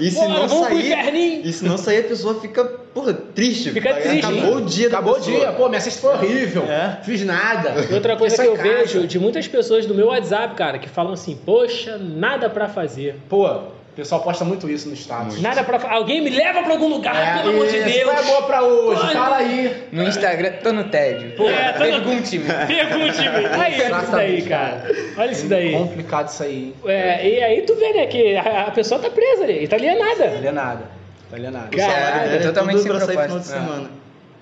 E 0.00 0.10
se 0.10 0.16
Pô, 0.16 0.28
não 0.28 0.48
sair, 0.48 1.42
e 1.44 1.52
se 1.52 1.64
não 1.64 1.76
sair, 1.76 1.98
a 1.98 2.02
pessoa 2.04 2.40
fica, 2.40 2.64
porra, 2.64 3.12
triste. 3.34 3.70
Fica 3.70 3.90
cara. 3.90 4.00
triste. 4.02 4.24
Acabou 4.26 4.56
o 4.56 4.60
dia 4.62 4.86
Acabou 4.88 5.16
o 5.16 5.20
dia. 5.20 5.52
Pô, 5.52 5.68
minha 5.68 5.80
sexta 5.80 6.00
foi 6.00 6.10
horrível. 6.14 6.64
É. 6.64 6.98
Fiz 7.02 7.24
nada. 7.24 7.74
E 7.90 7.94
outra 7.94 8.16
coisa 8.16 8.36
que 8.42 8.48
eu 8.48 8.56
casa. 8.56 8.68
vejo 8.68 9.06
de 9.06 9.18
muitas 9.18 9.46
pessoas 9.48 9.86
do 9.86 9.94
meu 9.94 10.06
WhatsApp, 10.08 10.54
cara, 10.54 10.78
que 10.78 10.88
falam 10.88 11.12
assim, 11.12 11.38
poxa, 11.44 11.98
nada 11.98 12.48
pra 12.48 12.68
fazer. 12.68 13.16
Pô, 13.28 13.46
o 13.46 13.96
pessoal 13.96 14.20
posta 14.22 14.44
muito 14.44 14.68
isso 14.68 14.88
no 14.88 14.94
status. 14.96 15.40
Nada 15.40 15.62
pra 15.62 15.78
Alguém 15.92 16.20
me 16.20 16.30
leva 16.30 16.62
pra 16.64 16.72
algum 16.72 16.88
lugar, 16.88 17.14
É, 17.14 17.42
pelo 17.42 17.54
amor 17.54 17.66
de 17.68 17.80
Deus. 17.80 18.02
Qual 18.04 18.16
é 18.16 18.22
boa 18.24 18.42
pra 18.42 18.62
hoje? 18.62 19.00
Pô, 19.00 19.06
Fala 19.08 19.36
aí. 19.36 19.84
No 19.92 20.02
Instagram, 20.08 20.52
tô 20.62 20.72
no 20.72 20.84
tédio. 20.84 21.32
Pô, 21.36 21.48
é, 21.48 21.72
tô 21.72 21.78
no- 21.84 21.90
Pergunte-me. 21.90 22.44
Pergunte-me. 22.66 23.46
Aí, 23.46 23.80
olha 23.82 24.02
isso 24.02 24.10
daí, 24.12 24.42
cara. 24.42 24.84
Olha 25.16 25.30
isso 25.30 25.46
daí. 25.48 25.72
Complicado 25.72 26.28
isso 26.28 26.42
aí. 26.42 26.56
hein? 26.56 26.74
É, 26.86 27.28
e 27.28 27.42
aí 27.42 27.62
tu 27.62 27.74
vê, 27.76 27.92
né, 27.92 28.06
que 28.06 28.36
a, 28.36 28.62
a 28.66 28.70
pessoa 28.72 29.00
tá 29.00 29.10
presa 29.10 29.44
ali, 29.44 29.68
tá 29.68 29.76
alienada. 29.76 30.24
É 31.36 31.50
nada. 31.50 31.68
Não 31.76 31.82
é 31.84 32.28
dela 32.28 32.34
é 32.34 32.38
totalmente 32.38 32.82
tudo 32.82 32.88
pra 32.96 33.00
sair 33.06 33.18
final 33.22 33.38
de 33.38 33.46
semana. 33.46 33.90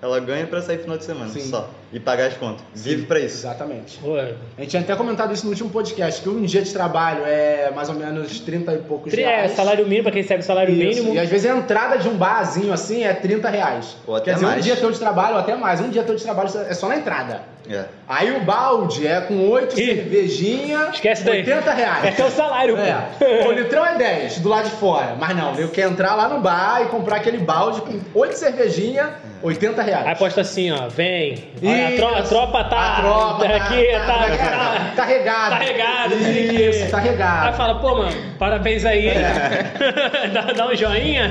Ela 0.03 0.19
ganha 0.19 0.45
pra 0.49 0.61
sair 0.61 0.79
final 0.79 0.99
de 0.99 1.05
semana, 1.05 1.31
Sim. 1.31 1.49
só. 1.49 1.71
E 1.93 2.01
pagar 2.01 2.27
as 2.27 2.35
contas. 2.35 2.65
Vive 2.75 3.07
pra 3.07 3.21
isso. 3.21 3.37
Exatamente. 3.39 3.99
Pô, 3.99 4.17
A 4.17 4.27
gente 4.61 4.71
tinha 4.71 4.83
até 4.83 4.97
comentado 4.97 5.33
isso 5.33 5.45
no 5.45 5.51
último 5.51 5.71
podcast, 5.71 6.21
que 6.21 6.29
um 6.29 6.43
dia 6.43 6.61
de 6.61 6.73
trabalho 6.73 7.23
é 7.25 7.71
mais 7.73 7.89
ou 7.89 7.95
menos 7.95 8.41
30 8.41 8.73
e 8.73 8.79
poucos 8.79 9.13
tri- 9.13 9.23
é, 9.23 9.27
reais. 9.27 9.53
salário 9.53 9.85
mínimo, 9.85 10.03
pra 10.03 10.11
quem 10.13 10.23
recebe 10.23 10.43
salário 10.43 10.75
Isso. 10.75 10.99
mínimo. 11.03 11.15
E 11.15 11.21
às 11.21 11.29
vezes 11.29 11.49
a 11.49 11.57
entrada 11.57 11.99
de 11.99 12.09
um 12.09 12.17
barzinho 12.17 12.73
assim 12.73 13.05
é 13.05 13.13
30 13.13 13.49
reais. 13.49 13.97
Ou 14.05 14.17
até 14.17 14.25
Quer 14.25 14.35
dizer, 14.35 14.47
um 14.47 14.49
mais. 14.49 14.65
dia 14.65 14.75
teu 14.77 14.91
de 14.91 14.99
trabalho, 14.99 15.35
ou 15.35 15.41
até 15.41 15.55
mais. 15.55 15.81
Um 15.81 15.89
dia 15.89 16.03
teu 16.03 16.17
de 16.17 16.23
trabalho 16.25 16.49
é 16.69 16.75
só 16.75 16.89
na 16.89 16.97
entrada. 16.97 17.43
É. 17.71 17.85
Aí 18.09 18.31
o 18.37 18.41
balde 18.41 19.07
é 19.07 19.21
com 19.21 19.49
8 19.49 19.79
Ih, 19.79 19.87
cervejinha, 19.95 20.89
esquece 20.93 21.23
daí. 21.25 21.39
80 21.39 21.73
reais. 21.73 22.05
É 22.05 22.11
teu 22.11 22.31
salário, 22.31 22.77
pô. 22.77 22.83
É. 22.83 23.47
O 23.47 23.53
litrão 23.53 23.87
é 23.87 23.95
10 23.97 24.41
do 24.41 24.49
lado 24.49 24.65
de 24.69 24.77
fora. 24.77 25.15
Mas 25.19 25.37
não, 25.37 25.55
eu 25.55 25.69
quero 25.69 25.91
entrar 25.93 26.15
lá 26.15 26.29
no 26.29 26.41
bar 26.41 26.83
e 26.83 26.87
comprar 26.87 27.17
aquele 27.17 27.39
balde 27.39 27.81
com 27.83 28.01
8 28.15 28.35
cervejinha, 28.37 29.11
80 29.43 29.81
reais. 29.83 30.07
Aí 30.07 30.17
posta 30.17 30.41
assim, 30.41 30.73
ó, 30.73 30.89
vem. 30.89 31.53
Olha, 31.63 31.89
a, 31.89 31.93
tro- 31.93 32.15
a 32.19 32.23
tropa 32.23 32.65
tá 32.65 32.81
A 32.97 33.01
tropa 33.01 33.49
tá- 33.49 33.57
aqui, 33.57 33.87
tá- 33.93 34.07
tá, 34.07 34.15
tá- 34.15 34.37
tá, 34.37 34.93
tá 34.97 35.05
regado. 35.05 35.51
tá 35.51 35.57
regado. 35.59 36.15
Isso, 36.17 36.91
tá 36.91 36.99
regado. 36.99 37.47
Aí 37.49 37.53
fala, 37.55 37.75
pô, 37.81 37.95
mano, 37.97 38.17
parabéns 38.39 38.85
aí. 38.85 39.09
dá, 40.33 40.53
dá 40.53 40.67
um 40.67 40.75
joinha. 40.75 41.31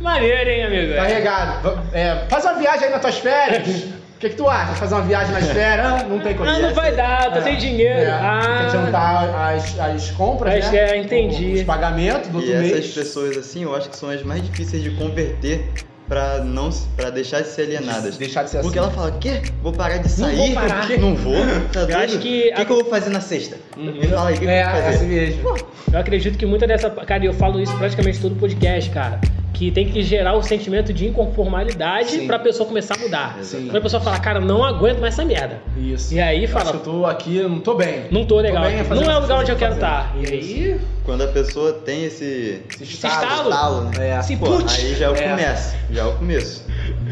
Maneiro, 0.00 0.50
hein, 0.50 0.64
amigo? 0.64 0.94
Tá 0.96 1.02
regado. 1.04 1.80
É, 1.92 2.24
faz 2.28 2.44
uma 2.44 2.54
viagem 2.54 2.86
aí 2.86 2.90
nas 2.90 3.00
tuas 3.00 3.18
férias. 3.18 3.84
O 4.20 4.22
que, 4.22 4.28
que 4.28 4.36
tu 4.36 4.46
acha? 4.50 4.74
Fazer 4.74 4.94
uma 4.96 5.02
viagem 5.04 5.32
nas 5.32 5.46
férias? 5.48 5.86
Ah, 5.86 6.04
não 6.06 6.18
tem 6.20 6.34
como. 6.36 6.46
Ah, 6.46 6.58
não 6.58 6.74
vai 6.74 6.94
dar, 6.94 7.32
tá 7.32 7.38
É. 7.38 7.42
sem 7.42 7.56
dinheiro. 7.56 8.00
É, 8.00 8.10
Ah. 8.10 8.40
Tem 8.42 8.50
que 8.70 8.76
adiantar 8.76 9.54
as, 9.54 9.80
as 9.80 10.10
compras, 10.10 10.56
Acho 10.56 10.64
né? 10.66 10.70
que 10.70 10.76
é, 10.92 10.96
entendi. 10.98 11.52
Os 11.54 11.62
pagamentos 11.62 12.28
do 12.28 12.38
E 12.38 12.42
outro 12.42 12.52
essas 12.52 12.70
mês. 12.70 12.92
pessoas 12.92 13.38
assim, 13.38 13.62
eu 13.62 13.74
acho 13.74 13.88
que 13.88 13.96
são 13.96 14.10
as 14.10 14.22
mais 14.22 14.42
difíceis 14.42 14.82
de 14.82 14.90
converter 14.90 15.70
pra, 16.06 16.40
não, 16.44 16.68
pra 16.94 17.08
deixar 17.08 17.40
de 17.40 17.48
ser 17.48 17.62
alienadas. 17.62 18.18
Deixar 18.18 18.42
de 18.42 18.50
ser 18.50 18.60
Porque 18.60 18.78
assim. 18.78 18.88
ela 18.88 18.94
fala, 18.94 19.12
quê? 19.18 19.40
Vou 19.62 19.72
parar 19.72 19.96
de 19.96 20.08
sair? 20.10 20.36
vou 20.36 20.52
parar." 20.52 20.86
Não 20.98 21.14
vou? 21.16 21.34
Tá 21.72 21.84
doido? 21.86 21.96
acho 21.96 22.18
que 22.18 22.18
O 22.18 22.20
que, 22.20 22.52
a- 22.60 22.64
que 22.66 22.72
eu 22.72 22.76
vou 22.76 22.84
fazer 22.90 23.08
na 23.08 23.20
sexta? 23.22 23.56
Me 23.74 24.06
fala 24.06 24.28
aí, 24.28 24.34
o 24.34 24.38
que, 24.38 24.44
que 24.44 24.50
É, 24.50 24.62
eu 24.64 24.68
vou 24.68 24.76
é 24.78 24.82
fazer? 24.82 24.96
assim 24.96 25.06
mesmo. 25.06 25.56
Eu 25.94 25.98
acredito 25.98 26.36
que 26.36 26.44
muita 26.44 26.66
dessa. 26.66 26.90
Cara, 26.90 27.24
eu 27.24 27.32
falo 27.32 27.58
isso 27.58 27.74
praticamente 27.78 28.20
todo 28.20 28.34
podcast, 28.36 28.90
cara. 28.90 29.18
Que 29.52 29.70
tem 29.70 29.88
que 29.90 30.02
gerar 30.02 30.34
o 30.34 30.42
sentimento 30.42 30.92
de 30.92 31.06
inconformidade 31.08 32.10
Sim. 32.10 32.26
pra 32.26 32.38
pessoa 32.38 32.66
começar 32.66 32.94
a 32.94 32.98
mudar. 32.98 33.38
Sim. 33.42 33.64
Quando 33.66 33.76
a 33.76 33.80
pessoa 33.80 34.00
fala, 34.00 34.18
cara, 34.18 34.40
não 34.40 34.64
aguento 34.64 35.00
mais 35.00 35.14
essa 35.14 35.24
merda. 35.24 35.60
Isso. 35.76 36.14
E 36.14 36.20
aí 36.20 36.44
Eu 36.44 36.48
fala, 36.48 36.70
acho 36.70 36.72
que 36.72 36.88
eu 36.88 36.92
tô 36.92 37.06
aqui, 37.06 37.42
não 37.42 37.58
tô 37.60 37.74
bem. 37.74 38.04
não 38.10 38.24
tô 38.24 38.38
legal. 38.40 38.64
fazendo 38.64 39.04
não 39.06 39.12
é 39.12 39.16
o 39.18 39.20
lugar 39.20 39.40
onde 39.40 39.50
eu 39.50 39.56
tô 39.56 39.58
quero 39.58 39.74
estar. 39.74 40.14
E 40.16 40.26
aí. 40.26 40.80
Quando 41.04 41.22
a 41.22 41.28
pessoa 41.28 41.72
tem 41.72 42.04
esse 42.04 42.62
Esse 42.70 42.82
Esse 42.84 42.92
estalo. 42.94 43.50
estalo, 43.50 43.80
né? 43.84 44.08
É. 44.08 44.12
Assim, 44.16 44.36
Pô, 44.38 44.46
putz. 44.46 44.72
aí 44.78 44.94
já 44.94 45.06
é 45.06 45.08
o 45.10 45.14
É. 45.16 45.28
começo. 45.28 45.76
Já 45.90 46.02
é 46.02 46.04
o 46.06 46.12
começo. 46.12 46.64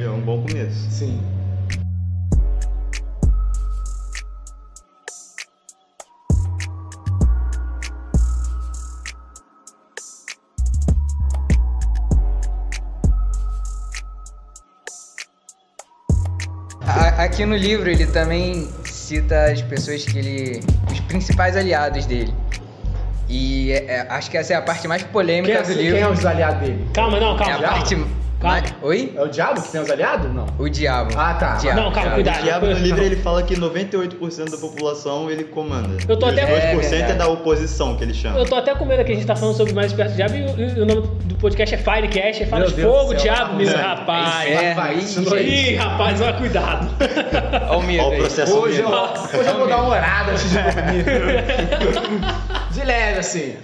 É 0.02 0.08
um 0.08 0.20
bom 0.20 0.40
começo. 0.42 0.86
Sim. 0.90 1.20
Aqui 17.18 17.44
no 17.44 17.56
livro 17.56 17.90
ele 17.90 18.06
também 18.06 18.68
cita 18.84 19.46
as 19.46 19.60
pessoas 19.60 20.04
que 20.04 20.18
ele. 20.18 20.60
os 20.90 21.00
principais 21.00 21.56
aliados 21.56 22.06
dele. 22.06 22.32
E 23.28 23.72
é- 23.72 23.84
é- 23.86 24.06
acho 24.08 24.30
que 24.30 24.38
essa 24.38 24.54
é 24.54 24.56
a 24.56 24.62
parte 24.62 24.86
mais 24.88 25.02
polêmica 25.02 25.52
Quem 25.52 25.60
é, 25.60 25.62
do 25.62 25.74
quem 25.74 25.82
livro. 25.82 25.98
é 25.98 26.08
os 26.08 26.24
aliados 26.24 26.60
dele? 26.60 26.86
Calma, 26.94 27.18
não, 27.20 27.34
É 27.34 27.38
calma. 27.38 27.54
a 27.56 27.58
calma. 27.60 27.76
parte. 27.78 27.96
Calma. 28.40 28.62
Oi? 28.82 29.12
É 29.16 29.22
o 29.22 29.26
diabo 29.28 29.60
que 29.60 29.68
tem 29.72 29.80
os 29.80 29.90
aliados? 29.90 30.32
Não. 30.32 30.46
O 30.58 30.68
diabo. 30.68 31.10
Ah, 31.16 31.34
tá. 31.34 31.54
Diabo, 31.56 31.80
Não, 31.80 31.90
calma, 31.90 32.00
diabo. 32.02 32.14
cuidado. 32.14 32.38
O 32.38 32.42
diabo 32.44 32.66
no 32.66 32.72
livro 32.74 33.02
ele 33.02 33.16
fala 33.16 33.42
que 33.42 33.56
98% 33.56 34.50
da 34.50 34.56
população 34.58 35.28
ele 35.28 35.42
comanda. 35.42 35.96
Eu 36.08 36.16
tô 36.16 36.26
e 36.28 36.30
até- 36.40 36.74
os 36.76 36.84
2% 36.86 36.92
É 37.08 37.10
é, 37.10 37.14
da 37.14 37.26
oposição 37.26 37.96
que 37.96 38.04
ele 38.04 38.14
chama. 38.14 38.38
Eu 38.38 38.44
tô 38.46 38.54
até 38.54 38.72
com 38.76 38.84
medo 38.84 39.04
que 39.04 39.10
a 39.10 39.14
gente 39.16 39.26
tá 39.26 39.34
falando 39.34 39.56
sobre 39.56 39.72
mais 39.72 39.92
perto 39.92 40.10
do 40.12 40.16
diabo 40.16 40.34
e, 40.36 40.42
o- 40.44 40.60
e 40.78 40.80
o 40.80 40.86
nome 40.86 41.08
do 41.24 41.34
podcast 41.34 41.74
é 41.74 41.78
Firecast. 41.78 42.44
Aí 42.44 42.48
fala 42.48 42.60
Meu 42.62 42.70
de 42.70 42.76
Deus 42.76 42.96
fogo, 42.96 43.14
diabo, 43.14 43.54
meu 43.56 43.68
É. 43.68 43.74
rapaz. 43.74 44.46
É, 44.48 44.74
vai, 44.74 44.94
ih, 44.94 44.98
isso 45.00 45.20
não 45.22 45.36
é 45.36 45.42
Ih, 45.42 45.74
rapaz, 45.74 46.20
vai 46.20 46.32
cuidado. 46.38 46.88
Olha 47.68 47.78
o 47.78 47.82
medo 47.82 48.04
Olha 48.04 48.14
o 48.18 48.20
processo 48.20 48.56
Hoje 48.56 48.80
eu, 48.80 48.88
hoje 48.88 49.48
eu 49.48 49.58
vou 49.58 49.66
dar 49.66 49.78
uma 49.78 49.88
orada 49.88 50.30
antes 50.30 50.48
de 50.48 50.56
dormir. 50.58 51.04
de 52.70 52.84
leve, 52.84 53.18
assim. 53.18 53.56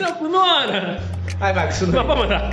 Não, 0.00 0.30
não 0.30 0.60
era. 0.62 0.98
Aí 1.40 1.52
vai, 1.52 1.68
isso 1.68 1.84
Mas 1.86 1.94
não 1.94 2.04
vamos 2.06 2.26
lá. 2.30 2.50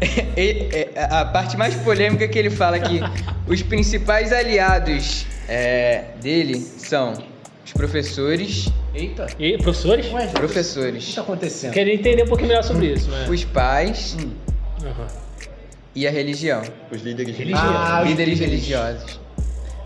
E- 0.36 0.68
e- 0.72 0.88
a 0.98 1.24
parte 1.24 1.56
mais 1.56 1.74
polêmica 1.76 2.24
é 2.24 2.28
que 2.28 2.38
ele 2.38 2.50
fala 2.50 2.78
que 2.78 3.00
os 3.48 3.62
principais 3.62 4.32
aliados 4.32 5.26
é, 5.48 6.04
dele 6.20 6.60
são 6.60 7.14
os 7.64 7.72
professores, 7.72 8.68
Eita. 8.94 9.26
E 9.38 9.58
professores? 9.58 10.10
Ué, 10.12 10.24
o 10.24 10.28
que 10.28 10.34
professores, 10.34 11.14
tá 11.14 11.20
acontecendo? 11.22 11.72
Queria 11.72 11.94
entender 11.94 12.22
um 12.22 12.26
pouquinho 12.28 12.48
melhor 12.48 12.62
sobre 12.62 12.86
isso, 12.86 13.10
né? 13.10 13.26
os 13.28 13.44
pais 13.44 14.16
Hum. 14.20 14.30
Aham. 14.86 15.06
e 15.94 16.06
a 16.06 16.10
religião, 16.10 16.62
Os 16.90 17.02
líderes. 17.02 17.36
Ah, 17.54 18.00
os 18.02 18.08
líderes 18.10 18.34
líderes. 18.38 18.38
religiosos. 18.40 19.20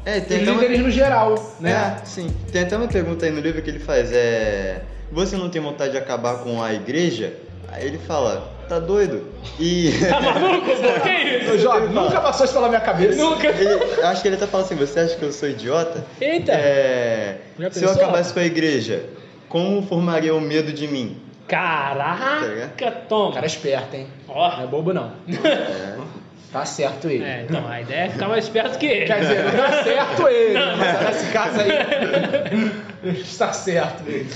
É, 0.04 0.18
Os 0.18 0.24
tem 0.26 0.42
até 0.42 0.50
uma... 0.50 0.60
líderes 0.62 0.82
no 0.84 0.90
geral, 0.90 1.56
né? 1.60 1.98
É, 2.02 2.04
sim. 2.06 2.28
Tem 2.52 2.62
até 2.62 2.76
uma 2.76 2.88
pergunta 2.88 3.26
aí 3.26 3.32
no 3.32 3.40
livro 3.40 3.60
que 3.62 3.70
ele 3.70 3.78
faz, 3.80 4.10
é... 4.12 4.82
Você 5.12 5.36
não 5.36 5.50
tem 5.50 5.60
vontade 5.60 5.92
de 5.92 5.98
acabar 5.98 6.38
com 6.38 6.62
a 6.62 6.72
igreja? 6.72 7.32
Aí 7.68 7.86
ele 7.86 7.98
fala, 7.98 8.48
tá 8.70 8.78
doido? 8.78 9.24
E... 9.58 9.90
Tá 10.08 10.20
maluco, 10.20 10.66
pô? 10.70 11.00
Que 11.02 11.50
Ô, 11.50 11.54
isso? 11.56 11.88
Nunca 11.92 12.20
passou 12.20 12.44
isso 12.44 12.54
pela 12.54 12.68
minha 12.68 12.80
cabeça. 12.80 13.20
Nunca. 13.20 13.48
Ele- 13.48 14.02
acho 14.04 14.22
que 14.22 14.28
ele 14.28 14.36
até 14.36 14.46
fala 14.46 14.62
assim, 14.62 14.76
você 14.76 15.00
acha 15.00 15.16
que 15.16 15.22
eu 15.24 15.32
sou 15.32 15.48
idiota? 15.48 16.04
Eita. 16.20 16.52
É, 16.52 17.38
se 17.72 17.82
eu 17.84 17.90
acabasse 17.90 18.32
com 18.32 18.38
a 18.38 18.44
igreja, 18.44 19.04
como 19.48 19.82
formaria 19.82 20.32
o 20.34 20.40
medo 20.40 20.72
de 20.72 20.86
mim? 20.86 21.20
Caraca, 21.48 22.86
O 23.04 23.08
toma. 23.08 23.32
cara 23.34 23.44
é 23.44 23.48
esperto, 23.48 23.96
hein? 23.96 24.06
Não 24.28 24.36
é 24.36 24.62
Ó. 24.62 24.66
bobo, 24.68 24.92
não. 24.92 25.10
É, 25.44 25.96
Tá 26.52 26.64
certo 26.64 27.08
ele. 27.08 27.22
É, 27.22 27.46
então, 27.48 27.68
a 27.68 27.80
ideia 27.80 28.06
é 28.06 28.10
ficar 28.10 28.26
mais 28.28 28.48
perto 28.48 28.76
que 28.78 28.86
ele. 28.86 29.06
Quer 29.06 29.20
dizer, 29.20 29.44
não 29.44 29.52
tá 29.52 29.84
certo 29.84 30.28
ele, 30.28 30.54
né? 30.54 30.74
mas 30.76 31.00
nesse 31.14 31.32
caso 31.32 31.60
aí, 31.60 33.12
está 33.20 33.52
certo 33.52 34.02
ele. 34.08 34.28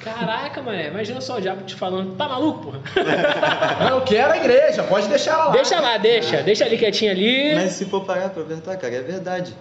Caraca, 0.00 0.62
mané, 0.62 0.88
imagina 0.88 1.20
só 1.20 1.36
o 1.36 1.40
diabo 1.40 1.62
te 1.64 1.74
falando, 1.74 2.16
tá 2.16 2.26
maluco, 2.26 2.72
porra? 2.72 2.80
Não, 3.80 3.98
eu 3.98 4.00
quero 4.02 4.32
a 4.32 4.36
igreja, 4.38 4.82
pode 4.84 5.06
deixar 5.08 5.32
ela 5.32 5.44
lá. 5.46 5.52
Deixa 5.52 5.78
lá, 5.78 5.98
deixa, 5.98 6.42
deixa 6.42 6.64
ali 6.64 6.78
quietinho 6.78 7.10
ali. 7.10 7.54
Mas 7.54 7.72
se 7.72 7.84
for 7.84 8.06
parar 8.06 8.30
pra 8.30 8.42
pensar, 8.42 8.78
cara, 8.78 8.94
é 8.94 9.02
verdade. 9.02 9.54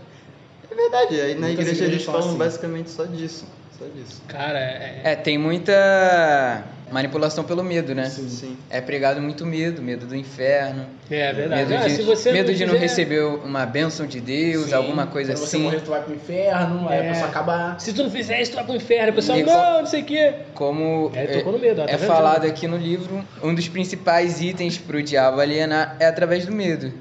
É 0.72 0.76
verdade. 0.76 1.20
Aí 1.20 1.36
na 1.36 1.48
Muitas 1.48 1.66
igreja 1.68 1.84
eles 1.84 2.06
falam 2.06 2.22
falam 2.22 2.36
assim. 2.36 2.40
basicamente 2.40 2.90
só 2.92 3.04
disso. 3.04 3.46
Só 3.78 3.84
disso. 3.94 4.22
Cara, 4.30 4.58
é. 4.58 5.02
É, 5.04 5.16
tem 5.18 5.38
muita 5.38 6.64
manipulação 6.92 7.44
pelo 7.44 7.64
medo, 7.64 7.94
né? 7.96 8.06
Sim. 8.10 8.30
Sim. 8.30 8.58
É 8.70 8.82
pregado 8.82 9.22
muito 9.22 9.46
medo, 9.46 9.82
medo 9.82 10.06
do 10.06 10.16
inferno, 10.16 10.86
É 11.10 11.32
verdade. 11.34 11.70
medo 11.70 11.84
Ah, 11.84 11.88
de, 11.88 11.96
se 11.96 12.02
você 12.04 12.32
medo 12.32 12.54
de 12.54 12.66
não 12.66 12.78
receber 12.78 13.24
uma 13.24 13.66
bênção 13.66 14.06
de 14.06 14.20
Deus, 14.20 14.66
Sim, 14.68 14.74
alguma 14.74 15.08
coisa 15.08 15.34
quando 15.34 15.38
você 15.40 15.56
assim. 15.56 15.64
morrer, 15.66 15.82
tu 15.82 15.90
vai 15.92 16.02
pro 16.04 16.14
inferno, 16.16 16.88
aí 16.90 16.98
É. 17.00 17.06
a 17.08 17.14
pessoa 17.14 17.28
acaba... 17.30 17.76
Se 17.80 17.94
tu 17.94 18.04
não 18.04 18.12
fizer 18.12 18.42
isso, 18.42 18.52
tu 18.52 18.56
vai 18.56 18.64
pro 18.66 18.76
inferno. 18.76 19.12
O 19.12 19.16
pessoal, 19.16 19.38
E 19.38 19.44
não, 19.44 19.54
qual- 19.54 19.80
não 19.80 19.86
sei 19.86 20.02
o 20.02 20.06
quê. 20.06 20.34
Como 20.54 21.12
É, 21.14 21.26
tocou 21.28 21.54
no 21.54 21.60
medo, 21.60 21.82
ó, 21.82 21.86
tá 21.86 21.92
é 21.92 21.98
falado 21.98 22.46
aqui 22.46 22.68
no 22.68 22.78
livro, 22.78 23.24
um 23.44 23.54
dos 23.54 23.68
principais 23.68 24.42
itens 24.42 24.78
para 24.78 24.98
o 24.98 25.04
diabo 25.04 25.40
alienar 25.40 25.96
é 26.00 26.06
através 26.06 26.46
do 26.46 26.52
medo. 26.52 26.92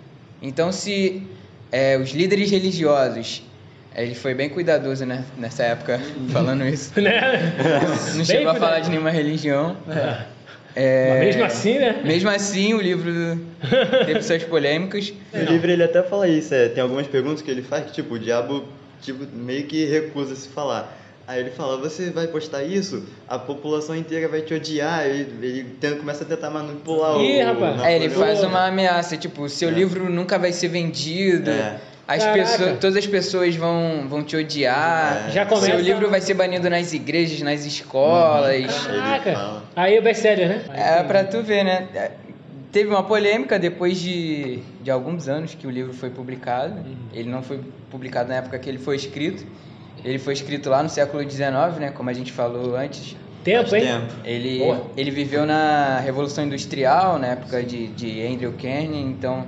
Então, 0.43 0.71
se 0.71 1.23
é, 1.73 1.97
os 1.99 2.11
líderes 2.11 2.51
religiosos, 2.51 3.43
é, 3.43 3.48
ele 4.05 4.15
foi 4.15 4.35
bem 4.35 4.49
cuidadoso 4.49 5.05
né, 5.07 5.25
nessa 5.37 5.63
época 5.65 6.01
falando 6.33 6.67
isso, 6.67 6.93
Né? 7.01 7.53
não 8.11 8.17
Bem 8.17 8.25
chegou 8.25 8.49
a 8.49 8.53
cuidado. 8.53 8.59
falar 8.59 8.81
de 8.81 8.91
nenhuma 8.91 9.11
religião. 9.11 9.77
É. 9.89 10.39
É, 10.77 11.09
Mas 11.11 11.25
mesmo 11.27 11.45
assim, 11.45 11.79
né? 11.79 12.01
Mesmo 12.05 12.31
assim, 12.31 12.75
o 12.75 12.81
livro 12.81 13.41
teve 14.07 14.23
suas 14.23 14.45
polêmicas. 14.45 15.13
No 15.33 15.43
livro 15.51 15.71
ele 15.71 15.83
até 15.83 16.03
fala 16.03 16.29
isso, 16.29 16.55
é, 16.55 16.69
tem 16.69 16.83
algumas 16.83 17.07
perguntas 17.09 17.43
que 17.43 17.51
ele 17.51 17.63
faz 17.63 17.87
que, 17.87 17.93
tipo, 17.93 18.15
o 18.15 18.19
diabo 18.19 18.65
tipo, 19.03 19.27
meio 19.35 19.65
que 19.65 19.85
recusa 19.87 20.37
se 20.37 20.49
falar. 20.49 20.97
Aí 21.27 21.41
ele 21.41 21.51
fala, 21.51 21.77
você 21.79 22.11
vai 22.11 22.27
postar 22.29 22.63
isso, 22.63 23.05
a 23.27 23.39
população 23.39 23.95
inteira 23.97 24.29
vai 24.29 24.41
te 24.41 24.55
odiar, 24.55 25.05
ele, 25.07 25.29
ele 25.43 25.65
tenta, 25.81 25.97
começa 25.97 26.23
a 26.25 26.27
tentar 26.27 26.49
manipular 26.49 27.19
Ih, 27.21 27.43
o... 27.43 27.47
rapaz. 27.47 27.83
É, 27.83 27.97
ele 27.97 28.09
faz 28.11 28.43
uma 28.45 28.67
ameaça, 28.67 29.17
tipo, 29.17 29.49
seu 29.49 29.69
É. 29.69 29.73
livro 29.73 30.09
nunca 30.09 30.39
vai 30.39 30.53
ser 30.53 30.69
vendido. 30.69 31.51
É. 31.51 31.77
As 32.09 32.25
Caraca. 32.25 32.39
pessoas, 32.43 32.79
todas 32.81 32.97
as 32.97 33.07
pessoas 33.07 33.55
vão, 33.55 34.07
vão 34.09 34.23
te 34.25 34.35
odiar. 34.35 35.27
É. 35.29 35.31
Já 35.31 35.45
começa- 35.45 35.67
Seu 35.67 35.79
livro 35.79 36.09
vai 36.09 36.23
ser 36.23 36.33
banido 36.33 36.71
nas 36.71 36.95
igrejas, 36.95 37.43
nas 37.43 37.67
escolas. 37.67 38.55
Ele 38.55 38.67
Caraca. 38.67 39.63
Aí 39.77 39.95
é 39.97 40.01
best-seller, 40.01 40.49
né? 40.49 40.65
É 40.75 41.03
pra 41.03 41.23
tu 41.25 41.43
ver, 41.43 41.65
né? 41.65 41.87
É, 41.95 42.11
Teve 42.73 42.91
uma 42.91 43.03
polêmica 43.03 43.59
depois 43.59 43.99
de, 43.99 44.59
de 44.83 44.91
alguns 44.91 45.27
anos 45.27 45.55
que 45.55 45.67
o 45.67 45.71
livro 45.71 45.93
foi 45.95 46.11
publicado. 46.11 46.75
Uhum. 46.75 46.97
Ele 47.15 47.29
não 47.31 47.43
foi 47.43 47.61
publicado 47.91 48.29
na 48.29 48.37
época 48.37 48.59
que 48.59 48.69
ele 48.69 48.79
foi 48.79 48.95
escrito. 48.97 49.47
Ele 50.05 50.19
foi 50.19 50.35
escrito 50.35 50.69
lá 50.69 50.83
no 50.83 50.89
século 50.91 51.23
XIX, 51.29 51.79
né? 51.81 51.91
Como 51.95 52.09
a 52.11 52.13
gente 52.13 52.31
falou 52.31 52.77
antes. 52.77 53.17
Tempo, 53.43 53.75
hein? 53.75 53.83
tempo. 53.85 54.13
Ele, 54.25 54.59
Boa. 54.59 54.83
ele 54.99 55.11
viveu 55.11 55.47
na 55.47 55.99
Revolução 56.01 56.45
Industrial, 56.45 57.19
na 57.19 57.29
época 57.29 57.63
de, 57.63 57.87
de 57.89 58.27
Andrew 58.27 58.53
Carnegie, 58.53 59.01
então 59.03 59.47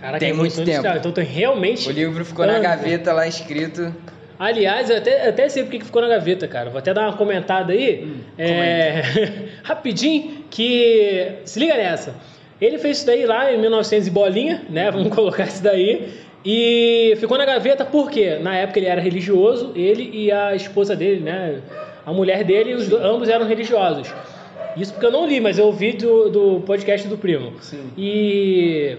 Caraca, 0.00 0.18
Tem 0.18 0.30
é 0.30 0.32
muito 0.32 0.54
tempo. 0.54 0.68
industrial. 0.70 0.96
Então 0.96 1.12
tem 1.12 1.24
realmente. 1.24 1.88
o 1.88 1.92
livro 1.92 2.24
ficou 2.24 2.46
na 2.46 2.58
gaveta 2.58 3.12
lá 3.12 3.26
escrito. 3.26 3.94
Aliás, 4.38 4.88
eu 4.88 4.98
até, 4.98 5.26
eu 5.26 5.30
até 5.30 5.48
sei 5.48 5.64
porque 5.64 5.80
que 5.80 5.84
ficou 5.84 6.00
na 6.00 6.08
gaveta, 6.08 6.46
cara. 6.46 6.70
Vou 6.70 6.78
até 6.78 6.94
dar 6.94 7.02
uma 7.08 7.16
comentada 7.16 7.72
aí. 7.72 8.04
Hum, 8.04 8.20
é, 8.38 9.02
rapidinho, 9.64 10.44
que. 10.48 11.32
Se 11.44 11.58
liga 11.58 11.74
nessa. 11.76 12.14
Ele 12.60 12.78
fez 12.78 12.98
isso 12.98 13.06
daí 13.06 13.26
lá 13.26 13.52
em 13.52 13.60
1900 13.60 14.06
e 14.06 14.10
bolinha, 14.10 14.62
né? 14.70 14.90
Vamos 14.92 15.12
colocar 15.14 15.44
isso 15.44 15.62
daí. 15.62 16.08
E 16.44 17.14
ficou 17.18 17.36
na 17.36 17.44
gaveta 17.44 17.84
porque 17.84 18.36
na 18.36 18.56
época 18.56 18.78
ele 18.78 18.86
era 18.86 19.00
religioso, 19.00 19.72
ele 19.74 20.08
e 20.12 20.30
a 20.30 20.54
esposa 20.54 20.94
dele, 20.94 21.20
né? 21.20 21.60
A 22.06 22.12
mulher 22.12 22.44
dele, 22.44 22.74
os 22.74 22.92
ambos 22.92 23.28
eram 23.28 23.46
religiosos. 23.46 24.08
Isso 24.76 24.92
porque 24.92 25.04
eu 25.06 25.10
não 25.10 25.26
li, 25.26 25.40
mas 25.40 25.58
eu 25.58 25.66
ouvi 25.66 25.92
do, 25.92 26.30
do 26.30 26.60
podcast 26.60 27.08
do 27.08 27.18
primo. 27.18 27.54
Sim. 27.60 27.90
E 27.98 28.96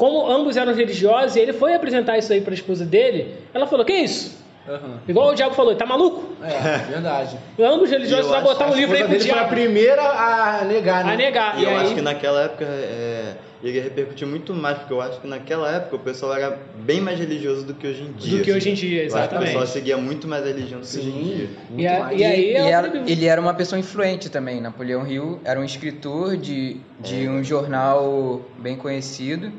como 0.00 0.26
ambos 0.30 0.56
eram 0.56 0.72
religiosos, 0.72 1.36
e 1.36 1.40
ele 1.40 1.52
foi 1.52 1.74
apresentar 1.74 2.16
isso 2.16 2.32
aí 2.32 2.40
para 2.40 2.52
a 2.52 2.54
esposa 2.54 2.86
dele, 2.86 3.34
ela 3.52 3.66
falou: 3.66 3.84
Que 3.84 3.92
isso? 3.92 4.40
Aham. 4.66 4.98
Igual 5.08 5.28
o 5.30 5.34
Diabo 5.34 5.54
falou, 5.54 5.74
tá 5.74 5.84
maluco? 5.84 6.24
É, 6.42 6.78
verdade. 6.90 7.36
Ambos 7.58 7.90
religiosos 7.90 8.32
acho- 8.32 8.42
botar 8.44 8.70
um 8.70 8.74
livro 8.74 8.94
aí 8.96 9.02
pro 9.02 9.10
dele 9.12 9.22
foi 9.24 9.30
a 9.32 9.34
diabo. 9.34 9.50
primeira 9.50 10.02
a 10.02 10.64
negar, 10.64 11.04
né? 11.04 11.12
A 11.12 11.16
negar. 11.16 11.58
E 11.58 11.60
E 11.60 11.64
eu 11.64 11.70
aí, 11.70 11.76
acho 11.78 11.94
que 11.94 12.00
naquela 12.00 12.42
época 12.44 12.64
é, 12.66 13.34
ele 13.64 13.80
repercutiu 13.80 14.28
muito 14.28 14.54
mais, 14.54 14.78
porque 14.78 14.92
eu 14.92 15.00
acho 15.02 15.20
que 15.20 15.26
naquela 15.26 15.70
época 15.74 15.96
o 15.96 15.98
pessoal 15.98 16.34
era 16.34 16.58
bem 16.84 17.00
mais 17.00 17.18
religioso 17.18 17.64
do 17.66 17.74
que 17.74 17.86
hoje 17.86 18.02
em 18.02 18.12
dia. 18.12 18.38
do 18.38 18.44
que 18.44 18.50
assim. 18.50 18.58
hoje 18.58 18.70
em 18.70 18.74
dia, 18.74 19.02
Eu 19.02 19.06
acho 19.06 19.12
que 19.12 19.18
o 19.18 19.38
pessoal 19.38 19.42
exatamente. 19.44 19.70
seguia 19.70 19.96
muito 19.98 20.26
mais 20.28 20.44
a 20.44 20.46
religião 20.46 20.80
do 20.80 20.86
que 20.86 20.96
hoje 20.98 21.08
em 21.08 21.22
dia. 21.24 21.48
E 21.76 21.86
a- 21.86 22.00
mais. 22.00 22.20
e 22.20 22.24
aí- 22.24 22.52
e 22.52 22.56
era- 22.56 22.92
ele 23.06 23.26
era 23.26 23.40
uma 23.40 23.54
pessoa 23.54 23.78
influente 23.78 24.28
também. 24.30 24.60
Napoleão 24.62 25.06
Hill 25.06 25.40
era 25.44 25.58
um 25.60 25.64
escritor 25.64 26.36
de, 26.36 26.76
de 27.00 27.26
É. 27.26 27.30
um 27.30 27.42
jornal 27.42 28.42
bem 28.58 28.76
conhecido. 28.76 29.50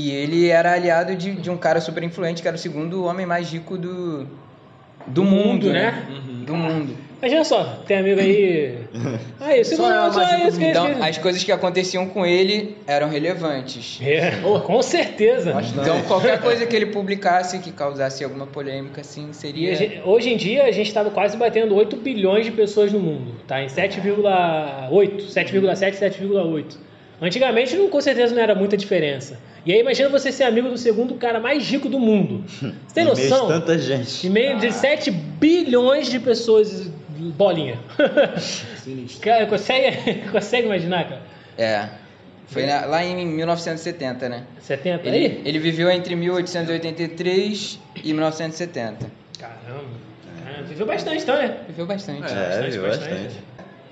E 0.00 0.12
ele 0.12 0.48
era 0.48 0.74
aliado 0.74 1.16
de, 1.16 1.32
de 1.32 1.50
um 1.50 1.56
cara 1.56 1.80
super 1.80 2.04
influente, 2.04 2.40
que 2.40 2.46
era 2.46 2.56
o 2.56 2.60
segundo 2.60 3.04
homem 3.04 3.26
mais 3.26 3.50
rico 3.52 3.76
do, 3.76 4.28
do 5.08 5.24
mundo, 5.24 5.72
né? 5.72 6.06
Do 6.46 6.54
mundo. 6.54 6.96
Imagina 7.20 7.42
só, 7.42 7.64
tem 7.84 7.96
amigo 7.98 8.20
aí. 8.20 8.78
Aí, 9.40 9.64
se 9.64 9.74
Só 9.74 9.88
não, 9.88 10.06
é 10.06 10.12
só 10.12 10.22
isso 10.46 10.56
do 10.60 10.64
Então, 10.64 11.02
as 11.02 11.18
coisas 11.18 11.42
que 11.42 11.50
aconteciam 11.50 12.06
com 12.06 12.24
ele 12.24 12.76
eram 12.86 13.08
relevantes. 13.08 13.98
É, 14.00 14.34
com 14.64 14.80
certeza. 14.82 15.52
Bastante. 15.52 15.80
Então, 15.80 16.00
qualquer 16.02 16.40
coisa 16.40 16.64
que 16.64 16.76
ele 16.76 16.86
publicasse 16.86 17.58
que 17.58 17.72
causasse 17.72 18.22
alguma 18.22 18.46
polêmica, 18.46 19.00
assim, 19.00 19.32
seria. 19.32 19.74
gente- 19.74 20.00
hoje 20.04 20.30
em 20.30 20.36
dia 20.36 20.62
a 20.62 20.70
gente 20.70 20.86
estava 20.86 21.10
quase 21.10 21.36
batendo 21.36 21.74
8 21.74 21.96
bilhões 21.96 22.44
de 22.44 22.52
pessoas 22.52 22.92
no 22.92 23.00
mundo, 23.00 23.32
tá? 23.48 23.60
Em 23.64 23.66
7,8, 23.66 25.28
7,7, 25.28 25.94
7,8. 25.98 26.76
Antigamente 27.20 27.76
não, 27.76 27.88
com 27.90 28.00
certeza 28.00 28.32
não 28.32 28.40
era 28.42 28.54
muita 28.54 28.76
diferença. 28.76 29.40
E 29.68 29.72
aí 29.74 29.80
imagina 29.80 30.08
você 30.08 30.32
ser 30.32 30.44
amigo 30.44 30.70
do 30.70 30.78
segundo 30.78 31.14
cara 31.16 31.38
mais 31.38 31.68
rico 31.68 31.90
do 31.90 32.00
mundo. 32.00 32.42
Você 32.48 32.72
tem 32.94 33.04
Em 33.04 33.06
meio 33.06 33.16
de 33.16 33.28
noção? 33.28 33.48
tanta 33.48 33.78
gente. 33.78 34.26
Em 34.26 34.30
meio 34.30 34.58
de 34.58 34.72
7 34.72 35.10
bilhões 35.10 36.08
de 36.08 36.18
pessoas, 36.18 36.90
bolinha. 37.36 37.78
Sinistro. 38.82 39.20
Cara, 39.20 39.44
consegue, 39.46 40.22
consegue 40.32 40.66
imaginar, 40.68 41.04
cara? 41.06 41.22
É. 41.58 41.86
Foi 42.46 42.64
na- 42.64 42.86
lá 42.86 43.04
em 43.04 43.26
1970, 43.26 44.26
né? 44.30 44.44
70 44.58 45.06
Ele, 45.06 45.16
aí? 45.18 45.42
ele 45.44 45.58
viveu 45.58 45.90
entre 45.90 46.16
1883 46.16 47.78
e 48.02 48.12
1970. 48.14 49.10
Caramba. 49.38 49.84
Caramba, 50.44 50.62
Viveu 50.66 50.86
bastante 50.86 51.22
então, 51.24 51.36
né? 51.36 51.58
Viveu 51.68 51.84
bastante. 51.84 52.20
É, 52.22 52.24
bastante, 52.24 52.78
bastante. 52.78 53.10
bastante. 53.10 53.34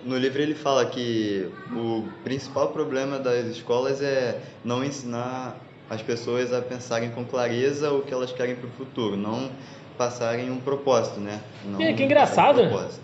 No 0.05 0.17
livro 0.17 0.41
ele 0.41 0.55
fala 0.55 0.87
que 0.87 1.49
o 1.71 2.09
principal 2.25 2.69
problema 2.69 3.19
das 3.19 3.45
escolas 3.49 4.01
é 4.01 4.39
não 4.65 4.83
ensinar 4.83 5.66
as 5.89 6.03
pessoas 6.03 6.53
a 6.53 6.61
pensarem 6.61 7.11
com 7.11 7.25
clareza 7.25 7.91
o 7.93 8.03
que 8.03 8.13
elas 8.13 8.33
querem 8.33 8.55
para 8.57 8.67
o 8.69 8.71
futuro, 8.73 9.17
não 9.17 9.49
passarem 9.97 10.51
um 10.51 10.59
propósito, 10.59 11.21
né? 11.21 11.39
Não 11.65 11.79
Que- 11.79 11.93
que 11.95 12.03
engraçado, 12.05 12.63
um 12.63 12.69
propósito. 12.69 13.01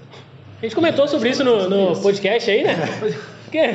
A 0.61 0.65
gente 0.65 0.75
comentou 0.75 1.09
sobre 1.09 1.31
isso 1.31 1.43
no, 1.43 1.69
no 1.69 2.01
podcast 2.01 2.51
aí, 2.51 2.65
né? 2.65 2.77
Que, 3.53 3.75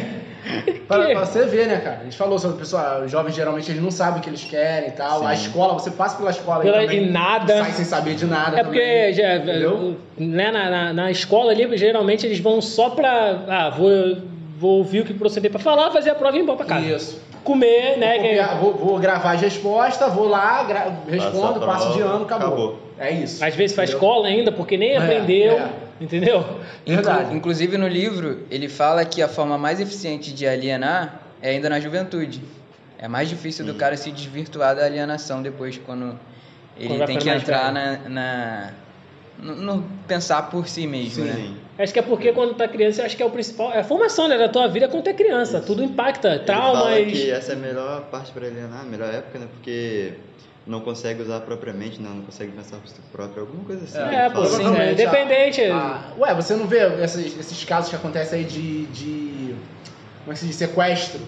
pra 0.87 1.25
você 1.25 1.45
ver, 1.45 1.67
né, 1.67 1.77
cara? 1.77 1.97
A 2.01 2.03
gente 2.05 2.17
falou 2.17 2.39
sobre 2.39 2.55
o 2.55 2.59
pessoal, 2.59 3.03
os 3.03 3.11
jovens 3.11 3.35
geralmente 3.35 3.69
eles 3.69 3.81
não 3.83 3.91
sabem 3.91 4.19
o 4.19 4.23
que 4.23 4.29
eles 4.29 4.43
querem 4.43 4.89
e 4.89 4.91
tal. 4.93 5.23
A 5.27 5.35
Sim. 5.35 5.45
escola, 5.47 5.73
você 5.73 5.91
passa 5.91 6.17
pela 6.17 6.31
escola 6.31 6.61
Pela- 6.63 6.83
e 6.83 6.87
também 6.87 7.03
e 7.07 7.11
nada. 7.11 7.57
sai 7.63 7.71
sem 7.73 7.85
saber 7.85 8.15
de 8.15 8.25
nada. 8.25 8.57
É 8.59 8.63
porque 8.63 8.79
também, 8.79 9.13
já, 9.13 9.35
entendeu? 9.35 9.97
né, 10.17 10.49
na, 10.51 10.69
na, 10.69 10.93
na 10.93 11.11
escola 11.11 11.51
ali, 11.51 11.77
geralmente 11.77 12.25
eles 12.25 12.39
vão 12.39 12.59
só 12.61 12.89
pra. 12.89 13.43
Ah, 13.47 13.69
vou, 13.69 14.17
vou 14.59 14.77
ouvir 14.79 15.01
o 15.01 15.05
que 15.05 15.13
tem 15.13 15.49
pra 15.51 15.59
falar, 15.59 15.91
fazer 15.91 16.09
a 16.09 16.15
prova 16.15 16.35
e 16.35 16.39
ir 16.39 16.43
embora 16.43 16.57
pra 16.57 16.65
casa. 16.65 16.85
Isso. 16.85 17.21
Comer, 17.43 17.97
né? 17.97 18.13
Vou, 18.15 18.21
que- 18.23 18.27
copiar- 18.29 18.57
vou- 18.59 18.73
vou 18.73 18.99
gravar 18.99 19.31
as 19.33 19.41
respostas, 19.41 20.11
vou 20.13 20.27
lá, 20.27 20.63
gra- 20.63 20.97
respondo, 21.07 21.59
passo 21.61 21.93
de 21.93 22.01
ano, 22.01 22.23
acabou. 22.23 22.47
acabou. 22.47 22.79
É 22.99 23.11
isso. 23.11 23.43
às 23.45 23.53
vezes 23.55 23.75
faz 23.75 23.91
escola 23.91 24.27
ainda, 24.27 24.51
porque 24.51 24.75
nem 24.75 24.91
É, 24.93 24.97
aprendeu. 24.97 25.53
é. 25.53 25.69
Entendeu? 26.01 26.43
Verdade. 26.85 27.35
inclusive 27.35 27.75
no 27.77 27.87
livro, 27.87 28.43
ele 28.51 28.67
fala 28.69 29.03
que 29.05 29.21
a 29.21 29.27
forma 29.27 29.57
mais 29.57 29.79
eficiente 29.79 30.31
de 30.33 30.45
alienar 30.47 31.21
é 31.41 31.49
ainda 31.51 31.69
na 31.69 31.79
juventude. 31.79 32.41
É 32.99 33.07
mais 33.07 33.29
difícil 33.29 33.65
do 33.65 33.75
cara 33.75 33.95
se 33.97 34.11
desvirtuar 34.11 34.75
da 34.75 34.83
alienação 34.85 35.41
depois, 35.41 35.79
quando 35.85 36.17
ele 36.75 36.89
Quando 36.89 37.05
tem 37.05 37.17
que 37.17 37.29
entrar 37.29 37.71
na, 37.71 37.97
na- 38.09 38.69
no, 39.39 39.55
no 39.55 39.83
pensar 40.07 40.49
por 40.49 40.67
si 40.67 40.85
mesmo, 40.87 41.25
né? 41.25 41.49
Acho 41.80 41.93
que 41.93 41.99
é 41.99 42.01
porque 42.01 42.32
quando 42.34 42.55
tá 42.55 42.67
criança, 42.67 43.01
eu 43.01 43.05
acho 43.05 43.15
que 43.15 43.21
é 43.21 43.25
o 43.25 43.30
principal. 43.30 43.71
É 43.71 43.80
a 43.80 43.84
formação 43.84 44.28
né, 44.28 44.38
da 44.38 44.49
tua 44.49 44.67
vida 44.67 44.88
quando 44.88 45.03
tu 45.03 45.09
é 45.09 45.13
criança. 45.13 45.61
Tudo 45.61 45.84
impacta. 45.84 46.30
Ele 46.30 46.45
fala 46.45 46.82
Traumas. 46.89 47.11
que 47.11 47.30
essa 47.32 47.51
é 47.51 47.55
a 47.55 47.59
melhor 47.59 48.01
parte 48.09 48.32
para 48.32 48.47
alienar, 48.47 48.82
a 48.82 48.84
melhor 48.86 49.13
época, 49.13 49.38
né? 49.39 49.47
Porque 49.53 50.13
não 50.65 50.82
consegue 50.82 51.21
usar 51.21 51.41
propriamente, 51.41 52.01
né? 52.01 52.09
não 52.13 52.23
consegue 52.23 52.51
pensar 52.51 52.78
por 52.78 52.88
si 52.88 52.95
próprio, 53.11 53.41
alguma 53.41 53.63
coisa 53.63 53.84
assim. 53.86 53.99
É, 54.15 54.25
ele 54.25 54.34
pô, 54.34 54.45
sim, 54.45 54.69
né? 54.71 54.93
Dependente. 54.95 55.63
a- 55.65 55.75
a- 55.78 56.19
ué, 56.19 56.34
você 56.34 56.55
não 56.55 56.65
vê 56.67 56.80
esses, 57.03 57.39
esses 57.39 57.63
casos 57.63 57.89
que 57.91 57.95
acontecem 57.95 58.39
aí 58.39 58.45
de, 58.45 58.86
de. 58.88 59.55
Como 60.23 60.32
é 60.32 60.34
que 60.34 60.39
se 60.39 60.47
diz? 60.47 60.55
Sequestro. 60.55 61.21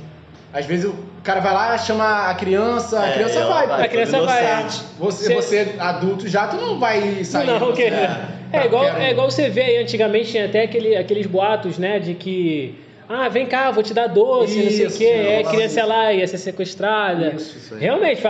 Às 0.52 0.66
vezes 0.66 0.86
o 0.86 0.96
cara 1.24 1.42
vai 1.42 1.54
lá, 1.54 1.78
chama 1.78 2.28
a 2.28 2.34
criança, 2.34 3.00
a 3.00 3.08
É, 3.08 3.14
criança 3.14 3.46
vai. 3.46 3.82
A 3.84 3.88
criança 3.88 4.22
vai. 4.24 4.64
Você, 4.64 4.88
Você- 4.98 5.36
você 5.36 5.76
adulto 5.78 6.28
já, 6.28 6.48
tu 6.48 6.58
não 6.58 6.80
vai 6.80 7.24
sair. 7.24 7.46
Não, 7.46 7.60
você- 7.60 7.84
que- 7.84 7.92
é, 8.52 8.66
igual, 8.66 8.86
quero- 8.86 8.98
é 9.02 9.12
igual 9.12 9.30
você 9.30 9.50
vê 9.50 9.62
aí, 9.62 9.78
antigamente 9.78 10.32
tinha 10.32 10.46
até 10.46 10.64
aquele, 10.64 10.96
aqueles 10.96 11.28
boatos, 11.28 11.78
né, 11.78 12.00
de 12.00 12.14
que, 12.14 12.76
ah, 13.08 13.28
vem 13.28 13.46
cá, 13.48 13.72
vou 13.72 13.82
te 13.84 13.94
dar 13.94 14.08
doce, 14.08 14.56
não 14.62 14.70
sei 14.70 14.86
o 14.86 14.88
Isso, 14.90 14.98
quê, 15.00 15.04
é, 15.06 15.44
criança 15.44 15.84
lá 15.86 16.14
ia 16.14 16.28
ser 16.28 16.38
sequestrada. 16.38 17.34
Isso, 17.36 17.58
isso 17.58 17.74
aí. 17.74 17.82
Realmente, 17.82 18.22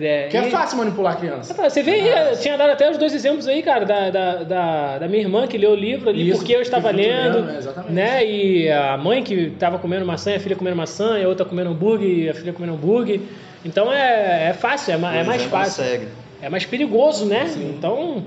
é, 0.00 0.28
Que 0.30 0.36
é 0.36 0.46
e- 0.46 0.50
fácil 0.50 0.78
manipular 0.78 1.14
a 1.14 1.16
criança. 1.16 1.52
Você 1.68 1.82
vê, 1.82 1.92
aí, 1.92 2.36
tinha 2.36 2.56
dado 2.56 2.70
até 2.70 2.88
os 2.90 2.96
dois 2.96 3.12
exemplos 3.12 3.48
aí, 3.48 3.60
cara, 3.62 3.84
da, 3.84 4.10
da, 4.10 4.34
da, 4.44 4.98
da 4.98 5.08
minha 5.08 5.22
irmã 5.22 5.46
que 5.48 5.58
leu 5.58 5.72
o 5.72 5.74
livro 5.74 6.08
ali, 6.10 6.28
Isso, 6.28 6.38
porque 6.38 6.54
eu 6.54 6.60
estava 6.62 6.90
lendo, 6.92 7.50
exatamente. 7.58 7.92
né? 7.92 8.24
E 8.24 8.70
a 8.70 8.96
mãe 8.96 9.22
que 9.22 9.34
estava 9.34 9.78
comendo 9.78 10.06
maçã, 10.06 10.34
a 10.36 10.40
filha 10.40 10.54
comendo 10.56 10.76
maçã, 10.76 11.18
e 11.18 11.24
a 11.24 11.28
outra 11.28 11.44
comendo 11.44 11.70
hambúrguer, 11.70 12.08
e 12.08 12.28
a 12.28 12.34
filha 12.34 12.52
comendo 12.52 12.74
hambúrguer. 12.74 13.20
Então 13.64 13.92
é, 13.92 14.50
é 14.50 14.52
fácil, 14.52 14.92
é, 14.92 14.94
é 14.94 15.22
mais 15.24 15.42
fácil. 15.42 15.82
Consegue. 15.84 16.06
É 16.40 16.48
mais 16.48 16.64
perigoso, 16.64 17.26
né? 17.26 17.46
Sim. 17.48 17.74
Então, 17.76 18.22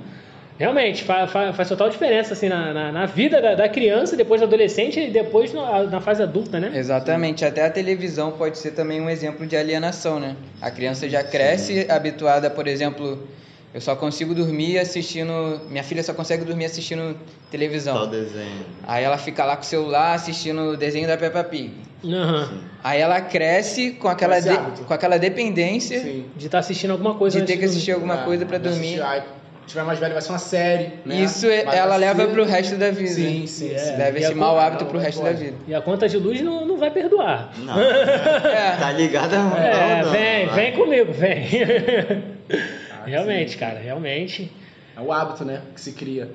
realmente, 0.64 1.04
fa- 1.04 1.28
fa- 1.28 1.54
faz 1.54 1.68
total 1.70 1.90
diferença 1.90 2.34
assim, 2.34 2.50
na, 2.50 2.74
na, 2.74 2.92
na 2.92 3.06
vida 3.06 3.42
da, 3.42 3.56
da 3.56 3.70
criança, 3.70 4.16
depois 4.16 4.42
do 4.42 4.48
adolescente 4.48 5.00
e 5.00 5.10
depois 5.12 5.54
na, 5.54 5.84
na 5.84 6.02
fase 6.02 6.24
adulta, 6.24 6.60
né? 6.60 6.72
Exatamente, 6.76 7.44
até 7.46 7.66
a 7.66 7.70
televisão 7.70 8.32
pode 8.32 8.58
ser 8.58 8.72
também 8.72 9.00
um 9.02 9.10
exemplo 9.10 9.46
de 9.46 9.56
alienação, 9.56 10.20
né? 10.20 10.36
A 10.62 10.72
criança 10.72 11.08
já 11.10 11.24
cresce 11.24 11.86
habituada, 11.90 12.50
por 12.50 12.68
exemplo, 12.68 13.28
eu 13.74 13.82
só 13.82 13.96
consigo 13.96 14.34
dormir 14.36 14.78
assistindo. 14.80 15.62
Minha 15.70 15.84
filha 15.84 16.04
só 16.04 16.14
consegue 16.14 16.46
dormir 16.46 16.66
assistindo 16.66 17.18
televisão. 17.50 17.96
Tal 17.96 18.08
desenho. 18.08 18.66
Aí 18.88 19.04
ela 19.04 19.18
fica 19.18 19.44
lá 19.44 19.56
com 19.56 19.64
o 19.64 19.66
celular 19.66 20.14
assistindo 20.14 20.62
o 20.72 20.78
desenho 20.78 21.08
da 21.08 21.18
Peppa 21.18 21.44
Pig. 21.44 21.72
Aham. 22.06 22.46
Sim. 22.46 22.60
Aí 22.84 23.02
ela 23.02 23.20
cresce 23.22 23.92
com 23.92 24.08
aquela, 24.10 24.40
de- 24.40 24.82
com 24.86 24.94
aquela 24.94 25.18
dependência 25.18 26.00
Sim. 26.02 26.26
De 26.36 26.46
estar 26.46 26.60
assistindo 26.60 26.92
alguma 26.92 27.16
coisa 27.16 27.40
de 27.40 27.48
ter 27.48 27.54
antes 27.54 27.60
que 27.62 27.66
assistir 27.72 27.92
alguma 27.94 28.22
É, 28.22 28.26
coisa 28.26 28.46
pra 28.46 28.58
vai 28.60 28.70
dormir. 28.70 29.02
assistir, 29.02 29.34
tiver 29.68 29.84
mais 29.84 30.00
velho, 30.00 30.14
vai 30.14 30.22
ser 30.22 30.32
uma 30.32 30.40
série. 30.40 30.92
Né? 31.06 31.16
Isso 31.22 31.46
é- 31.48 31.64
Vai 31.64 31.78
ela 31.78 31.96
assistir. 31.96 32.18
leva 32.18 32.32
pro 32.32 32.44
resto 32.46 32.76
da 32.78 32.92
vida. 32.92 33.10
Sim, 33.14 33.48
sim. 33.48 33.74
É. 33.74 33.78
sim. 33.78 33.96
Leva 33.98 34.20
E 34.20 34.24
esse 34.24 34.34
mau 34.36 34.60
hábito 34.60 34.86
pro 34.86 34.98
não 34.98 35.04
resto 35.04 35.24
da 35.24 35.32
vida. 35.32 35.56
E 35.68 35.74
a 35.76 35.82
conta 35.82 36.08
de 36.08 36.18
luz 36.18 36.42
não, 36.42 36.66
não 36.66 36.78
vai 36.78 36.92
perdoar. 36.92 37.52
Não. 37.58 37.76
É. 37.84 38.76
Tá 38.78 38.92
ligado 38.92 39.34
a 39.34 39.38
É, 39.60 40.04
não, 40.04 40.12
vem, 40.12 40.46
vai. 40.48 40.56
vem 40.56 40.72
comigo, 40.74 41.12
vem. 41.14 41.46
realmente, 43.06 43.58
cara, 43.58 43.80
realmente. 43.80 44.52
É 44.96 45.02
o 45.02 45.12
hábito, 45.12 45.44
né? 45.44 45.62
Que 45.74 45.82
se 45.82 45.92
cria. 45.94 46.30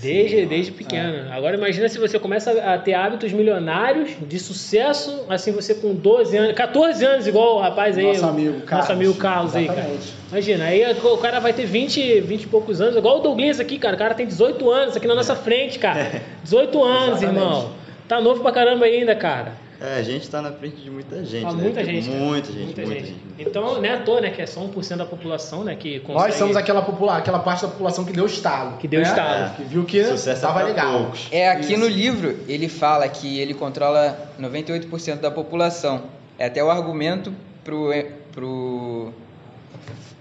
Desde, 0.00 0.46
desde 0.46 0.70
pequeno. 0.70 1.32
Agora 1.32 1.56
imagina 1.56 1.88
se 1.88 1.98
você 1.98 2.20
começa 2.20 2.52
a 2.52 2.78
ter 2.78 2.94
hábitos 2.94 3.32
milionários, 3.32 4.10
de 4.20 4.38
sucesso, 4.38 5.24
assim, 5.28 5.50
você 5.50 5.74
com 5.74 5.92
12 5.92 6.36
anos, 6.36 6.52
14 6.54 7.04
anos, 7.04 7.26
igual 7.26 7.56
o 7.56 7.60
rapaz 7.60 7.98
aí. 7.98 8.06
Nosso 8.06 8.26
amigo 8.26 8.60
Carlos. 8.60 8.70
Nosso 8.70 8.92
amigo 8.92 9.14
Carlos 9.14 9.56
aí, 9.56 9.66
cara. 9.66 9.90
Imagina, 10.30 10.64
aí 10.66 10.84
o 11.02 11.18
cara 11.18 11.40
vai 11.40 11.52
ter 11.52 11.66
20, 11.66 12.20
20 12.20 12.42
e 12.44 12.46
poucos 12.46 12.80
anos, 12.80 12.96
igual 12.96 13.18
o 13.18 13.22
Douglas 13.22 13.58
aqui, 13.58 13.76
cara. 13.76 13.96
O 13.96 13.98
cara 13.98 14.14
tem 14.14 14.26
18 14.26 14.70
anos 14.70 14.96
aqui 14.96 15.06
na 15.08 15.16
nossa 15.16 15.34
frente, 15.34 15.80
cara. 15.80 16.22
18 16.44 16.84
anos, 16.84 17.22
Exatamente. 17.22 17.44
irmão. 17.44 17.72
Tá 18.06 18.20
novo 18.20 18.40
pra 18.40 18.52
caramba 18.52 18.86
ainda, 18.86 19.16
cara. 19.16 19.52
É, 19.80 19.98
a 19.98 20.02
gente 20.02 20.28
tá 20.28 20.42
na 20.42 20.50
frente 20.50 20.76
de 20.76 20.90
muita 20.90 21.24
gente, 21.24 21.46
Ah, 21.46 21.52
né? 21.52 21.62
muita 21.62 21.84
gente. 21.84 22.08
Muita 22.10 22.52
gente, 22.52 22.64
Muita 22.64 22.82
muita 22.82 23.00
gente. 23.00 23.06
gente. 23.06 23.20
Então, 23.38 23.74
não 23.76 23.84
é 23.84 23.94
à 23.94 24.00
toa, 24.02 24.20
né, 24.20 24.30
que 24.30 24.42
é 24.42 24.46
só 24.46 24.60
1% 24.60 24.96
da 24.96 25.06
população, 25.06 25.62
né, 25.62 25.76
que 25.76 26.00
consegue... 26.00 26.28
Nós 26.28 26.34
somos 26.34 26.56
aquela, 26.56 26.82
popular, 26.82 27.18
aquela 27.18 27.38
parte 27.38 27.62
da 27.62 27.68
população 27.68 28.04
que 28.04 28.12
deu 28.12 28.26
estalo. 28.26 28.76
Que 28.78 28.88
deu 28.88 29.00
né? 29.00 29.06
estalo. 29.08 29.54
Que 29.54 29.62
viu 29.62 29.84
que 29.84 30.04
Sucesso 30.04 30.46
é 30.46 30.62
legal. 30.64 30.98
poucos. 31.02 31.28
É, 31.30 31.48
aqui 31.48 31.74
Isso. 31.74 31.80
no 31.80 31.86
livro 31.86 32.36
ele 32.48 32.68
fala 32.68 33.08
que 33.08 33.38
ele 33.38 33.54
controla 33.54 34.18
98% 34.40 35.20
da 35.20 35.30
população. 35.30 36.02
É 36.36 36.46
até 36.46 36.62
o 36.62 36.70
argumento 36.70 37.32
pro, 37.62 37.90
pro, 38.32 39.12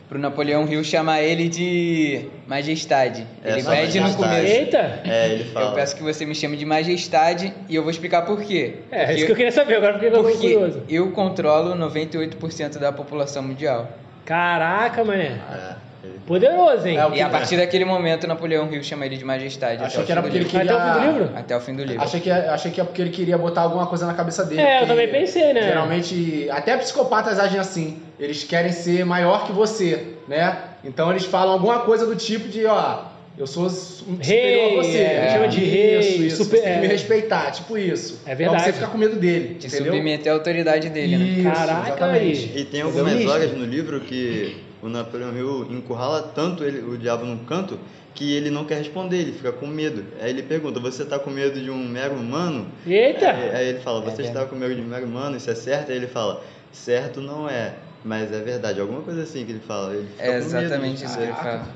pro 0.07 0.17
Napoleão 0.17 0.65
Hill 0.67 0.83
chamar 0.83 1.21
ele 1.21 1.49
de 1.49 2.27
majestade. 2.47 3.25
É, 3.43 3.51
ele 3.53 3.61
só 3.63 3.71
pede 3.71 3.99
no 3.99 4.13
começo. 4.15 4.45
Eita! 4.53 5.01
É, 5.03 5.29
ele 5.33 5.43
fala. 5.45 5.67
Eu 5.69 5.73
peço 5.73 5.95
que 5.95 6.03
você 6.03 6.25
me 6.25 6.33
chame 6.33 6.55
de 6.57 6.65
majestade 6.65 7.53
e 7.67 7.75
eu 7.75 7.81
vou 7.81 7.91
explicar 7.91 8.21
por 8.23 8.41
quê. 8.41 8.75
É, 8.91 8.99
Porque- 8.99 9.13
isso 9.15 9.25
que 9.25 9.31
eu 9.31 9.35
queria 9.35 9.51
saber, 9.51 9.75
agora 9.75 9.93
porque 9.93 10.05
eu 10.07 10.11
tô 10.13 10.21
Porque 10.23 10.37
curioso. 10.37 10.83
eu 10.89 11.11
controlo 11.11 11.75
98% 11.75 12.79
da 12.79 12.91
população 12.91 13.43
mundial. 13.43 13.89
Caraca, 14.25 15.03
mané. 15.03 15.23
É, 15.25 15.29
ele- 15.29 15.86
Poderoso, 16.25 16.87
hein? 16.87 16.97
É, 16.97 17.05
o 17.05 17.13
E 17.13 17.21
a 17.21 17.29
partir 17.29 17.57
daquele 17.57 17.85
momento, 17.85 18.27
Napoleão 18.27 18.71
Hill 18.71 18.83
chama 18.83 19.05
ele 19.05 19.17
de 19.17 19.25
majestade. 19.25 19.83
O 19.83 20.03
que 20.05 20.11
era 20.11 20.21
fim 20.21 20.29
do 20.29 20.33
porque 20.33 20.37
ele 20.37 20.43
livro. 20.45 20.59
queria... 20.59 20.75
Até 20.75 20.77
o 20.77 20.93
fim 20.93 20.99
do 20.99 21.11
livro? 21.11 21.37
Até 21.37 21.57
o 21.57 21.59
fim 21.61 21.75
do 21.75 21.83
livro. 21.83 22.03
Achei 22.03 22.19
que, 22.19 22.31
achei 22.31 22.71
que 22.71 22.81
é 22.81 22.83
porque 22.83 23.01
ele 23.01 23.09
queria 23.11 23.37
botar 23.37 23.61
alguma 23.61 23.87
coisa 23.87 24.05
na 24.05 24.13
cabeça 24.13 24.43
dele. 24.45 24.61
É, 24.61 24.83
eu 24.83 24.87
também 24.87 25.07
pensei, 25.09 25.53
né? 25.53 25.63
Geralmente, 25.63 26.47
até 26.51 26.75
psicopatas 26.77 27.39
agem 27.39 27.59
assim. 27.59 27.99
Eles 28.19 28.43
querem 28.43 28.71
ser 28.71 29.05
maior 29.05 29.45
que 29.45 29.51
você, 29.51 30.13
né? 30.27 30.57
Então 30.83 31.09
eles 31.11 31.25
falam 31.25 31.53
alguma 31.53 31.79
coisa 31.79 32.05
do 32.05 32.15
tipo 32.15 32.47
de, 32.47 32.65
ó, 32.65 32.99
eu 33.37 33.45
sou 33.47 33.69
superior 33.69 34.19
Rei, 34.21 34.73
a 34.79 34.83
você. 34.83 34.97
é, 34.97 35.29
chama 35.33 35.47
de 35.47 35.59
rei, 35.59 35.99
Isso, 35.99 36.23
isso. 36.23 36.43
super- 36.43 36.57
você 36.57 36.63
tem 36.63 36.73
que 36.73 36.79
me 36.79 36.85
é. 36.85 36.89
respeitar, 36.89 37.51
tipo 37.51 37.77
isso. 37.77 38.21
É 38.25 38.33
verdade. 38.35 38.63
Pra 38.63 38.65
você 38.71 38.73
ficar 38.79 38.87
com 38.91 38.97
medo 38.97 39.15
dele, 39.17 39.55
Te 39.55 39.67
entendeu? 39.67 39.93
submeter 39.93 40.31
à 40.31 40.35
autoridade 40.35 40.89
dele, 40.89 41.17
né? 41.17 41.25
Isso, 41.25 41.43
Caraca, 41.43 41.87
exatamente. 41.89 42.51
E 42.55 42.65
tem 42.65 42.81
algumas 42.81 43.25
horas 43.25 43.51
no 43.51 43.65
livro 43.65 43.99
que 44.01 44.63
o 44.81 44.89
Napoleão 44.89 45.35
Hill 45.35 45.67
encurrala 45.71 46.31
tanto 46.33 46.63
ele, 46.63 46.79
o 46.79 46.97
diabo 46.97 47.25
num 47.25 47.37
canto 47.45 47.79
que 48.13 48.33
ele 48.33 48.49
não 48.49 48.65
quer 48.65 48.79
responder, 48.79 49.17
ele 49.17 49.31
fica 49.31 49.51
com 49.51 49.67
medo. 49.67 50.03
Aí 50.19 50.29
ele 50.31 50.43
pergunta: 50.43 50.79
Você 50.79 51.05
tá 51.05 51.19
com 51.19 51.29
medo 51.29 51.59
de 51.61 51.69
um 51.69 51.87
mero 51.87 52.15
humano? 52.15 52.67
Eita! 52.85 53.31
Aí, 53.31 53.55
aí 53.55 53.67
ele 53.69 53.79
fala: 53.79 54.01
Você 54.01 54.23
É 54.23 54.25
está 54.25 54.45
com 54.45 54.55
medo 54.55 54.75
de 54.75 54.81
um 54.81 54.85
mero 54.85 55.05
humano? 55.05 55.37
Isso 55.37 55.49
é 55.49 55.55
certo? 55.55 55.91
Aí 55.91 55.97
ele 55.97 56.07
fala: 56.07 56.43
Certo 56.71 57.21
não 57.21 57.49
é, 57.49 57.75
mas 58.03 58.31
é 58.31 58.39
verdade. 58.39 58.81
Alguma 58.81 59.01
coisa 59.01 59.23
assim 59.23 59.45
que 59.45 59.51
ele 59.51 59.59
fala. 59.59 59.93
Ele 59.93 60.07
fica 60.07 60.23
É 60.23 60.37
exatamente 60.37 61.05
isso 61.05 61.17
que 61.17 61.23
ele 61.23 61.33
fala. 61.33 61.67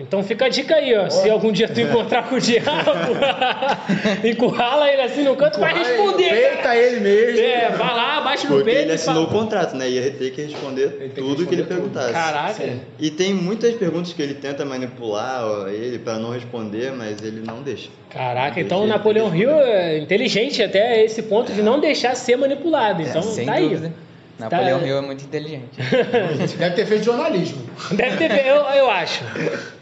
Então 0.00 0.22
fica 0.22 0.44
a 0.44 0.48
dica 0.48 0.76
aí, 0.76 0.96
ó. 0.96 1.10
Se 1.10 1.28
algum 1.28 1.50
dia 1.50 1.66
tu 1.68 1.80
encontrar 1.80 2.28
com 2.28 2.36
o 2.36 2.40
diabo, 2.40 3.16
encurrala 4.24 4.88
ele 4.92 5.02
assim 5.02 5.22
no 5.22 5.34
canto 5.36 5.58
pra 5.58 5.70
Empurrar 5.72 5.88
responder. 5.88 6.24
Ele, 6.24 6.48
peita 6.56 6.76
ele 6.76 7.00
mesmo. 7.00 7.40
É, 7.40 7.68
vai 7.70 7.94
lá, 7.96 8.20
bate 8.20 8.44
no 8.46 8.50
Porque 8.52 8.64
peito 8.64 8.80
ele 8.82 8.90
e 8.90 8.94
assinou 8.94 9.24
o 9.24 9.26
fala. 9.26 9.40
contrato, 9.40 9.76
né? 9.76 9.90
Ia 9.90 10.10
ter 10.12 10.30
que 10.30 10.42
responder 10.42 10.88
tem 10.90 11.08
que 11.08 11.14
tudo 11.20 11.46
que 11.46 11.54
ele 11.54 11.62
responder 11.62 11.64
tudo. 11.64 11.92
perguntasse. 11.92 12.12
Caraca. 12.12 12.76
E 12.98 13.10
tem 13.10 13.34
muitas 13.34 13.74
perguntas 13.74 14.12
que 14.12 14.22
ele 14.22 14.34
tenta 14.34 14.64
manipular 14.64 15.44
ó, 15.44 15.68
ele 15.68 15.98
para 15.98 16.18
não 16.18 16.30
responder, 16.30 16.92
mas 16.92 17.20
ele 17.22 17.40
não 17.44 17.62
deixa. 17.62 17.88
Caraca, 18.10 18.60
então 18.60 18.82
o 18.82 18.86
Napoleão 18.86 19.34
Hill 19.34 19.50
é 19.50 19.98
inteligente 19.98 20.62
até 20.62 21.04
esse 21.04 21.22
ponto 21.22 21.52
de 21.52 21.60
não 21.60 21.80
deixar 21.80 22.14
ser 22.14 22.36
manipulado. 22.36 23.02
Então 23.02 23.20
Sem 23.22 23.46
tá 23.46 23.56
dúvida. 23.58 23.86
aí. 23.86 24.07
Napoleão 24.38 24.78
Tá- 24.80 24.86
Hill 24.86 24.98
é 24.98 25.00
muito 25.00 25.24
inteligente. 25.24 25.68
Deve 26.58 26.74
ter 26.76 26.86
feito 26.86 27.04
jornalismo. 27.04 27.62
Deve 27.90 28.16
ter, 28.16 28.46
eu, 28.46 28.56
eu 28.56 28.88
acho. 28.90 29.24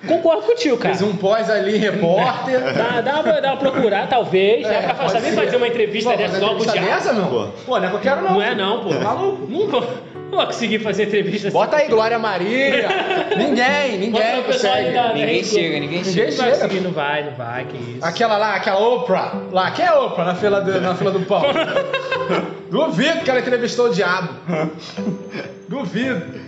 Concordo 0.06 0.42
contigo, 0.42 0.76
cara. 0.78 0.94
Fez 0.94 1.06
um 1.10 1.14
pós 1.16 1.50
ali, 1.50 1.76
repórter. 1.76 2.60
Dá, 2.74 3.00
dá, 3.02 3.20
uma- 3.20 3.40
dá 3.40 3.48
uma 3.52 3.56
procurar, 3.58 4.08
talvez. 4.08 4.66
É, 4.66 4.82
dá 4.82 4.94
pra 4.94 5.08
ser. 5.08 5.32
fazer 5.32 5.56
uma 5.56 5.68
entrevista 5.68 6.10
Pô, 6.10 6.16
dessa 6.16 6.32
fazer 6.34 6.44
logo 6.46 6.64
dessa, 6.64 7.12
meu? 7.12 7.26
Pô. 7.26 7.46
Pô, 7.66 7.78
não 7.78 7.86
é 7.86 7.90
que 7.90 7.96
eu 7.96 8.00
quero 8.00 8.22
não. 8.22 8.32
Não 8.34 8.42
é 8.42 8.54
não, 8.54 8.80
pô. 8.84 8.94
Maluco. 8.94 9.46
Não 9.46 10.15
não 10.30 10.38
vou 10.38 10.46
conseguir 10.46 10.78
fazer 10.80 11.04
entrevista 11.04 11.48
assim. 11.48 11.56
Bota 11.56 11.76
aí, 11.76 11.88
Glória 11.88 12.18
Maria. 12.18 12.88
ninguém, 13.36 13.98
ninguém 13.98 14.42
consegue. 14.42 14.92
da- 14.92 15.08
Ninguém 15.12 15.26
Rede 15.36 15.48
chega, 15.48 15.80
ninguém 15.80 15.98
Ninguém 16.02 16.04
chega. 16.04 16.30
Não 16.30 16.36
vai 16.36 16.46
chega. 16.50 16.62
conseguir, 16.62 16.80
não 16.80 16.92
vai, 16.92 17.24
não 17.24 17.32
vai, 17.34 17.64
que 17.64 17.76
isso. 17.76 18.04
Aquela 18.04 18.36
lá, 18.36 18.54
aquela 18.56 18.78
Oprah. 18.80 19.32
Lá, 19.52 19.70
quem 19.70 19.84
é 19.84 19.92
Oprah 19.92 20.24
na 20.24 20.34
fila 20.34 20.60
do, 20.60 20.80
na 20.80 20.94
fila 20.94 21.10
do 21.10 21.20
pão? 21.20 21.42
Duvido 22.70 23.20
que 23.20 23.30
ela 23.30 23.40
entrevistou 23.40 23.86
o 23.86 23.94
diabo. 23.94 24.28
Duvido. 25.68 26.45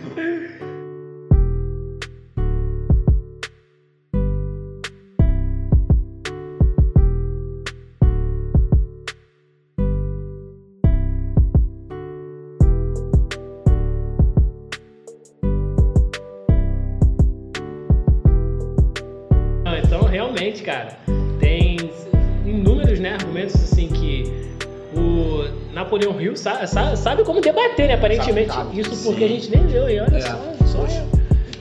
Sa- 26.39 26.67
sa- 26.67 26.97
sabe, 26.97 27.25
como 27.25 27.41
debater, 27.41 27.89
né? 27.89 27.95
Aparentemente, 27.95 28.49
Sabe, 28.53 28.65
sabe. 28.69 28.81
isso 28.81 29.05
porque 29.05 29.21
Sim. 29.21 29.25
a 29.25 29.29
gente 29.29 29.51
nem 29.57 29.67
leu, 29.67 29.89
e 29.91 30.01
olha 30.01 30.17
É. 30.17 30.21
só, 30.21 30.39
só. 30.67 30.87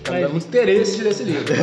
Tá 0.03 0.13
dando 0.13 0.29
muito 0.31 0.47
interesse 0.47 1.03
nesse 1.03 1.23
livro. 1.23 1.53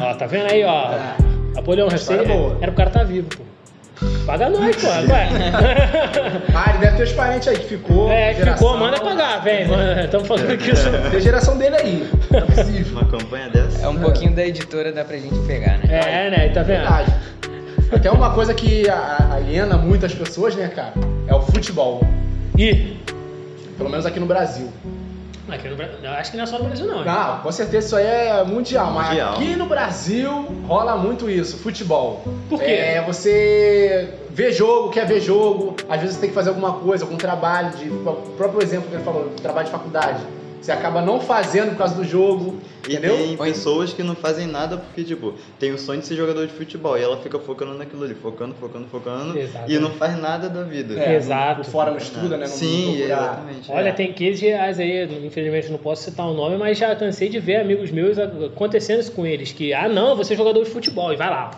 Ó, 0.00 0.14
tá 0.14 0.26
vendo 0.26 0.50
aí, 0.50 0.64
ó? 0.64 0.92
É. 0.92 1.14
Napoleão 1.56 1.90
você- 1.90 2.16
boa. 2.22 2.56
era 2.60 2.72
pro 2.72 2.76
cara 2.76 2.90
tá 2.90 3.02
vivo, 3.04 3.28
pô. 3.28 3.42
Paga 4.26 4.48
nós, 4.48 4.76
pô, 4.76 4.86
agora. 4.92 5.28
Ah, 6.54 6.70
ele 6.70 6.78
deve 6.78 6.96
ter 6.98 7.02
os 7.02 7.12
parentes 7.12 7.48
aí 7.48 7.58
que 7.58 7.66
ficou. 7.66 8.10
É, 8.10 8.32
que 8.32 8.38
geração. 8.40 8.68
ficou, 8.68 8.78
manda 8.78 9.00
pagar, 9.00 9.38
velho. 9.42 9.70
Estamos 10.04 10.28
falando 10.28 10.50
aqui 10.52 10.76
sobre. 10.76 11.10
Tem 11.10 11.20
geração 11.20 11.58
dele 11.58 11.76
aí. 11.76 12.10
Não 12.30 12.38
é 12.38 12.42
possível. 12.42 12.92
Uma 13.00 13.04
campanha 13.10 13.48
dessa. 13.50 13.84
É 13.84 13.88
um 13.88 13.96
pouquinho 13.98 14.32
da 14.34 14.46
editora, 14.46 14.92
dá 14.92 15.04
pra 15.04 15.16
gente 15.16 15.36
pegar, 15.46 15.78
né? 15.78 15.84
É, 15.90 16.30
né? 16.30 16.48
Tá 16.50 16.62
vendo? 16.62 16.76
Verdade. 16.78 17.12
Até 17.90 18.10
uma 18.10 18.30
coisa 18.34 18.54
que 18.54 18.84
aliena 19.32 19.76
muitas 19.76 20.14
pessoas, 20.14 20.54
né, 20.54 20.68
cara? 20.68 20.92
É 21.26 21.34
o 21.34 21.40
futebol. 21.42 22.00
Ih, 22.58 22.96
Pelo 23.76 23.88
menos 23.88 24.04
aqui 24.04 24.18
no 24.18 24.26
Brasil. 24.26 24.68
aqui 25.48 25.68
no 25.68 26.08
acho 26.10 26.30
que 26.32 26.36
não 26.36 26.42
é 26.42 26.46
só 26.46 26.58
no 26.58 26.64
Brasil, 26.64 26.86
não. 26.86 26.98
hein? 26.98 27.04
Não, 27.06 27.38
com 27.38 27.52
certeza 27.52 27.86
isso 27.86 27.96
aí 27.96 28.04
é 28.04 28.44
mundial, 28.44 28.90
mas 28.90 29.08
Mundial. 29.10 29.34
aqui 29.34 29.54
no 29.56 29.66
Brasil 29.66 30.30
rola 30.66 30.96
muito 30.96 31.30
isso, 31.30 31.56
futebol. 31.58 32.24
Por 32.48 32.58
quê? 32.58 32.64
É, 32.72 33.02
você 33.06 34.12
vê 34.30 34.50
jogo, 34.52 34.90
quer 34.90 35.06
ver 35.06 35.20
jogo, 35.20 35.76
às 35.88 36.00
vezes 36.00 36.16
você 36.16 36.20
tem 36.22 36.30
que 36.30 36.34
fazer 36.34 36.48
alguma 36.48 36.72
coisa, 36.74 37.04
algum 37.04 37.16
trabalho, 37.16 37.76
de, 37.76 37.88
o 37.88 38.34
próprio 38.36 38.60
exemplo 38.60 38.88
que 38.88 38.96
ele 38.96 39.04
falou, 39.04 39.30
trabalho 39.40 39.66
de 39.66 39.72
faculdade. 39.72 40.18
Você 40.60 40.72
acaba 40.72 41.00
não 41.00 41.20
fazendo 41.20 41.70
por 41.70 41.78
causa 41.78 41.94
do 41.94 42.04
jogo, 42.04 42.58
E 42.86 42.92
entendeu? 42.92 43.16
tem 43.16 43.36
pessoas 43.36 43.92
que 43.92 44.02
não 44.02 44.14
fazem 44.14 44.46
nada 44.46 44.76
porque, 44.76 45.04
tipo, 45.04 45.34
tem 45.58 45.72
o 45.72 45.78
sonho 45.78 46.00
de 46.00 46.06
ser 46.06 46.16
jogador 46.16 46.46
de 46.46 46.52
futebol 46.52 46.98
e 46.98 47.02
ela 47.02 47.16
fica 47.18 47.38
focando 47.38 47.74
naquilo 47.74 48.04
ali, 48.04 48.14
focando, 48.14 48.54
focando, 48.54 48.86
focando 48.88 49.38
Exatamente. 49.38 49.72
e 49.74 49.78
não 49.78 49.90
faz 49.90 50.20
nada 50.20 50.48
da 50.48 50.62
vida. 50.62 50.98
É, 50.98 51.14
Exato. 51.16 51.64
Fora 51.64 51.90
não 51.90 51.98
estuda, 51.98 52.36
né? 52.36 52.46
Não 52.46 52.46
Sim, 52.46 53.02
exatamente. 53.02 53.70
Olha, 53.70 53.88
É. 53.88 53.92
tem 53.92 54.12
cases 54.12 54.40
reais 54.40 54.80
aí, 54.80 55.04
infelizmente 55.26 55.70
não 55.70 55.78
posso 55.78 56.02
citar 56.04 56.26
o 56.26 56.34
nome, 56.34 56.56
mas 56.56 56.76
já 56.76 56.94
cansei 56.96 57.28
de 57.28 57.38
ver 57.38 57.56
amigos 57.56 57.90
meus 57.90 58.18
acontecendo 58.18 59.00
isso 59.00 59.12
com 59.12 59.26
eles, 59.26 59.52
que, 59.52 59.72
ah 59.72 59.88
não, 59.88 60.16
você 60.16 60.34
é 60.34 60.36
jogador 60.36 60.62
de 60.64 60.70
futebol, 60.70 61.12
e 61.12 61.16
vai 61.16 61.30
lá. 61.30 61.50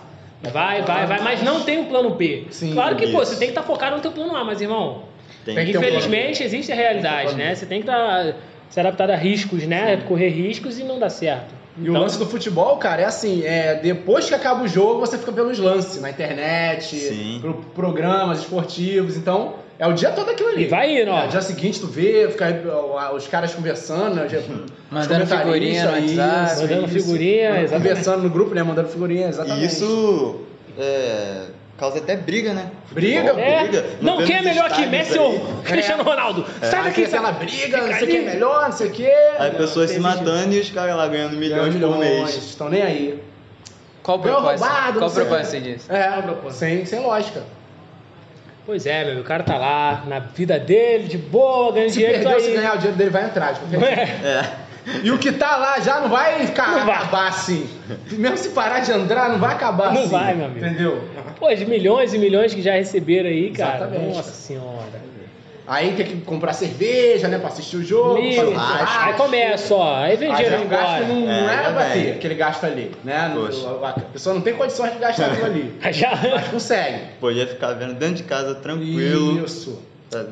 Vai, 0.43 0.83
vai, 0.83 1.07
vai, 1.07 1.21
mas 1.23 1.43
não 1.43 1.63
tem 1.65 1.79
um 1.79 1.85
plano 1.85 2.11
B. 2.15 2.47
Sim, 2.51 2.73
claro 2.73 2.97
que, 2.97 3.07
pô, 3.09 3.23
isso. 3.23 3.33
você 3.33 3.39
tem 3.39 3.49
que 3.49 3.53
estar 3.53 3.63
focado 3.63 3.97
no 3.97 4.03
teu 4.03 4.11
plano 4.11 4.35
A, 4.35 4.43
mas 4.43 4.61
irmão, 4.63 5.03
Tem 5.45 5.55
ter 5.55 5.69
um 5.69 5.73
plano 5.73 5.87
infelizmente 5.87 6.43
existe 6.43 6.73
a 6.73 6.75
realidade, 6.75 7.35
um 7.35 7.37
né? 7.37 7.55
Você 7.55 7.67
tem 7.67 7.83
que 7.83 7.89
estar 7.89 8.35
se 8.71 8.81
adaptar 8.81 9.11
a 9.11 9.17
riscos, 9.17 9.67
né? 9.67 9.99
Correr 10.09 10.29
riscos 10.29 10.79
e 10.79 10.85
não 10.85 10.99
dá 10.99 11.11
certo. 11.11 11.61
E 11.83 11.89
o 11.89 11.93
lance 11.93 12.19
do 12.19 12.27
futebol, 12.27 12.77
cara, 12.77 13.03
é 13.03 13.05
assim, 13.05 13.43
é, 13.45 13.75
depois 13.77 14.27
que 14.29 14.35
acaba 14.35 14.65
o 14.65 14.69
jogo, 14.69 15.01
você 15.01 15.17
fica 15.17 15.33
pelos 15.33 15.59
lances 15.59 16.01
na 16.01 16.11
internet, 16.11 16.95
Sim. 16.97 17.39
pro- 17.41 17.55
programas 17.75 18.41
esportivos, 18.41 19.17
então 19.17 19.55
é 19.79 19.87
o 19.87 19.93
dia 19.93 20.11
todo 20.11 20.31
aquilo 20.31 20.49
ali. 20.51 20.65
E 20.65 20.67
vai 20.67 21.01
indo, 21.01 21.11
ó. 21.11 21.23
É, 21.25 21.27
dia 21.29 21.41
seguinte 21.41 21.81
tu 21.81 21.87
vê, 21.87 22.29
fica 22.31 22.47
aí, 22.47 22.63
ó, 22.69 23.15
os 23.15 23.27
caras 23.29 23.55
conversando, 23.55 24.17
né, 24.17 24.29
Mandando 24.91 25.27
figurinha 25.27 25.85
no 25.85 25.93
WhatsApp. 25.93 26.61
Mandando 26.61 26.89
figurinha, 26.89 27.49
exatamente. 27.63 27.71
Conversando 27.73 28.23
no 28.25 28.31
grupo, 28.31 28.55
né, 28.55 28.63
mandando 28.63 28.89
figurinha, 28.89 29.29
exatamente. 29.29 29.63
E 29.63 29.67
isso 29.67 30.41
é, 30.79 31.45
causa 31.81 31.99
até 31.99 32.17
briga, 32.17 32.53
né? 32.55 32.71
Briga, 32.93 33.21
Futebol, 33.31 33.41
É, 33.43 33.63
briga. 33.65 33.85
não, 34.01 34.25
quem 34.25 34.37
é 34.37 34.43
melhor 34.43 34.71
que 34.71 34.87
Messi 34.87 35.15
aí. 35.15 35.19
ou 35.19 35.41
Cristiano 35.65 36.03
Ronaldo? 36.03 36.47
Sai 36.63 36.79
Aí 36.81 36.85
daqui, 36.85 37.07
sai 37.07 37.19
aquela 37.19 37.33
briga, 37.33 37.77
não 37.79 37.95
sei 37.99 38.07
quem 38.07 38.17
é 38.19 38.23
melhor, 38.35 38.65
não 38.67 38.73
sei 38.73 38.87
o 38.87 38.91
quê. 38.91 39.13
Aí 39.39 39.51
pessoas 39.53 39.91
se 39.91 39.99
matando 39.99 40.55
e 40.55 40.61
os 40.61 40.71
caras 40.71 40.95
lá 40.97 41.09
ganhando 41.09 41.37
milhões, 41.37 41.75
milhões, 41.75 41.95
por 41.95 41.99
mês. 41.99 42.37
estão 42.37 42.69
nem 42.69 42.83
aí. 42.83 43.23
Qual 44.03 44.19
o 44.19 44.21
propósito? 44.23 44.69
roubado, 44.69 44.99
Qual 44.99 45.11
o 45.11 45.13
propósito 45.15 45.61
disso? 45.63 45.93
É, 45.93 46.51
sem, 46.51 46.85
sem 46.85 47.01
lógica. 47.01 47.43
Pois 48.67 48.87
é, 48.87 49.05
meu, 49.05 49.21
o 49.21 49.25
cara 49.25 49.43
tá 49.43 49.57
lá, 49.57 50.05
na 50.07 50.19
vida 50.21 50.59
dele, 50.59 51.09
de 51.09 51.19
boa, 51.19 51.73
ganhando 51.73 51.91
Se 51.91 51.99
dinheiro, 51.99 52.19
perdeu, 52.23 52.41
se 52.41 52.47
aí. 52.49 52.55
ganhar 52.57 52.75
o 52.75 52.77
dinheiro 52.77 52.97
dele 52.99 53.11
vai 53.11 53.25
entrar. 53.25 53.55
É. 53.73 54.27
É. 54.29 54.51
E 55.03 55.11
o 55.11 55.19
que 55.19 55.33
tá 55.33 55.57
lá 55.57 55.79
já 55.81 56.01
não 56.01 56.09
vai 56.09 56.47
ficar, 56.47 56.71
Não 56.79 56.87
vai. 56.87 56.97
acabar 56.97 57.29
assim. 57.29 57.69
Mesmo 58.13 58.37
se 58.39 58.49
parar 58.51 58.81
de 58.81 58.91
andar, 58.93 59.29
não 59.31 59.39
vai 59.39 59.55
acabar 59.55 59.93
Não 59.93 60.03
assim. 60.03 60.11
vai, 60.11 60.35
meu 60.35 60.47
amigo. 60.47 60.65
Entendeu? 60.65 61.05
Pô, 61.39 61.53
de 61.55 61.67
milhões 61.67 62.15
e 62.15 62.19
milhões 62.19 62.55
que 62.55 62.63
já 62.63 62.75
receberam 62.75 63.29
aí, 63.29 63.51
cara. 63.51 63.77
Exatamente. 63.87 64.17
Nossa 64.17 64.33
senhora. 64.33 65.11
Aí 65.67 65.93
tem 65.93 66.05
que 66.05 66.17
comprar 66.23 66.53
cerveja, 66.53 67.29
né? 67.29 67.39
Pra 67.39 67.47
assistir 67.49 67.77
o 67.77 67.85
jogo. 67.85 68.19
Um 68.21 68.33
churrasco. 68.33 68.99
aí 69.07 69.13
começa, 69.15 69.75
ó. 69.75 69.97
Aí 69.99 70.17
vem 70.17 70.35
dinheiro 70.35 70.57
é 70.57 70.59
um 70.59 70.67
gasto 70.69 71.03
embora. 71.05 71.07
não, 71.07 71.21
não 71.21 71.31
É, 71.51 71.55
era 71.55 71.73
pra 71.73 71.85
ter 71.91 72.11
aquele 72.13 72.35
gasto 72.35 72.65
ali, 72.65 72.91
né? 73.05 73.31
No- 73.33 73.47
Poxa. 73.47 73.69
a, 73.87 73.93
pessoa 74.01 74.35
não 74.35 74.43
tem 74.43 74.55
condições 74.55 74.93
de 74.95 74.99
gastar 74.99 75.27
aquilo 75.27 75.47
ali. 75.47 75.75
Já. 75.93 76.11
Mas 76.17 76.49
consegue. 76.49 76.99
Podia 77.21 77.47
ficar 77.47 77.75
vendo 77.75 77.95
dentro 77.95 78.17
de 78.17 78.23
casa 78.25 78.57
tranquilo. 78.57 79.45
Isso. 79.45 79.81
sabe? 80.11 80.31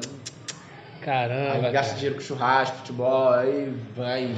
Caramba. 1.00 1.66
Aí 1.66 1.72
gasta 1.72 1.90
cara. 1.90 1.94
dinheiro 1.94 2.14
com 2.16 2.20
churrasco, 2.20 2.76
futebol, 2.78 3.32
aí 3.32 3.72
vai. 3.96 4.34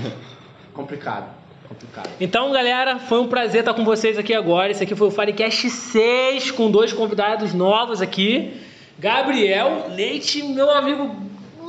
Complicado. 0.73 1.41
Complicado. 1.69 2.11
Então, 2.21 2.51
galera, 2.53 2.99
foi 2.99 3.21
um 3.21 3.29
prazer 3.29 3.61
estar 3.61 3.75
com 3.75 3.85
vocês 3.85 4.19
aqui 4.19 4.35
agora. 4.35 4.71
Esse 4.71 4.83
aqui 4.83 4.95
foi 4.95 5.09
o 5.09 5.11
Firecast 5.11 5.71
6, 5.71 6.51
com 6.51 6.71
dois 6.71 6.93
convidados 6.93 7.55
novos 7.55 8.03
aqui. 8.03 8.61
Gabriel 8.99 9.87
Leite, 9.91 10.43
meu 10.43 10.71
amigo 10.71 11.15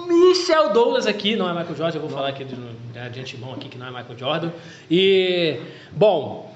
Michel 0.08 0.74
Douglas 0.74 1.08
aqui, 1.08 1.36
não 1.36 1.50
é 1.50 1.54
Michael 1.54 1.76
Jordan, 1.76 1.98
eu 1.98 2.02
vou 2.02 2.10
falar 2.10 2.30
aqui 2.30 2.44
de, 2.44 2.56
de 2.56 3.20
antemão 3.20 3.54
aqui 3.54 3.70
que 3.70 3.78
não 3.78 3.88
é 3.88 3.90
Michael 3.90 4.18
Jordan. 4.18 4.52
E, 4.90 5.58
bom, 5.92 6.51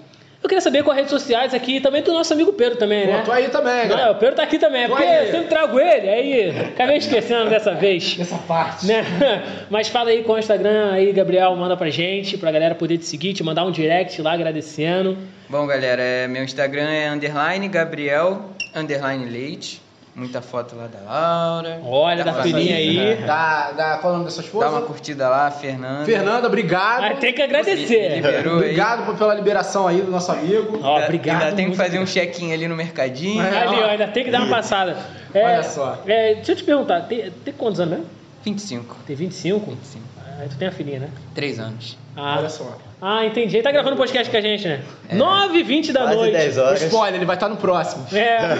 Eu 0.45 0.47
queria 0.47 0.61
saber 0.61 0.83
quais 0.83 0.97
redes 0.97 1.09
sociais 1.09 1.55
aqui, 1.55 1.79
também 1.79 2.03
do 2.03 2.13
nosso 2.13 2.31
amigo 2.31 2.53
Pedro 2.53 2.77
também, 2.77 3.07
né? 3.07 3.17
Pô, 3.17 3.23
tô 3.23 3.31
aí 3.31 3.47
também, 3.49 3.81
Não, 3.81 3.89
galera. 3.89 4.11
o 4.11 4.15
Pedro 4.15 4.35
tá 4.35 4.43
aqui 4.43 4.59
também, 4.59 4.83
Tô 4.83 4.89
porque 4.95 5.03
aí. 5.03 5.25
eu 5.25 5.31
sempre 5.31 5.47
trago 5.47 5.79
ele, 5.79 6.07
aí 6.07 6.49
acabei 6.67 6.97
esquecendo 6.97 7.49
dessa 7.49 7.73
vez. 7.73 8.15
Nessa 8.19 8.37
parte. 8.37 8.85
Né? 8.85 9.03
Mas 9.71 9.87
fala 9.87 10.11
aí 10.11 10.21
com 10.21 10.33
o 10.33 10.37
Instagram 10.37 10.91
aí, 10.91 11.11
Gabriel, 11.11 11.55
manda 11.55 11.75
pra 11.75 11.89
gente, 11.89 12.37
pra 12.37 12.51
galera 12.51 12.75
poder 12.75 12.99
te 12.99 13.05
seguir, 13.07 13.33
te 13.33 13.43
mandar 13.43 13.65
um 13.65 13.71
direct 13.71 14.21
lá 14.21 14.33
agradecendo. 14.33 15.17
Bom, 15.49 15.65
galera, 15.65 16.03
é, 16.03 16.27
meu 16.27 16.43
Instagram 16.43 16.91
é 16.91 17.09
underline 17.09 17.67
Gabriel 17.67 18.51
underline 18.75 19.25
Leite. 19.25 19.81
Muita 20.15 20.41
foto 20.41 20.77
lá 20.77 20.87
da 20.87 20.99
Laura. 21.01 21.81
Olha, 21.83 22.23
Dá 22.23 22.31
da 22.31 22.41
filhinha 22.41 22.77
aí. 22.77 23.15
Da, 23.25 23.71
da, 23.73 23.97
qual 23.97 24.13
é 24.13 24.15
o 24.15 24.19
nome 24.19 24.25
da 24.25 24.31
sua 24.31 24.41
Dá 24.43 24.47
esposa? 24.47 24.69
uma 24.69 24.81
curtida 24.83 25.27
lá, 25.27 25.51
Fernanda. 25.51 26.05
Fernanda, 26.05 26.47
obrigado. 26.47 27.03
Ah, 27.03 27.15
tem 27.15 27.33
que 27.33 27.41
agradecer. 27.41 28.15
Liberou 28.15 28.53
aí. 28.53 28.59
Obrigado 28.61 29.05
por- 29.05 29.17
pela 29.17 29.33
liberação 29.33 29.85
aí 29.85 30.01
do 30.01 30.09
nosso 30.09 30.31
amigo. 30.31 30.79
Ó, 30.81 31.03
obrigado. 31.03 31.43
Ainda 31.43 31.55
tem 31.57 31.69
que 31.69 31.75
fazer 31.75 31.99
um 31.99 32.05
check-in 32.05 32.53
ali 32.53 32.65
no 32.65 32.77
mercadinho. 32.77 33.43
É. 33.43 33.63
Ali, 33.63 33.75
ó, 33.75 33.85
ainda 33.87 34.07
tem 34.07 34.23
que 34.23 34.31
dar 34.31 34.39
uma 34.43 34.49
passada. 34.55 34.95
É, 35.33 35.43
Olha 35.45 35.63
só. 35.63 36.01
é, 36.07 36.35
deixa 36.35 36.53
eu 36.53 36.55
te 36.55 36.63
perguntar, 36.63 37.01
tem, 37.01 37.29
tem 37.43 37.53
quantos 37.53 37.81
anos 37.81 37.95
mesmo? 37.97 38.05
25. 38.45 38.95
Tem 39.05 39.15
25? 39.17 39.69
25. 39.71 40.03
Ah, 40.17 40.45
tu 40.49 40.55
tem 40.55 40.67
a 40.69 40.71
filhinha, 40.71 40.99
né? 41.01 41.09
3 41.33 41.59
anos. 41.59 41.97
Ah, 42.15 42.37
Olha 42.39 42.49
só. 42.49 42.77
Ah 43.01 43.25
entendi. 43.25 43.55
Ele 43.57 43.63
tá 43.63 43.71
gravando 43.71 43.95
podcast 43.95 44.29
com 44.31 44.37
a 44.37 44.41
gente, 44.41 44.67
né? 44.67 44.81
9 45.11 45.57
h 45.59 45.67
20 45.67 45.93
da 45.93 46.01
Quase 46.01 46.15
noite. 46.15 46.31
10 46.33 46.57
horas. 46.57 46.81
Spoiler, 46.81 47.15
ele 47.15 47.25
vai 47.25 47.35
estar 47.35 47.49
no 47.49 47.57
próximo. 47.57 48.05
É. 48.13 48.57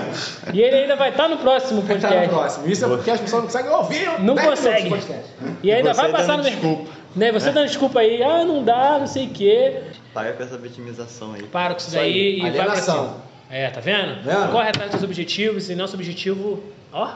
E 0.54 0.62
ele 0.62 0.76
ainda 0.76 0.96
vai 0.96 1.10
estar 1.10 1.28
no 1.28 1.38
próximo 1.38 1.82
Vai 1.82 1.96
estar 1.96 2.08
podcast. 2.10 2.34
no 2.34 2.40
próximo. 2.40 2.68
Isso 2.70 2.86
é 2.86 2.88
porque 2.88 3.12
as 3.12 3.20
pessoas 3.22 3.42
não 3.44 3.48
conseguem 3.48 3.72
ouvir. 3.72 4.20
Não 4.22 4.36
10 4.36 4.48
consegue. 4.50 4.90
podcast. 4.90 5.26
E 5.64 5.72
ainda 5.72 5.94
Você 5.94 6.02
vai 6.02 6.12
passar 6.12 6.38
no 6.38 6.44
desculpa. 6.44 6.92
Né? 7.16 7.32
Você 7.32 7.50
dando 7.52 7.68
desculpa 7.68 8.02
aí, 8.02 8.22
ah, 8.22 8.44
não 8.44 8.62
dá, 8.64 8.98
não 9.00 9.08
sei 9.08 9.28
o 9.28 9.30
quê. 9.30 9.78
Para 10.14 10.34
com 10.34 10.44
essa 10.44 10.58
vitimização 10.58 11.34
aí. 11.34 11.44
Para 11.44 11.74
com 11.74 11.80
isso 11.80 11.90
Isso 11.90 11.98
aí. 12.00 12.12
daí 12.12 12.38
e 12.38 12.42
vai 12.42 12.52
pra 12.52 12.62
Alienação. 12.64 13.04
cima. 13.06 13.16
É, 13.50 13.70
tá 13.70 13.80
vendo? 13.80 14.22
Vendo? 14.22 14.52
Corre 14.52 14.68
atrás 14.70 14.92
dos 14.92 15.00
seus 15.00 15.04
objetivos 15.10 15.70
e 15.70 15.76
nosso 15.76 15.96
objetivo, 15.96 16.62
ó, 16.92 17.08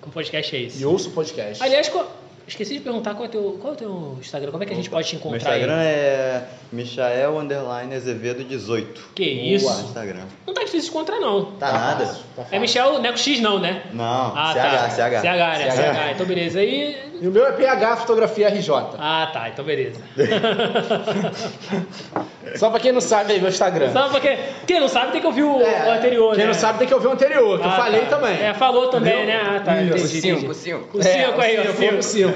com 0.00 0.10
o 0.10 0.12
podcast 0.12 0.54
é 0.54 0.60
esse. 0.60 0.82
E 0.82 0.84
ouça 0.84 1.08
o 1.08 1.12
podcast. 1.12 1.62
Aliás, 1.62 1.88
qual- 1.88 2.06
esqueci 2.46 2.74
de 2.74 2.80
perguntar 2.80 3.14
qual 3.14 3.24
é 3.24 3.28
o 3.28 3.30
teu, 3.30 3.58
qual 3.60 3.72
é 3.72 3.74
o 3.74 3.78
teu 3.78 4.16
Instagram, 4.20 4.50
como 4.50 4.62
é 4.62 4.66
que 4.66 4.72
a 4.72 4.76
gente 4.76 4.90
pode 4.90 5.08
te 5.08 5.14
Meu 5.16 5.20
encontrar 5.20 5.56
Instagram 5.56 5.78
aí? 5.78 5.86
é 5.86 6.42
Michael 6.72 7.38
Underline 7.38 7.94
Azevedo 7.94 8.44
18. 8.44 9.10
Que 9.14 9.24
isso? 9.24 9.66
Instagram. 9.82 10.24
Não 10.46 10.54
tá 10.54 10.60
difícil 10.62 10.90
de 10.90 10.96
encontrar, 10.96 11.18
não. 11.20 11.52
Tá 11.52 11.72
nada? 11.72 12.06
fácil, 12.06 12.22
tá 12.36 12.42
É 12.42 12.44
fácil. 12.44 12.60
Michel, 12.60 13.04
é 13.04 13.10
com 13.10 13.16
X 13.16 13.40
não, 13.40 13.58
né? 13.58 13.82
Não, 13.92 14.32
Ah, 14.36 14.52
CH, 14.52 14.60
tá. 14.60 14.90
CH. 14.90 15.20
CH, 15.20 15.58
né? 15.58 15.70
CH. 15.70 15.76
CH. 15.76 16.10
Então 16.12 16.26
beleza. 16.26 16.58
Aí. 16.60 16.96
E 17.20 17.26
o 17.28 17.32
meu 17.32 17.46
é 17.46 17.52
PH 17.52 17.96
Fotografia 17.96 18.48
RJ. 18.48 18.70
Ah, 18.98 19.30
tá. 19.32 19.48
Então 19.48 19.64
beleza. 19.64 20.00
Só 22.56 22.70
pra 22.70 22.78
quem 22.80 22.92
não 22.92 23.00
sabe 23.00 23.32
aí, 23.32 23.40
meu 23.40 23.48
Instagram. 23.48 23.92
Só 23.92 24.08
porque. 24.08 24.36
Quem 24.66 24.80
não 24.80 24.88
sabe 24.88 25.12
tem 25.12 25.20
que 25.20 25.26
ouvir 25.26 25.42
o, 25.42 25.60
É, 25.60 25.88
o 25.88 25.92
anterior, 25.92 26.30
Quem 26.34 26.40
né? 26.44 26.46
não 26.46 26.54
sabe 26.54 26.78
tem 26.78 26.88
que 26.88 26.94
ouvir 26.94 27.08
o 27.08 27.12
anterior, 27.12 27.58
que 27.58 27.66
eu 27.66 27.70
Ah, 27.70 27.76
falei 27.76 28.00
tá. 28.02 28.16
também. 28.16 28.40
É, 28.42 28.54
falou 28.54 28.88
também, 28.88 29.26
né? 29.26 29.40
Ah, 29.44 29.60
tá. 29.60 29.82
Entendi. 29.82 30.46
O 30.46 30.54
5 30.54 31.40
aí, 31.40 31.56
É, 31.56 31.60
ó. 31.60 31.72
o 31.72 31.76
cinco, 31.76 31.96
o 31.98 32.02
cinco. 32.02 32.02
cinco. 32.02 32.35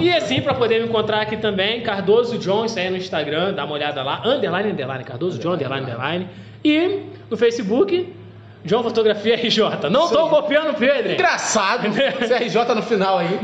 E 0.00 0.10
assim, 0.12 0.40
pra 0.40 0.54
poder 0.54 0.80
me 0.80 0.88
encontrar 0.88 1.20
aqui 1.22 1.36
também, 1.36 1.82
Cardoso 1.82 2.38
John, 2.38 2.64
isso 2.64 2.78
aí 2.78 2.90
no 2.90 2.96
Instagram, 2.96 3.54
dá 3.54 3.64
uma 3.64 3.74
olhada 3.74 4.02
lá, 4.02 4.22
underline, 4.24 4.72
underline, 4.72 5.04
Cardoso 5.04 5.38
John, 5.38 5.52
underline, 5.52 5.82
underline. 5.82 6.28
E 6.64 7.02
no 7.30 7.36
Facebook, 7.36 8.12
John 8.64 8.82
Fotografia 8.82 9.34
RJ. 9.36 9.90
Não 9.90 10.04
Isso 10.04 10.14
tô 10.14 10.28
copiando 10.28 10.70
o 10.70 10.74
Pedro. 10.74 11.12
Engraçado. 11.12 11.88
CRJ 11.92 12.74
no 12.74 12.82
final 12.82 13.18
aí. 13.18 13.38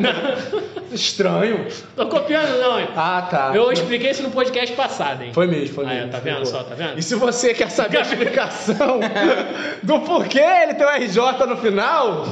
Estranho. 0.92 1.66
Tô 1.94 2.06
copiando 2.06 2.58
não, 2.58 2.80
hein? 2.80 2.88
Ah, 2.96 3.26
tá. 3.30 3.52
Eu 3.54 3.70
expliquei 3.70 4.10
isso 4.10 4.22
no 4.22 4.30
podcast 4.30 4.74
passado, 4.74 5.22
hein? 5.22 5.30
Foi 5.32 5.46
mesmo, 5.46 5.74
foi 5.74 5.84
mesmo. 5.86 6.08
ó, 6.08 6.10
tá 6.10 6.18
vendo 6.18 6.44
só, 6.46 6.62
tá 6.64 6.74
vendo? 6.74 6.98
E 6.98 7.02
se 7.02 7.14
você 7.14 7.54
quer 7.54 7.70
saber 7.70 7.98
a 7.98 8.00
explicação 8.02 8.98
do 9.82 10.00
porquê 10.00 10.40
ele 10.40 10.74
tem 10.74 10.86
o 10.86 10.90
RJ 10.90 11.46
no 11.46 11.56
final, 11.58 12.26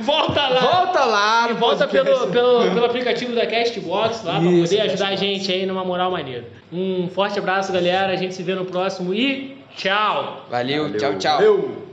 Volta 0.00 0.46
lá! 0.48 0.60
volta 0.60 1.04
lá 1.04 1.46
E 1.48 1.52
no 1.54 1.58
volta 1.58 1.88
podcast. 1.88 2.10
pelo, 2.28 2.30
pelo, 2.30 2.70
pelo 2.74 2.84
aplicativo 2.86 3.34
da 3.34 3.46
Castbox 3.46 4.22
lá 4.24 4.38
pra 4.40 4.50
Isso, 4.50 4.62
poder 4.68 4.80
ajudar 4.82 5.06
a 5.06 5.08
Castbox. 5.10 5.20
gente 5.20 5.52
aí 5.52 5.66
numa 5.66 5.84
moral 5.84 6.10
maneira. 6.10 6.44
Um 6.72 7.08
forte 7.08 7.38
abraço, 7.38 7.72
galera. 7.72 8.12
A 8.12 8.16
gente 8.16 8.34
se 8.34 8.42
vê 8.42 8.54
no 8.54 8.64
próximo 8.66 9.12
e 9.14 9.56
tchau! 9.76 10.46
Valeu, 10.50 10.84
Valeu. 10.84 10.98
tchau, 10.98 11.14
tchau. 11.18 11.34
Valeu. 11.36 11.85